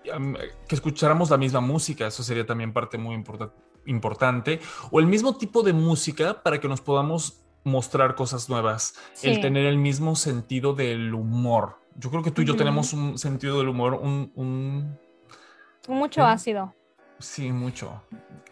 que 0.67 0.75
escucháramos 0.75 1.29
la 1.29 1.37
misma 1.37 1.61
música, 1.61 2.07
eso 2.07 2.23
sería 2.23 2.45
también 2.45 2.73
parte 2.73 2.97
muy 2.97 3.15
importa- 3.15 3.51
importante, 3.85 4.59
o 4.91 4.99
el 4.99 5.05
mismo 5.07 5.37
tipo 5.37 5.61
de 5.61 5.73
música 5.73 6.41
para 6.41 6.59
que 6.59 6.67
nos 6.67 6.81
podamos 6.81 7.41
mostrar 7.63 8.15
cosas 8.15 8.47
nuevas, 8.49 8.93
el 9.23 9.39
tener 9.41 9.65
el 9.65 9.77
mismo 9.77 10.15
sentido 10.15 10.73
del 10.73 11.13
humor. 11.13 11.79
Yo 11.97 12.09
creo 12.11 12.21
que 12.23 12.31
tú 12.31 12.41
y 12.41 12.45
yo 12.45 12.55
tenemos 12.55 12.93
un 12.93 13.17
sentido 13.17 13.57
del 13.59 13.69
humor, 13.69 13.93
un- 13.95 14.31
un 14.35 14.99
Mucho 15.87 16.21
Ujú. 16.21 16.29
ácido. 16.29 16.73
Sí, 17.19 17.51
mucho. 17.51 18.01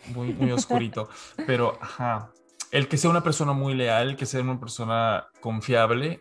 Muy, 0.08 0.34
muy 0.34 0.52
oscurito. 0.52 1.10
Pero, 1.48 1.78
ajá. 1.82 2.30
El 2.72 2.88
que 2.88 2.98
sea 2.98 3.10
una 3.10 3.22
persona 3.22 3.54
muy 3.54 3.76
leal, 3.76 4.10
el 4.10 4.16
que 4.16 4.26
sea 4.26 4.42
una 4.42 4.60
persona 4.60 5.28
confiable, 5.42 6.20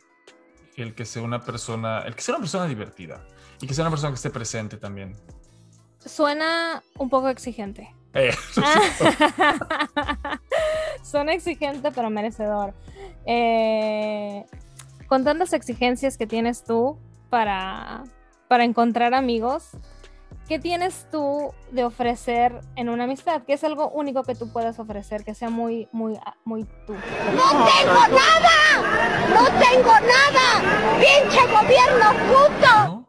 el 0.77 0.95
que 0.95 1.05
sea 1.05 1.23
una 1.23 1.41
persona, 1.41 2.01
el 2.01 2.15
que 2.15 2.23
sea 2.23 2.35
una 2.35 2.41
persona 2.41 2.67
divertida 2.67 3.25
y 3.61 3.67
que 3.67 3.75
sea 3.75 3.85
una 3.85 3.91
persona 3.91 4.11
que 4.11 4.17
esté 4.17 4.31
presente 4.31 4.77
también. 4.77 5.17
Suena 5.99 6.83
un 6.99 7.09
poco 7.09 7.29
exigente. 7.29 7.95
Eh, 8.13 8.35
Suena 11.03 11.33
exigente, 11.33 11.91
pero 11.93 12.11
merecedor. 12.11 12.75
Eh, 13.25 14.45
con 15.07 15.25
tantas 15.25 15.53
exigencias 15.53 16.19
que 16.19 16.27
tienes 16.27 16.65
tú 16.65 16.99
para, 17.31 18.05
para 18.49 18.65
encontrar 18.65 19.15
amigos, 19.15 19.71
¿qué 20.53 20.59
tienes 20.59 21.07
tú 21.11 21.55
de 21.71 21.83
ofrecer 21.83 22.61
en 22.77 22.91
una 22.91 23.05
amistad? 23.05 23.41
¿Qué 23.47 23.55
es 23.55 23.65
algo 23.65 23.89
único 23.89 24.23
que 24.23 24.35
tú 24.35 24.53
puedas 24.53 24.79
ofrecer, 24.79 25.25
que 25.25 25.35
sea 25.35 25.49
muy, 25.49 25.89
muy, 25.93 26.19
muy 26.45 26.65
tú? 26.87 26.93
¡No 26.93 27.65
tengo 27.65 27.95
nada! 27.95 29.31
¡No 29.31 29.45
tengo 29.47 29.93
nada! 29.93 30.99
¡Pinche 31.01 31.41
gobierno 31.47 32.07
puto! 32.29 33.09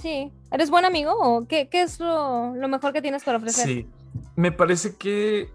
Sí. 0.00 0.32
¿Eres 0.52 0.70
buen 0.70 0.84
amigo 0.84 1.14
o 1.18 1.48
qué, 1.48 1.68
qué 1.68 1.82
es 1.82 1.98
lo, 1.98 2.54
lo 2.54 2.68
mejor 2.68 2.92
que 2.92 3.02
tienes 3.02 3.24
para 3.24 3.38
ofrecer 3.38 3.66
Sí. 3.66 3.88
Me 4.36 4.52
parece 4.52 4.94
que 4.94 5.50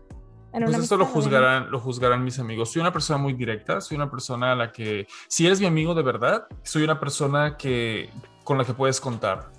en 0.52 0.66
Pues 0.66 0.78
esto 0.78 0.98
lo 0.98 1.06
juzgarán, 1.06 1.72
lo 1.72 1.80
juzgarán 1.80 2.22
mis 2.26 2.38
amigos. 2.38 2.74
Soy 2.74 2.82
una 2.82 2.92
persona 2.92 3.18
muy 3.18 3.32
directa, 3.32 3.80
soy 3.80 3.96
una 3.96 4.12
persona 4.12 4.52
a 4.52 4.56
la 4.56 4.74
que, 4.74 5.08
si 5.30 5.46
eres 5.46 5.62
mi 5.62 5.68
amigo 5.68 5.96
de 5.96 6.04
verdad, 6.04 6.48
soy 6.64 6.84
una 6.84 7.00
persona 7.00 7.56
que 7.56 8.10
con 8.44 8.58
la 8.58 8.66
que 8.66 8.74
puedes 8.74 9.00
contar. 9.00 9.53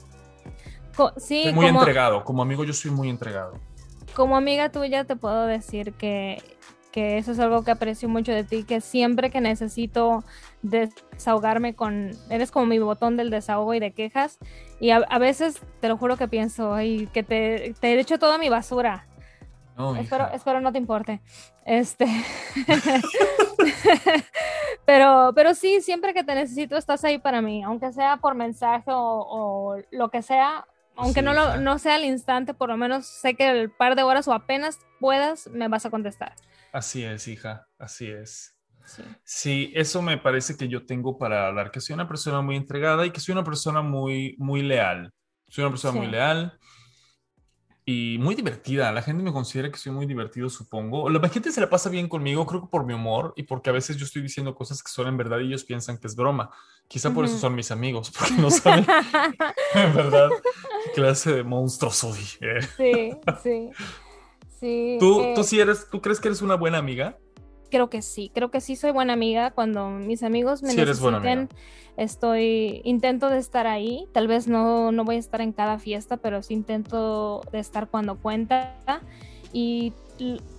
Co- 0.96 1.12
sí, 1.16 1.42
Soy 1.44 1.52
muy 1.52 1.66
como, 1.66 1.78
entregado, 1.80 2.24
como 2.24 2.42
amigo 2.42 2.64
yo 2.64 2.72
soy 2.72 2.90
muy 2.90 3.08
entregado. 3.10 3.58
como 4.14 4.36
amiga 4.36 4.70
tuya 4.70 5.04
te 5.04 5.16
puedo 5.16 5.46
decir 5.46 5.92
que, 5.94 6.40
que 6.92 7.18
eso 7.18 7.32
es 7.32 7.38
algo 7.40 7.64
que 7.64 7.72
aprecio 7.72 8.08
mucho 8.08 8.30
de 8.32 8.44
ti, 8.44 8.62
que 8.64 8.80
siempre 8.80 9.30
que 9.30 9.40
necesito 9.40 10.22
desahogarme 10.62 11.74
con, 11.74 12.10
eres 12.30 12.50
como 12.52 12.66
mi 12.66 12.78
botón 12.78 13.16
del 13.16 13.30
desahogo 13.30 13.74
y 13.74 13.80
de 13.80 13.92
quejas, 13.92 14.38
y 14.80 14.90
a, 14.90 14.98
a 14.98 15.18
veces 15.18 15.60
te 15.80 15.88
lo 15.88 15.96
juro 15.96 16.16
que 16.16 16.28
pienso, 16.28 16.72
ay, 16.74 17.08
que 17.12 17.22
te, 17.24 17.74
te 17.80 17.94
he 17.94 17.98
hecho 18.00 18.18
toda 18.20 18.38
mi 18.38 18.48
basura, 18.48 19.06
No, 19.76 19.96
espero, 19.96 20.28
espero 20.32 20.60
no 20.60 20.70
te 20.70 20.78
importe, 20.78 21.20
este, 21.66 22.06
pero, 24.84 25.32
pero 25.34 25.54
sí, 25.54 25.80
siempre 25.80 26.14
que 26.14 26.24
te 26.24 26.34
necesito 26.34 26.76
estás 26.76 27.04
ahí 27.04 27.18
para 27.18 27.40
mí, 27.42 27.62
aunque 27.62 27.92
sea 27.92 28.16
por 28.18 28.34
mensaje 28.34 28.90
o, 28.92 28.96
o 29.28 29.76
lo 29.90 30.08
que 30.10 30.22
sea, 30.22 30.66
aunque 30.96 31.20
Sí, 31.20 31.24
no, 31.26 31.32
lo, 31.34 31.56
no 31.58 31.78
sea 31.78 31.96
al 31.96 32.04
instante, 32.04 32.54
por 32.54 32.68
lo 32.68 32.76
menos 32.76 33.06
sé 33.06 33.34
que 33.34 33.48
el 33.50 33.70
par 33.70 33.96
de 33.96 34.02
horas 34.02 34.28
o 34.28 34.32
apenas 34.32 34.78
puedas, 35.00 35.48
me 35.48 35.68
vas 35.68 35.86
a 35.86 35.90
contestar. 35.90 36.34
Así 36.72 37.04
es, 37.04 37.28
hija, 37.28 37.66
así 37.78 38.08
es. 38.10 38.56
Sí. 38.84 39.02
Sí, 39.24 39.72
eso 39.74 40.02
me 40.02 40.18
parece 40.18 40.56
que 40.56 40.68
yo 40.68 40.84
tengo 40.84 41.16
para 41.18 41.46
hablar, 41.46 41.70
que 41.70 41.80
soy 41.80 41.94
una 41.94 42.06
persona 42.08 42.42
muy 42.42 42.56
entregada 42.56 43.06
y 43.06 43.10
que 43.10 43.20
soy 43.20 43.32
una 43.32 43.44
persona 43.44 43.80
muy, 43.80 44.34
muy 44.38 44.62
leal. 44.62 45.10
Soy 45.48 45.62
una 45.64 45.70
persona 45.70 45.92
Sí. 45.92 45.98
muy 45.98 46.08
leal 46.08 46.58
y 47.86 48.16
muy 48.18 48.34
divertida. 48.34 48.90
La 48.92 49.02
gente 49.02 49.22
me 49.22 49.32
considera 49.32 49.70
que 49.70 49.78
soy 49.78 49.92
muy 49.92 50.06
divertido, 50.06 50.48
supongo. 50.48 51.08
La 51.10 51.28
gente 51.28 51.50
se 51.52 51.60
la 51.60 51.68
pasa 51.70 51.90
bien 51.90 52.08
conmigo, 52.08 52.46
creo 52.46 52.62
que 52.62 52.68
por 52.68 52.84
mi 52.86 52.94
humor 52.94 53.32
y 53.36 53.42
porque 53.44 53.70
a 53.70 53.74
veces 53.74 53.96
yo 53.96 54.04
estoy 54.04 54.22
diciendo 54.22 54.54
cosas 54.54 54.82
que 54.82 54.90
son 54.90 55.06
en 55.06 55.16
verdad 55.16 55.38
y 55.40 55.46
ellos 55.48 55.64
piensan 55.64 55.98
que 55.98 56.06
es 56.06 56.16
broma. 56.16 56.50
Quizá 56.88 57.12
por 57.12 57.24
eso 57.24 57.38
son 57.38 57.54
mis 57.54 57.70
amigos, 57.70 58.12
porque 58.18 58.34
no 58.34 58.50
saben 58.50 58.86
en 59.74 59.94
verdad 59.94 60.30
qué 60.84 60.90
clase 60.92 61.32
de 61.32 61.42
monstruo 61.42 61.90
soy. 61.90 62.20
Eh, 62.40 62.60
sí, 62.76 63.10
sí. 63.42 63.70
Sí. 64.60 64.96
¿Tú, 65.00 65.20
eh, 65.20 65.32
tú 65.34 65.44
sí 65.44 65.60
eres, 65.60 65.88
tú 65.90 66.00
crees 66.00 66.20
que 66.20 66.28
eres 66.28 66.40
una 66.40 66.54
buena 66.54 66.78
amiga? 66.78 67.18
creo 67.74 67.90
que 67.90 68.02
sí, 68.02 68.30
creo 68.32 68.52
que 68.52 68.60
sí 68.60 68.76
soy 68.76 68.92
buena 68.92 69.14
amiga. 69.14 69.50
Cuando 69.50 69.90
mis 69.90 70.22
amigos 70.22 70.62
me 70.62 70.70
Sí 70.70 70.80
eres 70.80 71.00
buena 71.00 71.18
necesiten, 71.18 71.48
estoy, 71.96 72.80
intento 72.84 73.30
de 73.30 73.38
estar 73.38 73.66
ahí. 73.66 74.06
Tal 74.12 74.28
vez 74.28 74.46
no, 74.46 74.92
no 74.92 75.04
voy 75.04 75.16
a 75.16 75.18
estar 75.18 75.40
en 75.40 75.52
cada 75.52 75.80
fiesta, 75.80 76.16
pero 76.16 76.40
sí 76.44 76.54
intento 76.54 77.40
de 77.50 77.58
estar 77.58 77.88
cuando 77.88 78.14
cuenta. 78.16 78.76
Y 79.52 79.92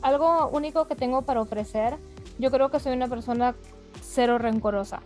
algo 0.01 0.49
único 0.49 0.89
que 0.89 0.95
tengo 0.95 1.21
para 1.21 1.39
ofrecer, 1.39 1.95
yo 2.37 2.51
creo 2.51 2.69
que 2.69 2.81
soy 2.81 2.91
una 2.91 3.07
persona 3.07 3.55
cero 4.01 4.37
rencorosa. 4.37 5.01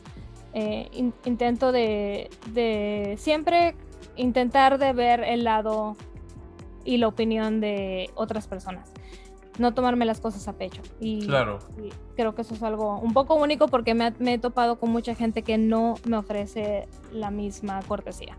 Eh, 0.54 0.90
in- 0.94 1.14
intento 1.26 1.72
de, 1.72 2.30
de 2.54 3.16
siempre 3.20 3.76
intentar 4.16 4.78
de 4.80 4.94
ver 4.94 5.24
el 5.24 5.44
lado 5.44 5.96
y 6.86 6.98
la 6.98 7.08
opinión 7.08 7.62
de 7.62 8.10
otras 8.16 8.48
personas. 8.48 8.92
No 9.60 9.74
tomarme 9.74 10.06
las 10.06 10.22
cosas 10.22 10.48
a 10.48 10.54
pecho. 10.54 10.82
Y, 11.00 11.28
Claro. 11.28 11.60
y 11.84 11.90
creo 12.16 12.34
que 12.34 12.42
eso 12.44 12.54
es 12.56 12.64
algo 12.64 12.98
un 13.00 13.14
poco 13.14 13.36
único 13.36 13.68
porque 13.68 13.94
me, 13.94 14.12
me 14.20 14.36
he 14.36 14.40
topado 14.40 14.80
con 14.80 14.90
mucha 14.90 15.16
gente 15.16 15.44
que 15.44 15.58
no 15.58 15.96
me 16.06 16.16
ofrece 16.18 16.88
la 17.12 17.30
misma 17.30 17.82
cortesía. 17.84 18.38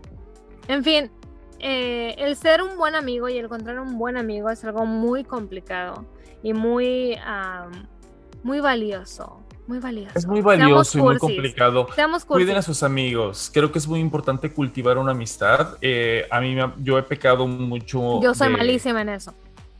En 0.67 0.83
fin, 0.83 1.11
eh, 1.59 2.15
el 2.17 2.35
ser 2.35 2.63
un 2.63 2.75
buen 2.77 2.95
amigo 2.95 3.29
y 3.29 3.37
el 3.37 3.45
encontrar 3.45 3.79
un 3.79 3.97
buen 3.99 4.17
amigo 4.17 4.49
es 4.49 4.63
algo 4.65 4.85
muy 4.87 5.23
complicado 5.23 6.05
y 6.41 6.53
muy, 6.53 7.15
muy 8.43 8.59
valioso. 8.59 9.40
Muy 9.67 9.79
valioso. 9.79 10.11
Es 10.17 10.25
muy 10.25 10.41
Seamos 10.41 10.57
valioso 10.59 10.97
y 10.97 11.01
muy 11.01 11.17
cursis, 11.17 11.35
complicado. 11.35 11.87
Seamos 11.95 12.25
Cuiden 12.25 12.57
a 12.57 12.61
sus 12.61 12.83
amigos. 12.83 13.49
Creo 13.53 13.71
que 13.71 13.77
es 13.79 13.87
muy 13.87 13.99
importante 13.99 14.51
cultivar 14.51 14.97
una 14.97 15.11
amistad. 15.11 15.77
Eh, 15.81 16.25
a 16.29 16.41
mí 16.41 16.55
me 16.55 16.61
ha- 16.61 16.75
yo 16.79 16.97
he 16.97 17.03
pecado 17.03 17.47
mucho. 17.47 18.21
Yo 18.21 18.33
soy 18.33 18.49
de- 18.49 18.57
malísima 18.57 19.01
en 19.01 19.09
eso. 19.09 19.33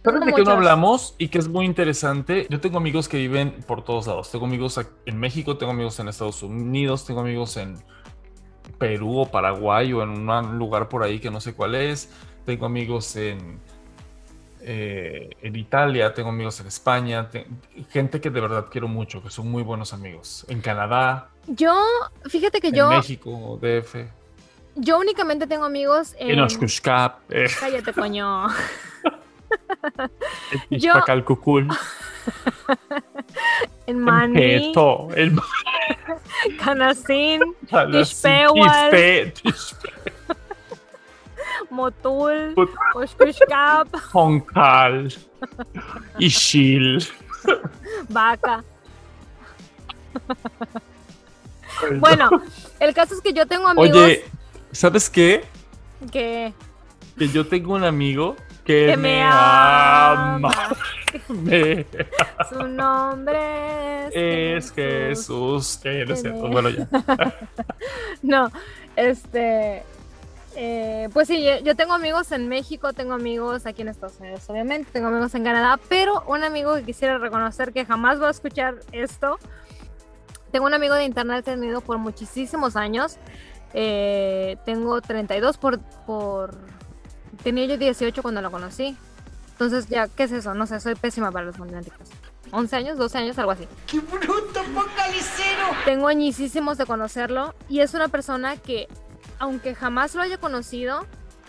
¿Sabes 0.03 0.25
de 0.25 0.33
qué 0.33 0.43
no 0.43 0.51
hablamos? 0.51 1.13
Y 1.19 1.27
que 1.27 1.37
es 1.37 1.47
muy 1.47 1.65
interesante. 1.65 2.47
Yo 2.49 2.59
tengo 2.59 2.77
amigos 2.77 3.07
que 3.07 3.17
viven 3.17 3.51
por 3.67 3.83
todos 3.83 4.07
lados. 4.07 4.31
Tengo 4.31 4.45
amigos 4.45 4.79
en 5.05 5.19
México, 5.19 5.57
tengo 5.57 5.71
amigos 5.73 5.99
en 5.99 6.07
Estados 6.07 6.41
Unidos, 6.41 7.05
tengo 7.05 7.19
amigos 7.21 7.55
en 7.57 7.77
Perú 8.79 9.19
o 9.19 9.25
Paraguay 9.29 9.93
o 9.93 10.01
en 10.03 10.09
un 10.27 10.57
lugar 10.57 10.89
por 10.89 11.03
ahí 11.03 11.19
que 11.19 11.29
no 11.29 11.39
sé 11.39 11.53
cuál 11.53 11.75
es. 11.75 12.09
Tengo 12.45 12.65
amigos 12.65 13.15
en, 13.15 13.59
eh, 14.63 15.29
en 15.41 15.55
Italia, 15.55 16.13
tengo 16.13 16.29
amigos 16.29 16.59
en 16.59 16.67
España. 16.67 17.29
te- 17.29 17.47
gente 17.89 18.21
que 18.21 18.29
de 18.29 18.39
verdad 18.41 18.65
quiero 18.71 18.87
mucho, 18.87 19.21
que 19.23 19.29
son 19.29 19.49
muy 19.49 19.63
buenos 19.63 19.93
amigos. 19.93 20.45
En 20.49 20.61
Canadá, 20.61 21.29
Yo, 21.47 21.73
fíjate 22.29 22.61
que 22.61 22.67
en 22.67 22.75
yo, 22.75 22.89
México, 22.89 23.59
DF, 23.61 23.95
yo 24.75 24.99
únicamente 24.99 25.47
tengo 25.47 25.65
amigos 25.65 26.15
en... 26.19 26.31
en 26.31 26.39
Oshkoshkap, 26.39 27.19
eh, 27.31 27.47
Cállate, 27.59 27.93
coño. 27.93 28.47
en 30.69 30.79
Yo- 30.79 30.93
En 33.87 33.97
en 33.97 33.99
Mani, 33.99 34.39
Peto, 34.39 35.07
en 35.15 35.39
Talasín, 36.63 37.41
Tixpehual. 37.91 38.91
Tixpe- 38.91 39.33
Tixpe- 39.41 40.10
Motul, 41.71 42.53
Oshkoshkap, 42.93 43.87
Joncal, 44.11 45.11
Ixil. 46.19 47.03
Vaca. 48.09 48.63
Bueno, 51.99 52.29
el 52.79 52.93
caso 52.93 53.15
es 53.15 53.21
que 53.21 53.33
yo 53.33 53.45
tengo 53.47 53.67
amigos 53.67 53.97
Oye, 53.97 54.25
¿sabes 54.71 55.09
qué? 55.09 55.43
que, 56.11 56.53
Que 57.17 57.27
yo 57.29 57.47
tengo 57.47 57.73
un 57.73 57.83
amigo 57.83 58.35
que, 58.65 58.87
que 58.87 58.97
me 58.97 59.23
ama. 59.23 60.51
Me- 61.29 61.85
Su 62.49 62.67
nombre 62.67 64.07
es, 64.07 64.65
es 64.67 64.73
Jesús. 64.73 65.79
Que 65.81 66.05
no 66.05 66.13
es 66.13 66.21
cierto. 66.21 66.47
Bueno, 66.49 66.69
ya. 66.69 66.87
No, 68.21 68.51
este. 68.95 69.83
Eh, 70.55 71.09
pues 71.13 71.27
sí, 71.27 71.45
yo, 71.63 71.75
tengo 71.75 71.93
amigos 71.93 72.31
en 72.31 72.47
México, 72.47 72.93
tengo 72.93 73.13
amigos 73.13 73.65
aquí 73.65 73.81
en 73.81 73.89
Estados 73.89 74.19
Unidos, 74.19 74.49
obviamente, 74.49 74.89
tengo 74.91 75.07
amigos 75.07 75.33
en 75.35 75.43
Canadá, 75.43 75.79
pero 75.89 76.23
un 76.27 76.43
amigo 76.43 76.75
que 76.75 76.83
quisiera 76.83 77.17
reconocer 77.17 77.73
que 77.73 77.85
jamás 77.85 78.21
va 78.21 78.27
a 78.27 78.31
escuchar 78.31 78.75
esto. 78.91 79.39
Tengo 80.51 80.65
un 80.65 80.73
amigo 80.73 80.95
de 80.95 81.05
internet 81.05 81.45
tenido 81.45 81.81
por 81.81 81.97
muchísimos 81.97 82.75
años. 82.75 83.17
eh, 83.73 84.57
tengo 84.65 84.99
32 84.99 85.57
por, 85.57 85.79
por. 86.05 86.57
Tenía 87.41 87.65
yo 87.65 87.77
18 87.77 88.21
cuando 88.21 88.41
lo 88.41 88.51
conocí. 88.51 88.97
Entonces, 89.51 89.87
ya, 89.87 90.07
¿qué 90.07 90.23
es 90.23 90.31
eso? 90.31 90.53
No 90.53 90.65
sé, 90.65 90.79
soy 90.79 90.95
pésima 90.95 91.31
para 91.31 91.45
las 91.45 91.59
matemáticas. 91.59 92.09
11 92.51 92.75
años, 92.75 92.97
12 92.97 93.17
años, 93.17 93.39
algo 93.39 93.51
así. 93.51 93.67
¡Qué 93.87 93.99
bruto, 93.99 94.63
focalicero! 94.73 95.67
Tengo 95.85 96.07
añísimos 96.07 96.77
de 96.77 96.85
conocerlo 96.85 97.55
y 97.69 97.79
es 97.79 97.93
una 97.93 98.07
persona 98.07 98.57
que, 98.57 98.87
aunque 99.41 99.73
jamás 99.73 100.13
lo 100.13 100.21
haya 100.21 100.37
conocido, 100.37 101.07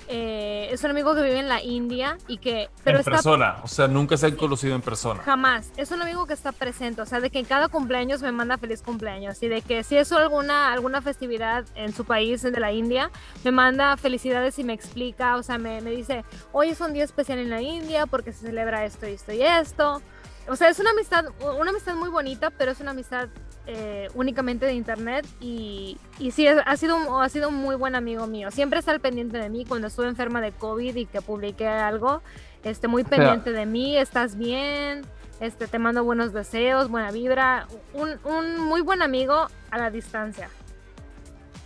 eh, 0.08 0.68
es 0.72 0.82
un 0.82 0.90
amigo 0.90 1.14
que 1.14 1.22
vive 1.22 1.38
en 1.38 1.48
la 1.48 1.62
India 1.62 2.16
y 2.26 2.38
que, 2.38 2.70
pero 2.82 2.96
en 2.96 3.00
está 3.00 3.12
persona. 3.12 3.58
O 3.62 3.68
sea, 3.68 3.86
nunca 3.86 4.16
se 4.16 4.26
han 4.26 4.36
conocido 4.36 4.74
en 4.74 4.80
persona. 4.80 5.22
jamás, 5.22 5.70
es 5.76 5.90
un 5.90 6.00
amigo 6.00 6.26
que 6.26 6.32
está 6.32 6.52
presente, 6.52 7.02
o 7.02 7.06
sea, 7.06 7.20
de 7.20 7.28
que 7.28 7.38
en 7.38 7.44
cada 7.44 7.68
cumpleaños 7.68 8.22
me 8.22 8.32
manda 8.32 8.56
feliz 8.56 8.80
cumpleaños 8.80 9.42
y 9.42 9.48
de 9.48 9.60
que 9.60 9.84
si 9.84 9.98
es 9.98 10.10
alguna 10.10 10.72
alguna 10.72 11.02
festividad 11.02 11.66
en 11.74 11.92
su 11.92 12.06
país, 12.06 12.40
de 12.40 12.58
la 12.58 12.72
India, 12.72 13.10
me 13.44 13.52
manda 13.52 13.94
felicidades 13.98 14.58
y 14.58 14.64
me 14.64 14.72
explica, 14.72 15.36
o 15.36 15.42
sea, 15.42 15.58
me, 15.58 15.82
me 15.82 15.90
dice, 15.90 16.24
hoy 16.52 16.70
es 16.70 16.80
un 16.80 16.94
día 16.94 17.04
especial 17.04 17.38
en 17.38 17.50
la 17.50 17.60
India 17.60 18.06
porque 18.06 18.32
se 18.32 18.46
celebra 18.46 18.86
esto 18.86 19.06
y 19.06 19.12
esto 19.12 19.32
y 19.32 19.42
esto. 19.42 20.00
O 20.48 20.56
sea, 20.56 20.70
es 20.70 20.80
una 20.80 20.90
amistad, 20.90 21.26
una 21.60 21.70
amistad 21.70 21.94
muy 21.94 22.08
bonita, 22.08 22.50
pero 22.50 22.72
es 22.72 22.80
una 22.80 22.92
amistad 22.92 23.28
eh, 23.66 24.08
únicamente 24.14 24.66
de 24.66 24.74
internet 24.74 25.24
y, 25.40 25.96
y 26.18 26.32
sí, 26.32 26.46
ha 26.48 26.76
sido, 26.76 26.96
un- 26.96 27.22
ha 27.22 27.28
sido 27.28 27.48
un 27.48 27.54
muy 27.54 27.76
buen 27.76 27.94
amigo 27.94 28.26
mío. 28.26 28.50
Siempre 28.50 28.80
está 28.80 28.90
al 28.90 29.00
pendiente 29.00 29.38
de 29.38 29.48
mí 29.48 29.64
cuando 29.64 29.86
estuve 29.86 30.08
enferma 30.08 30.40
de 30.40 30.50
COVID 30.52 30.96
y 30.96 31.06
que 31.06 31.22
publiqué 31.22 31.68
algo. 31.68 32.22
Este, 32.64 32.88
muy 32.88 33.04
pendiente 33.04 33.52
de 33.52 33.66
mí, 33.66 33.96
estás 33.96 34.36
bien, 34.36 35.02
este, 35.40 35.66
te 35.66 35.78
mando 35.80 36.04
buenos 36.04 36.32
deseos, 36.32 36.88
buena 36.88 37.10
vibra. 37.10 37.66
Un, 37.92 38.10
un 38.24 38.60
muy 38.60 38.80
buen 38.80 39.02
amigo 39.02 39.48
a 39.70 39.78
la 39.78 39.90
distancia. 39.90 40.48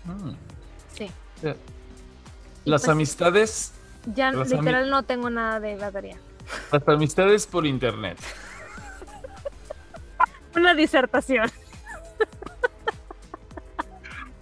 Mm. 0.05 0.31
Sí. 0.95 1.11
Y 2.65 2.71
Las 2.71 2.83
pues, 2.83 2.89
amistades, 2.89 3.73
Ya 4.15 4.31
las 4.33 4.51
ami- 4.53 4.59
literal 4.61 4.89
no 4.91 5.03
tengo 5.03 5.29
nada 5.31 5.61
de 5.61 5.77
batería. 5.77 6.17
las 6.73 6.89
amistades 6.89 7.47
por 7.47 7.67
internet. 7.67 8.19
Una 10.57 10.75
disertación. 10.75 11.51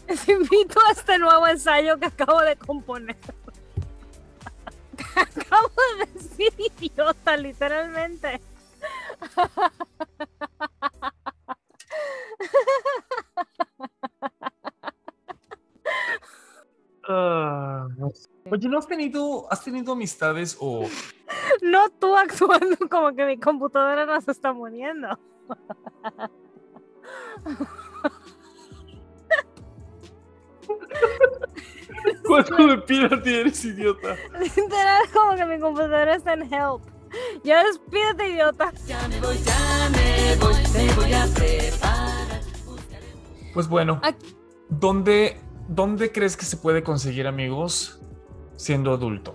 Les 0.08 0.28
invito 0.28 0.78
a 0.86 0.92
este 0.92 1.18
nuevo 1.18 1.46
ensayo 1.46 1.98
que 1.98 2.06
acabo 2.06 2.40
de 2.42 2.56
componer. 2.56 3.16
Acabo 5.16 5.70
de 5.98 6.06
decir 6.12 6.52
idiota, 6.58 7.36
literalmente. 7.36 8.40
Ah, 17.06 17.86
Oye, 18.50 18.68
¿no 18.68 18.78
has 18.78 18.86
tenido, 18.86 19.46
has 19.50 19.62
tenido 19.62 19.92
amistades 19.92 20.56
o 20.60 20.88
No 21.62 21.90
tú 21.90 22.16
actuando 22.16 22.76
como 22.90 23.14
que 23.14 23.24
mi 23.24 23.38
computadora 23.38 24.06
nos 24.06 24.26
está 24.28 24.52
muriendo. 24.52 25.18
cuánto 32.26 32.58
me 32.58 32.78
pidas 32.78 33.26
eres 33.26 33.64
idiota? 33.64 34.16
Literal 34.38 35.02
como 35.12 35.36
que 35.36 35.44
mi 35.46 35.58
computadora 35.58 36.16
está 36.16 36.34
en 36.34 36.42
help. 36.52 36.82
Ya 37.44 37.64
despídete, 37.64 38.28
idiota. 38.30 38.72
Pues 43.52 43.68
bueno, 43.68 44.00
Aquí- 44.02 44.36
¿dónde, 44.68 45.40
¿dónde 45.68 46.10
crees 46.10 46.36
que 46.36 46.44
se 46.44 46.56
puede 46.56 46.82
conseguir 46.82 47.26
amigos 47.26 48.00
siendo 48.56 48.92
adulto? 48.92 49.34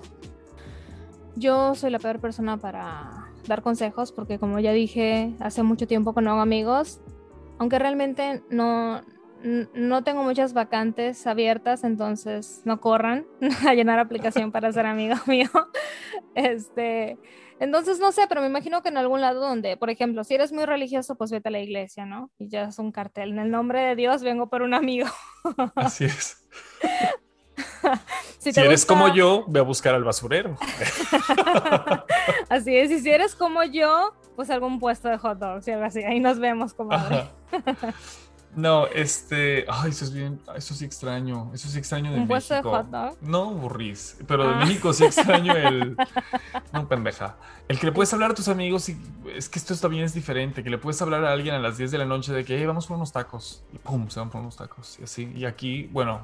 Yo 1.36 1.74
soy 1.76 1.90
la 1.90 2.00
peor 2.00 2.20
persona 2.20 2.58
para 2.58 3.30
dar 3.48 3.62
consejos 3.62 4.12
porque 4.12 4.38
como 4.40 4.60
ya 4.60 4.74
dije, 4.74 5.34
hace 5.40 5.64
mucho 5.64 5.88
tiempo 5.88 6.14
que 6.14 6.22
no 6.22 6.32
hago 6.32 6.42
amigos, 6.42 7.00
aunque 7.60 7.80
realmente 7.80 8.44
no, 8.50 9.02
no 9.44 10.04
tengo 10.04 10.24
muchas 10.24 10.54
vacantes 10.54 11.26
abiertas, 11.28 11.84
entonces 11.84 12.62
no 12.66 12.80
corran 12.82 13.26
a 13.68 13.74
llenar 13.74 14.00
aplicación 14.00 14.52
para 14.52 14.72
ser 14.72 14.86
amigo 14.86 15.16
mío. 15.28 15.50
Este, 16.36 17.18
entonces 17.60 18.00
no 18.00 18.12
sé, 18.12 18.24
pero 18.30 18.42
me 18.42 18.48
imagino 18.48 18.82
que 18.82 18.90
en 18.90 18.98
algún 18.98 19.22
lado 19.22 19.40
donde, 19.42 19.78
por 19.78 19.90
ejemplo, 19.90 20.24
si 20.24 20.36
eres 20.36 20.52
muy 20.52 20.66
religioso, 20.66 21.16
pues 21.16 21.32
vete 21.32 21.50
a 21.50 21.52
la 21.52 21.60
iglesia, 21.60 22.06
¿no? 22.06 22.30
Y 22.38 22.50
ya 22.50 22.64
es 22.64 22.80
un 22.80 22.92
cartel. 22.92 23.32
En 23.32 23.40
el 23.40 23.52
nombre 23.52 23.82
de 23.82 23.96
Dios 23.96 24.24
vengo 24.24 24.50
por 24.50 24.62
un 24.62 24.74
amigo. 24.74 25.08
Así 25.76 26.06
es. 26.06 26.46
Si, 28.40 28.50
eres 28.52 28.70
gusta- 28.86 28.94
como 28.94 29.14
yo, 29.14 29.44
ve 29.50 29.60
a 29.60 29.64
buscar 29.64 29.94
al 29.96 30.04
basurero. 30.06 30.56
Así 32.50 32.76
es, 32.78 32.90
y 32.92 33.00
si 33.00 33.10
eres 33.10 33.36
como 33.36 33.64
yo, 33.64 34.14
pues 34.36 34.50
algún 34.50 34.80
puesto 34.80 35.10
de 35.10 35.18
hot 35.18 35.38
dogs 35.40 35.68
y 35.68 35.72
algo 35.72 35.86
así. 35.86 36.04
Ahí 36.04 36.20
nos 36.22 36.40
vemos, 36.40 36.74
comadre. 36.74 37.26
No, 38.56 38.88
este, 38.88 39.66
ay, 39.70 39.92
eso 39.92 40.06
es 40.06 40.12
bien, 40.14 40.40
eso 40.56 40.74
sí 40.74 40.84
extraño, 40.84 41.52
eso 41.54 41.70
sí 41.70 41.78
extraño 41.78 42.12
de 42.12 42.20
¿Un 42.20 42.28
puesto 42.28 42.56
de 42.56 42.62
México. 42.62 42.78
hot 42.78 42.88
dog? 42.90 43.18
No, 43.22 43.52
burris, 43.54 44.18
pero 44.28 44.44
de 44.48 44.56
Ah. 44.56 44.66
México 44.66 44.92
sí 44.92 45.06
extraño 45.06 45.56
el, 45.56 45.96
no 46.74 46.88
pendeja, 46.88 47.36
el 47.68 47.80
que 47.80 47.86
le 47.86 47.92
puedes 47.92 48.12
hablar 48.14 48.32
a 48.32 48.34
tus 48.34 48.48
amigos 48.48 48.90
y 48.90 48.98
es 49.36 49.50
que 49.50 49.60
esto 49.60 49.76
también 49.78 50.04
es 50.04 50.14
diferente, 50.14 50.64
que 50.64 50.70
le 50.72 50.78
puedes 50.80 51.00
hablar 51.02 51.24
a 51.26 51.32
alguien 51.32 51.54
a 51.54 51.60
las 51.60 51.78
10 51.78 51.92
de 51.92 51.98
la 52.00 52.06
noche 52.06 52.34
de 52.34 52.44
que, 52.44 52.58
hey, 52.58 52.66
vamos 52.66 52.88
por 52.88 52.98
unos 52.98 53.12
tacos 53.12 53.62
y 53.72 53.78
pum, 53.78 54.10
se 54.10 54.20
van 54.20 54.30
por 54.32 54.42
unos 54.42 54.56
tacos 54.58 54.98
y 55.00 55.04
así, 55.04 55.32
y 55.36 55.46
aquí, 55.46 55.88
bueno, 55.92 56.20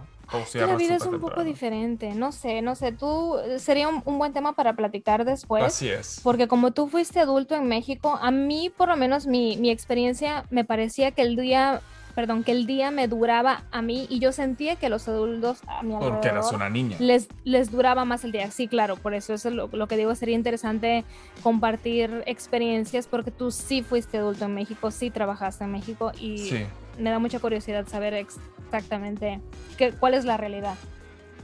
Que 0.52 0.66
la 0.66 0.76
vida 0.76 0.96
es 0.96 1.06
un 1.06 1.20
poco 1.20 1.44
diferente, 1.44 2.16
no 2.16 2.32
sé, 2.32 2.64
no 2.64 2.74
sé, 2.74 2.92
tú 2.92 3.36
sería 3.60 3.88
un, 3.88 4.02
un 4.06 4.18
buen 4.18 4.34
tema 4.34 4.54
para 4.54 4.74
platicar 4.76 5.24
después. 5.24 5.64
Así 5.64 5.88
es. 5.88 6.20
Porque 6.24 6.48
como 6.48 6.72
tú 6.72 6.88
fuiste 6.88 7.20
adulto 7.20 7.54
en 7.54 7.68
México, 7.68 8.18
a 8.20 8.32
mí 8.32 8.72
por 8.76 8.88
lo 8.90 8.98
menos 8.98 9.28
mi, 9.28 9.56
mi 9.58 9.70
experiencia 9.70 10.46
me 10.50 10.66
parecía 10.66 11.12
que 11.12 11.22
el 11.22 11.36
día, 11.36 11.80
perdón, 12.16 12.44
que 12.46 12.54
el 12.54 12.66
día 12.66 12.92
me 12.92 13.08
duraba 13.10 13.66
a 13.72 13.82
mí 13.82 14.08
y 14.10 14.20
yo 14.20 14.32
sentía 14.32 14.78
que 14.78 14.88
los 14.90 15.08
adultos 15.10 15.60
a 15.68 15.84
mi 15.84 15.94
Porque 16.00 16.30
eras 16.30 16.46
alrededor 16.46 16.56
una 16.56 16.70
niña. 16.70 16.96
les, 17.00 17.28
les 17.44 17.72
duraba 17.72 18.06
más 18.06 18.24
el 18.24 18.32
día. 18.32 18.50
Sí, 18.52 18.68
claro, 18.70 18.96
por 18.96 19.14
eso 19.14 19.34
eso 19.34 19.50
es 19.50 19.56
lo, 19.56 19.68
lo 19.68 19.88
que 19.88 19.98
digo, 19.98 20.16
sería 20.16 20.36
interesante 20.36 21.04
compartir 21.44 22.24
experiencias 22.26 23.06
porque 23.08 23.32
tú 23.32 23.52
sí 23.52 23.84
fuiste 23.84 24.18
adulto 24.18 24.46
en 24.46 24.54
México, 24.56 24.92
sí 24.92 25.10
trabajaste 25.12 25.66
en 25.66 25.72
México 25.74 26.12
y 26.20 26.38
Sí, 26.38 26.66
me 26.98 27.10
da 27.12 27.20
mucha 27.20 27.40
curiosidad 27.40 27.86
saber 27.88 28.14
exactamente 28.14 29.42
qué, 29.78 29.92
cuál 29.92 30.14
es 30.14 30.26
la 30.26 30.38
realidad. 30.38 30.76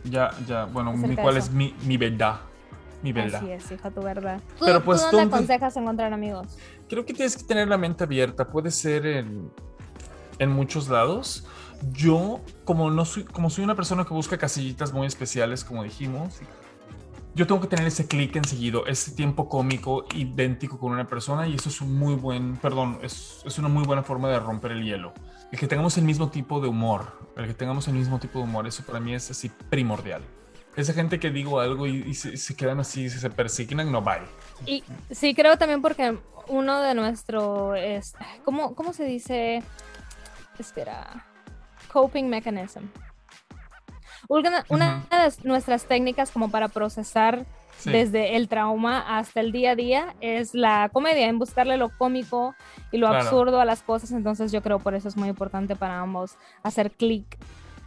ya, 0.06 0.32
ya, 0.48 0.66
bueno, 0.66 0.94
mi, 0.94 1.16
cuál 1.16 1.38
es 1.38 1.52
mi, 1.52 1.76
mi 1.86 1.98
verdad, 1.98 2.40
mi 3.04 3.12
verdad. 3.12 3.42
Así 3.44 3.52
es, 3.52 3.72
hija, 3.72 3.92
tu 3.92 4.02
verdad. 4.02 4.40
¿Tú, 4.58 4.66
Pero 4.66 4.80
tú 4.80 4.86
pues, 4.86 5.02
dónde 5.02 5.18
¿dónde- 5.18 5.36
aconsejas 5.36 5.76
encontrar 5.78 6.14
amigos? 6.14 6.58
Creo 6.90 7.06
que 7.06 7.14
tienes 7.14 7.38
que 7.38 7.44
tener 7.44 7.68
la 7.68 7.78
mente 7.78 8.04
abierta. 8.04 8.50
Puede 8.50 8.70
ser 8.72 9.06
en, 9.06 9.50
en 10.40 10.50
muchos 10.52 10.90
lados. 10.90 11.46
Yo, 11.94 12.42
como 12.64 12.92
no 12.92 13.06
soy, 13.06 13.24
como 13.24 13.50
soy 13.50 13.64
una 13.64 13.76
persona 13.76 14.06
que 14.06 14.14
busca 14.14 14.38
casillitas 14.38 14.94
muy 14.94 15.08
especiales, 15.08 15.64
como 15.64 15.84
dijimos, 15.84 16.40
yo 17.34 17.48
tengo 17.48 17.62
que 17.62 17.68
tener 17.68 17.88
ese 17.88 18.08
clic 18.08 18.36
enseguido, 18.36 18.86
ese 18.86 19.12
tiempo 19.12 19.48
cómico 19.48 20.06
idéntico 20.14 20.78
con 20.78 20.92
una 20.92 21.08
persona, 21.08 21.48
y 21.48 21.56
eso 21.56 21.70
es 21.70 21.82
un 21.82 21.98
muy 21.98 22.16
buen, 22.16 22.58
perdón, 22.58 23.00
es, 23.02 23.42
es 23.46 23.58
una 23.58 23.70
muy 23.70 23.84
buena 23.84 24.04
forma 24.04 24.30
de 24.30 24.40
romper 24.40 24.74
el 24.74 24.84
hielo. 24.84 25.14
El 25.52 25.60
que 25.60 25.68
tengamos 25.68 25.98
el 25.98 26.04
mismo 26.04 26.30
tipo 26.30 26.60
de 26.60 26.68
humor, 26.68 27.18
el 27.36 27.48
que 27.48 27.54
tengamos 27.54 27.88
el 27.88 27.96
mismo 27.96 28.20
tipo 28.20 28.40
de 28.40 28.46
humor, 28.46 28.68
eso 28.68 28.84
para 28.84 29.00
mí 29.00 29.14
es 29.14 29.32
así 29.32 29.50
primordial. 29.70 30.22
Esa 30.76 30.94
gente 30.94 31.20
que 31.20 31.32
digo 31.32 31.60
algo 31.60 31.88
y, 31.88 32.04
y 32.08 32.14
se, 32.14 32.38
se 32.38 32.56
quedan 32.56 32.80
así, 32.80 33.10
se 33.10 33.30
persignan, 33.30 33.92
no 33.92 34.02
bye. 34.02 34.22
Y 34.66 34.84
sí, 35.10 35.34
creo 35.34 35.58
también 35.58 35.82
porque 35.82 36.18
uno 36.48 36.82
de 36.82 36.94
nuestro, 36.94 37.76
es, 37.76 38.14
¿cómo, 38.46 38.76
¿cómo 38.76 38.94
se 38.94 39.04
dice? 39.06 39.64
Espera, 40.62 41.26
coping 41.92 42.30
mechanism. 42.30 42.84
Una, 44.30 44.64
una 44.70 45.02
de 45.10 45.34
nuestras 45.44 45.86
técnicas 45.86 46.32
como 46.32 46.50
para 46.50 46.68
procesar 46.70 47.46
Sí. 47.78 47.90
desde 47.90 48.36
el 48.36 48.48
trauma 48.48 49.18
hasta 49.18 49.40
el 49.40 49.52
día 49.52 49.72
a 49.72 49.76
día 49.76 50.16
es 50.22 50.54
la 50.54 50.90
comedia, 50.94 51.28
en 51.28 51.40
buscarle 51.40 51.78
lo 51.78 51.90
cómico 51.98 52.54
y 52.92 52.98
lo 53.00 53.08
Claro. 53.08 53.24
absurdo 53.24 53.60
a 53.60 53.66
las 53.66 53.82
cosas. 53.82 54.12
Entonces 54.12 54.52
yo 54.52 54.62
creo 54.62 54.78
por 54.78 54.94
eso 54.94 55.08
es 55.08 55.18
muy 55.18 55.30
importante 55.30 55.76
para 55.76 56.00
ambos 56.00 56.38
hacer 56.62 56.92
clic. 56.92 57.26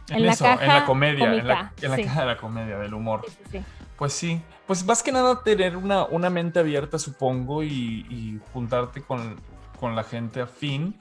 En, 0.09 0.17
En 0.17 0.25
la 0.25 0.33
eso, 0.33 0.43
en 0.45 0.51
la 0.51 0.57
caja 0.57 0.85
comedia, 0.85 1.25
en 1.33 1.47
la, 1.47 1.55
cómica, 1.69 1.73
en 1.81 1.91
la 1.91 1.95
sí. 1.95 2.03
caja 2.03 2.19
de 2.21 2.25
la 2.27 2.37
comedia, 2.37 2.77
del 2.77 2.93
humor. 2.93 3.21
Sí. 3.49 3.61
Pues 3.95 4.11
sí, 4.11 4.41
pues 4.67 4.83
más 4.85 5.01
que 5.01 5.13
nada 5.13 5.41
tener 5.43 5.77
una, 5.77 6.03
una 6.05 6.29
mente 6.29 6.59
abierta, 6.59 6.99
supongo, 6.99 7.63
y, 7.63 8.05
y 8.09 8.39
juntarte 8.53 9.01
con, 9.01 9.39
con 9.79 9.95
la 9.95 10.03
gente 10.03 10.41
afín. 10.41 10.99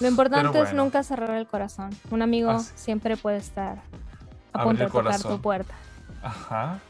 Lo 0.00 0.08
importante 0.08 0.60
es 0.60 0.72
nunca 0.72 1.02
cerrar 1.02 1.36
el 1.36 1.46
corazón. 1.46 1.90
Un 2.10 2.22
amigo 2.22 2.50
Así. 2.50 2.72
siempre 2.74 3.16
puede 3.16 3.38
estar 3.38 3.78
a 4.52 4.64
punto 4.64 4.84
de 4.84 4.90
tocar 4.90 5.20
tu 5.20 5.40
puerta. 5.40 5.74
Ajá. 6.22 6.80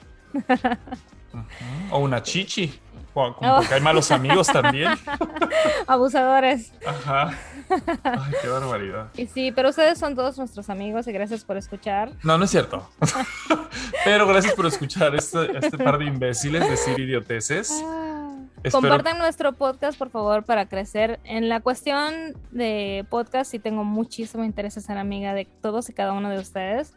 O 1.91 1.99
una 1.99 2.23
chichi. 2.23 2.79
Como 3.15 3.37
Oh. 3.41 3.57
Porque 3.59 3.75
hay 3.75 3.81
malos 3.81 4.11
amigos 4.11 4.47
también. 4.47 4.93
Abusadores. 5.87 6.73
Ajá. 6.87 7.39
Ay, 8.03 8.33
qué 8.41 8.49
barbaridad. 8.49 9.09
Y 9.17 9.27
sí, 9.27 9.53
pero 9.53 9.69
ustedes 9.69 9.99
son 9.99 10.15
todos 10.15 10.39
nuestros 10.39 10.71
amigos 10.71 11.07
y 11.09 11.13
gracias 11.13 11.45
por 11.45 11.57
escuchar. 11.57 12.13
No, 12.23 12.39
no 12.39 12.45
es 12.45 12.51
cierto. 12.51 12.89
Pero 14.05 14.27
gracias 14.27 14.55
por 14.55 14.67
escuchar 14.67 15.15
este, 15.15 15.57
este 15.57 15.79
par 15.79 15.97
de 15.97 16.07
imbéciles 16.07 16.69
decir 16.69 16.99
idioteces. 16.99 17.85
Espero- 18.65 18.81
Compartan 18.81 19.19
nuestro 19.19 19.53
podcast, 19.55 19.99
por 19.99 20.11
favor, 20.11 20.45
para 20.45 20.67
crecer. 20.69 21.19
En 21.25 21.49
la 21.49 21.61
cuestión 21.61 22.13
de 22.51 23.05
podcast, 23.11 23.51
sí 23.51 23.59
tengo 23.59 23.85
muchísimo 23.85 24.45
interés 24.45 24.77
en 24.77 24.83
ser 24.83 24.99
amiga 24.99 25.35
de 25.35 25.47
todos 25.61 25.89
y 25.89 25.93
cada 25.93 26.13
uno 26.13 26.31
de 26.31 26.39
ustedes. 26.39 26.95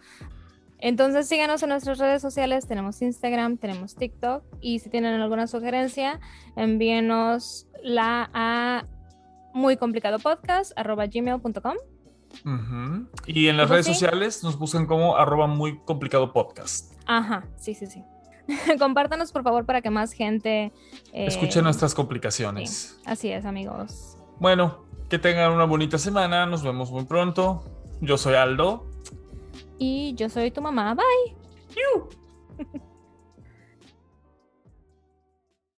Entonces 0.78 1.28
síganos 1.28 1.63
en 1.63 1.70
nuestras 1.70 1.97
redes 1.97 2.22
sociales, 2.22 2.68
tenemos 2.68 3.01
Instagram, 3.01 3.57
tenemos 3.57 3.95
TikTok 3.95 4.43
y 4.61 4.80
si 4.80 4.89
tienen 4.89 5.20
alguna 5.20 5.47
sugerencia, 5.47 6.20
envíenos 6.55 7.68
la 7.82 8.30
a 8.34 8.86
muy 9.53 9.78
complicado 9.78 10.20
podcast 10.20 10.74
gmail.com. 10.78 11.76
Ujú. 12.45 13.07
Y 13.26 13.47
en 13.47 13.55
las 13.57 13.68
Pues 13.68 13.70
redes 13.72 13.86
sí. 13.86 13.93
sociales 13.93 14.43
nos 14.43 14.59
buscan 14.59 14.86
como 14.86 15.16
arroba 15.16 15.47
muy 15.47 15.80
complicado 15.86 16.34
podcast. 16.34 16.93
Ajá, 17.07 17.45
sí, 17.55 17.74
sí, 17.74 17.86
sí. 17.88 18.03
Compártanos 18.80 19.32
por 19.32 19.43
favor 19.43 19.66
para 19.66 19.82
que 19.82 19.89
más 19.89 20.12
gente 20.12 20.72
eh, 21.14 21.26
Escuchen 21.26 21.64
nuestras 21.64 21.93
complicaciones. 21.93 23.00
Así 23.06 23.32
es, 23.32 23.46
amigos. 23.46 24.18
Bueno, 24.39 24.86
que 25.10 25.20
tengan 25.20 25.52
una 25.52 25.66
bonita 25.66 25.98
semana. 25.98 26.46
Nos 26.46 26.64
vemos 26.64 26.91
muy 26.91 27.06
pronto. 27.06 27.64
Yo 28.02 28.18
soy 28.18 28.36
Aldo. 28.36 28.86
Y 29.78 30.14
yo 30.16 30.30
soy 30.30 30.52
tu 30.52 30.62
mamá. 30.62 30.96
Bye. 30.96 31.36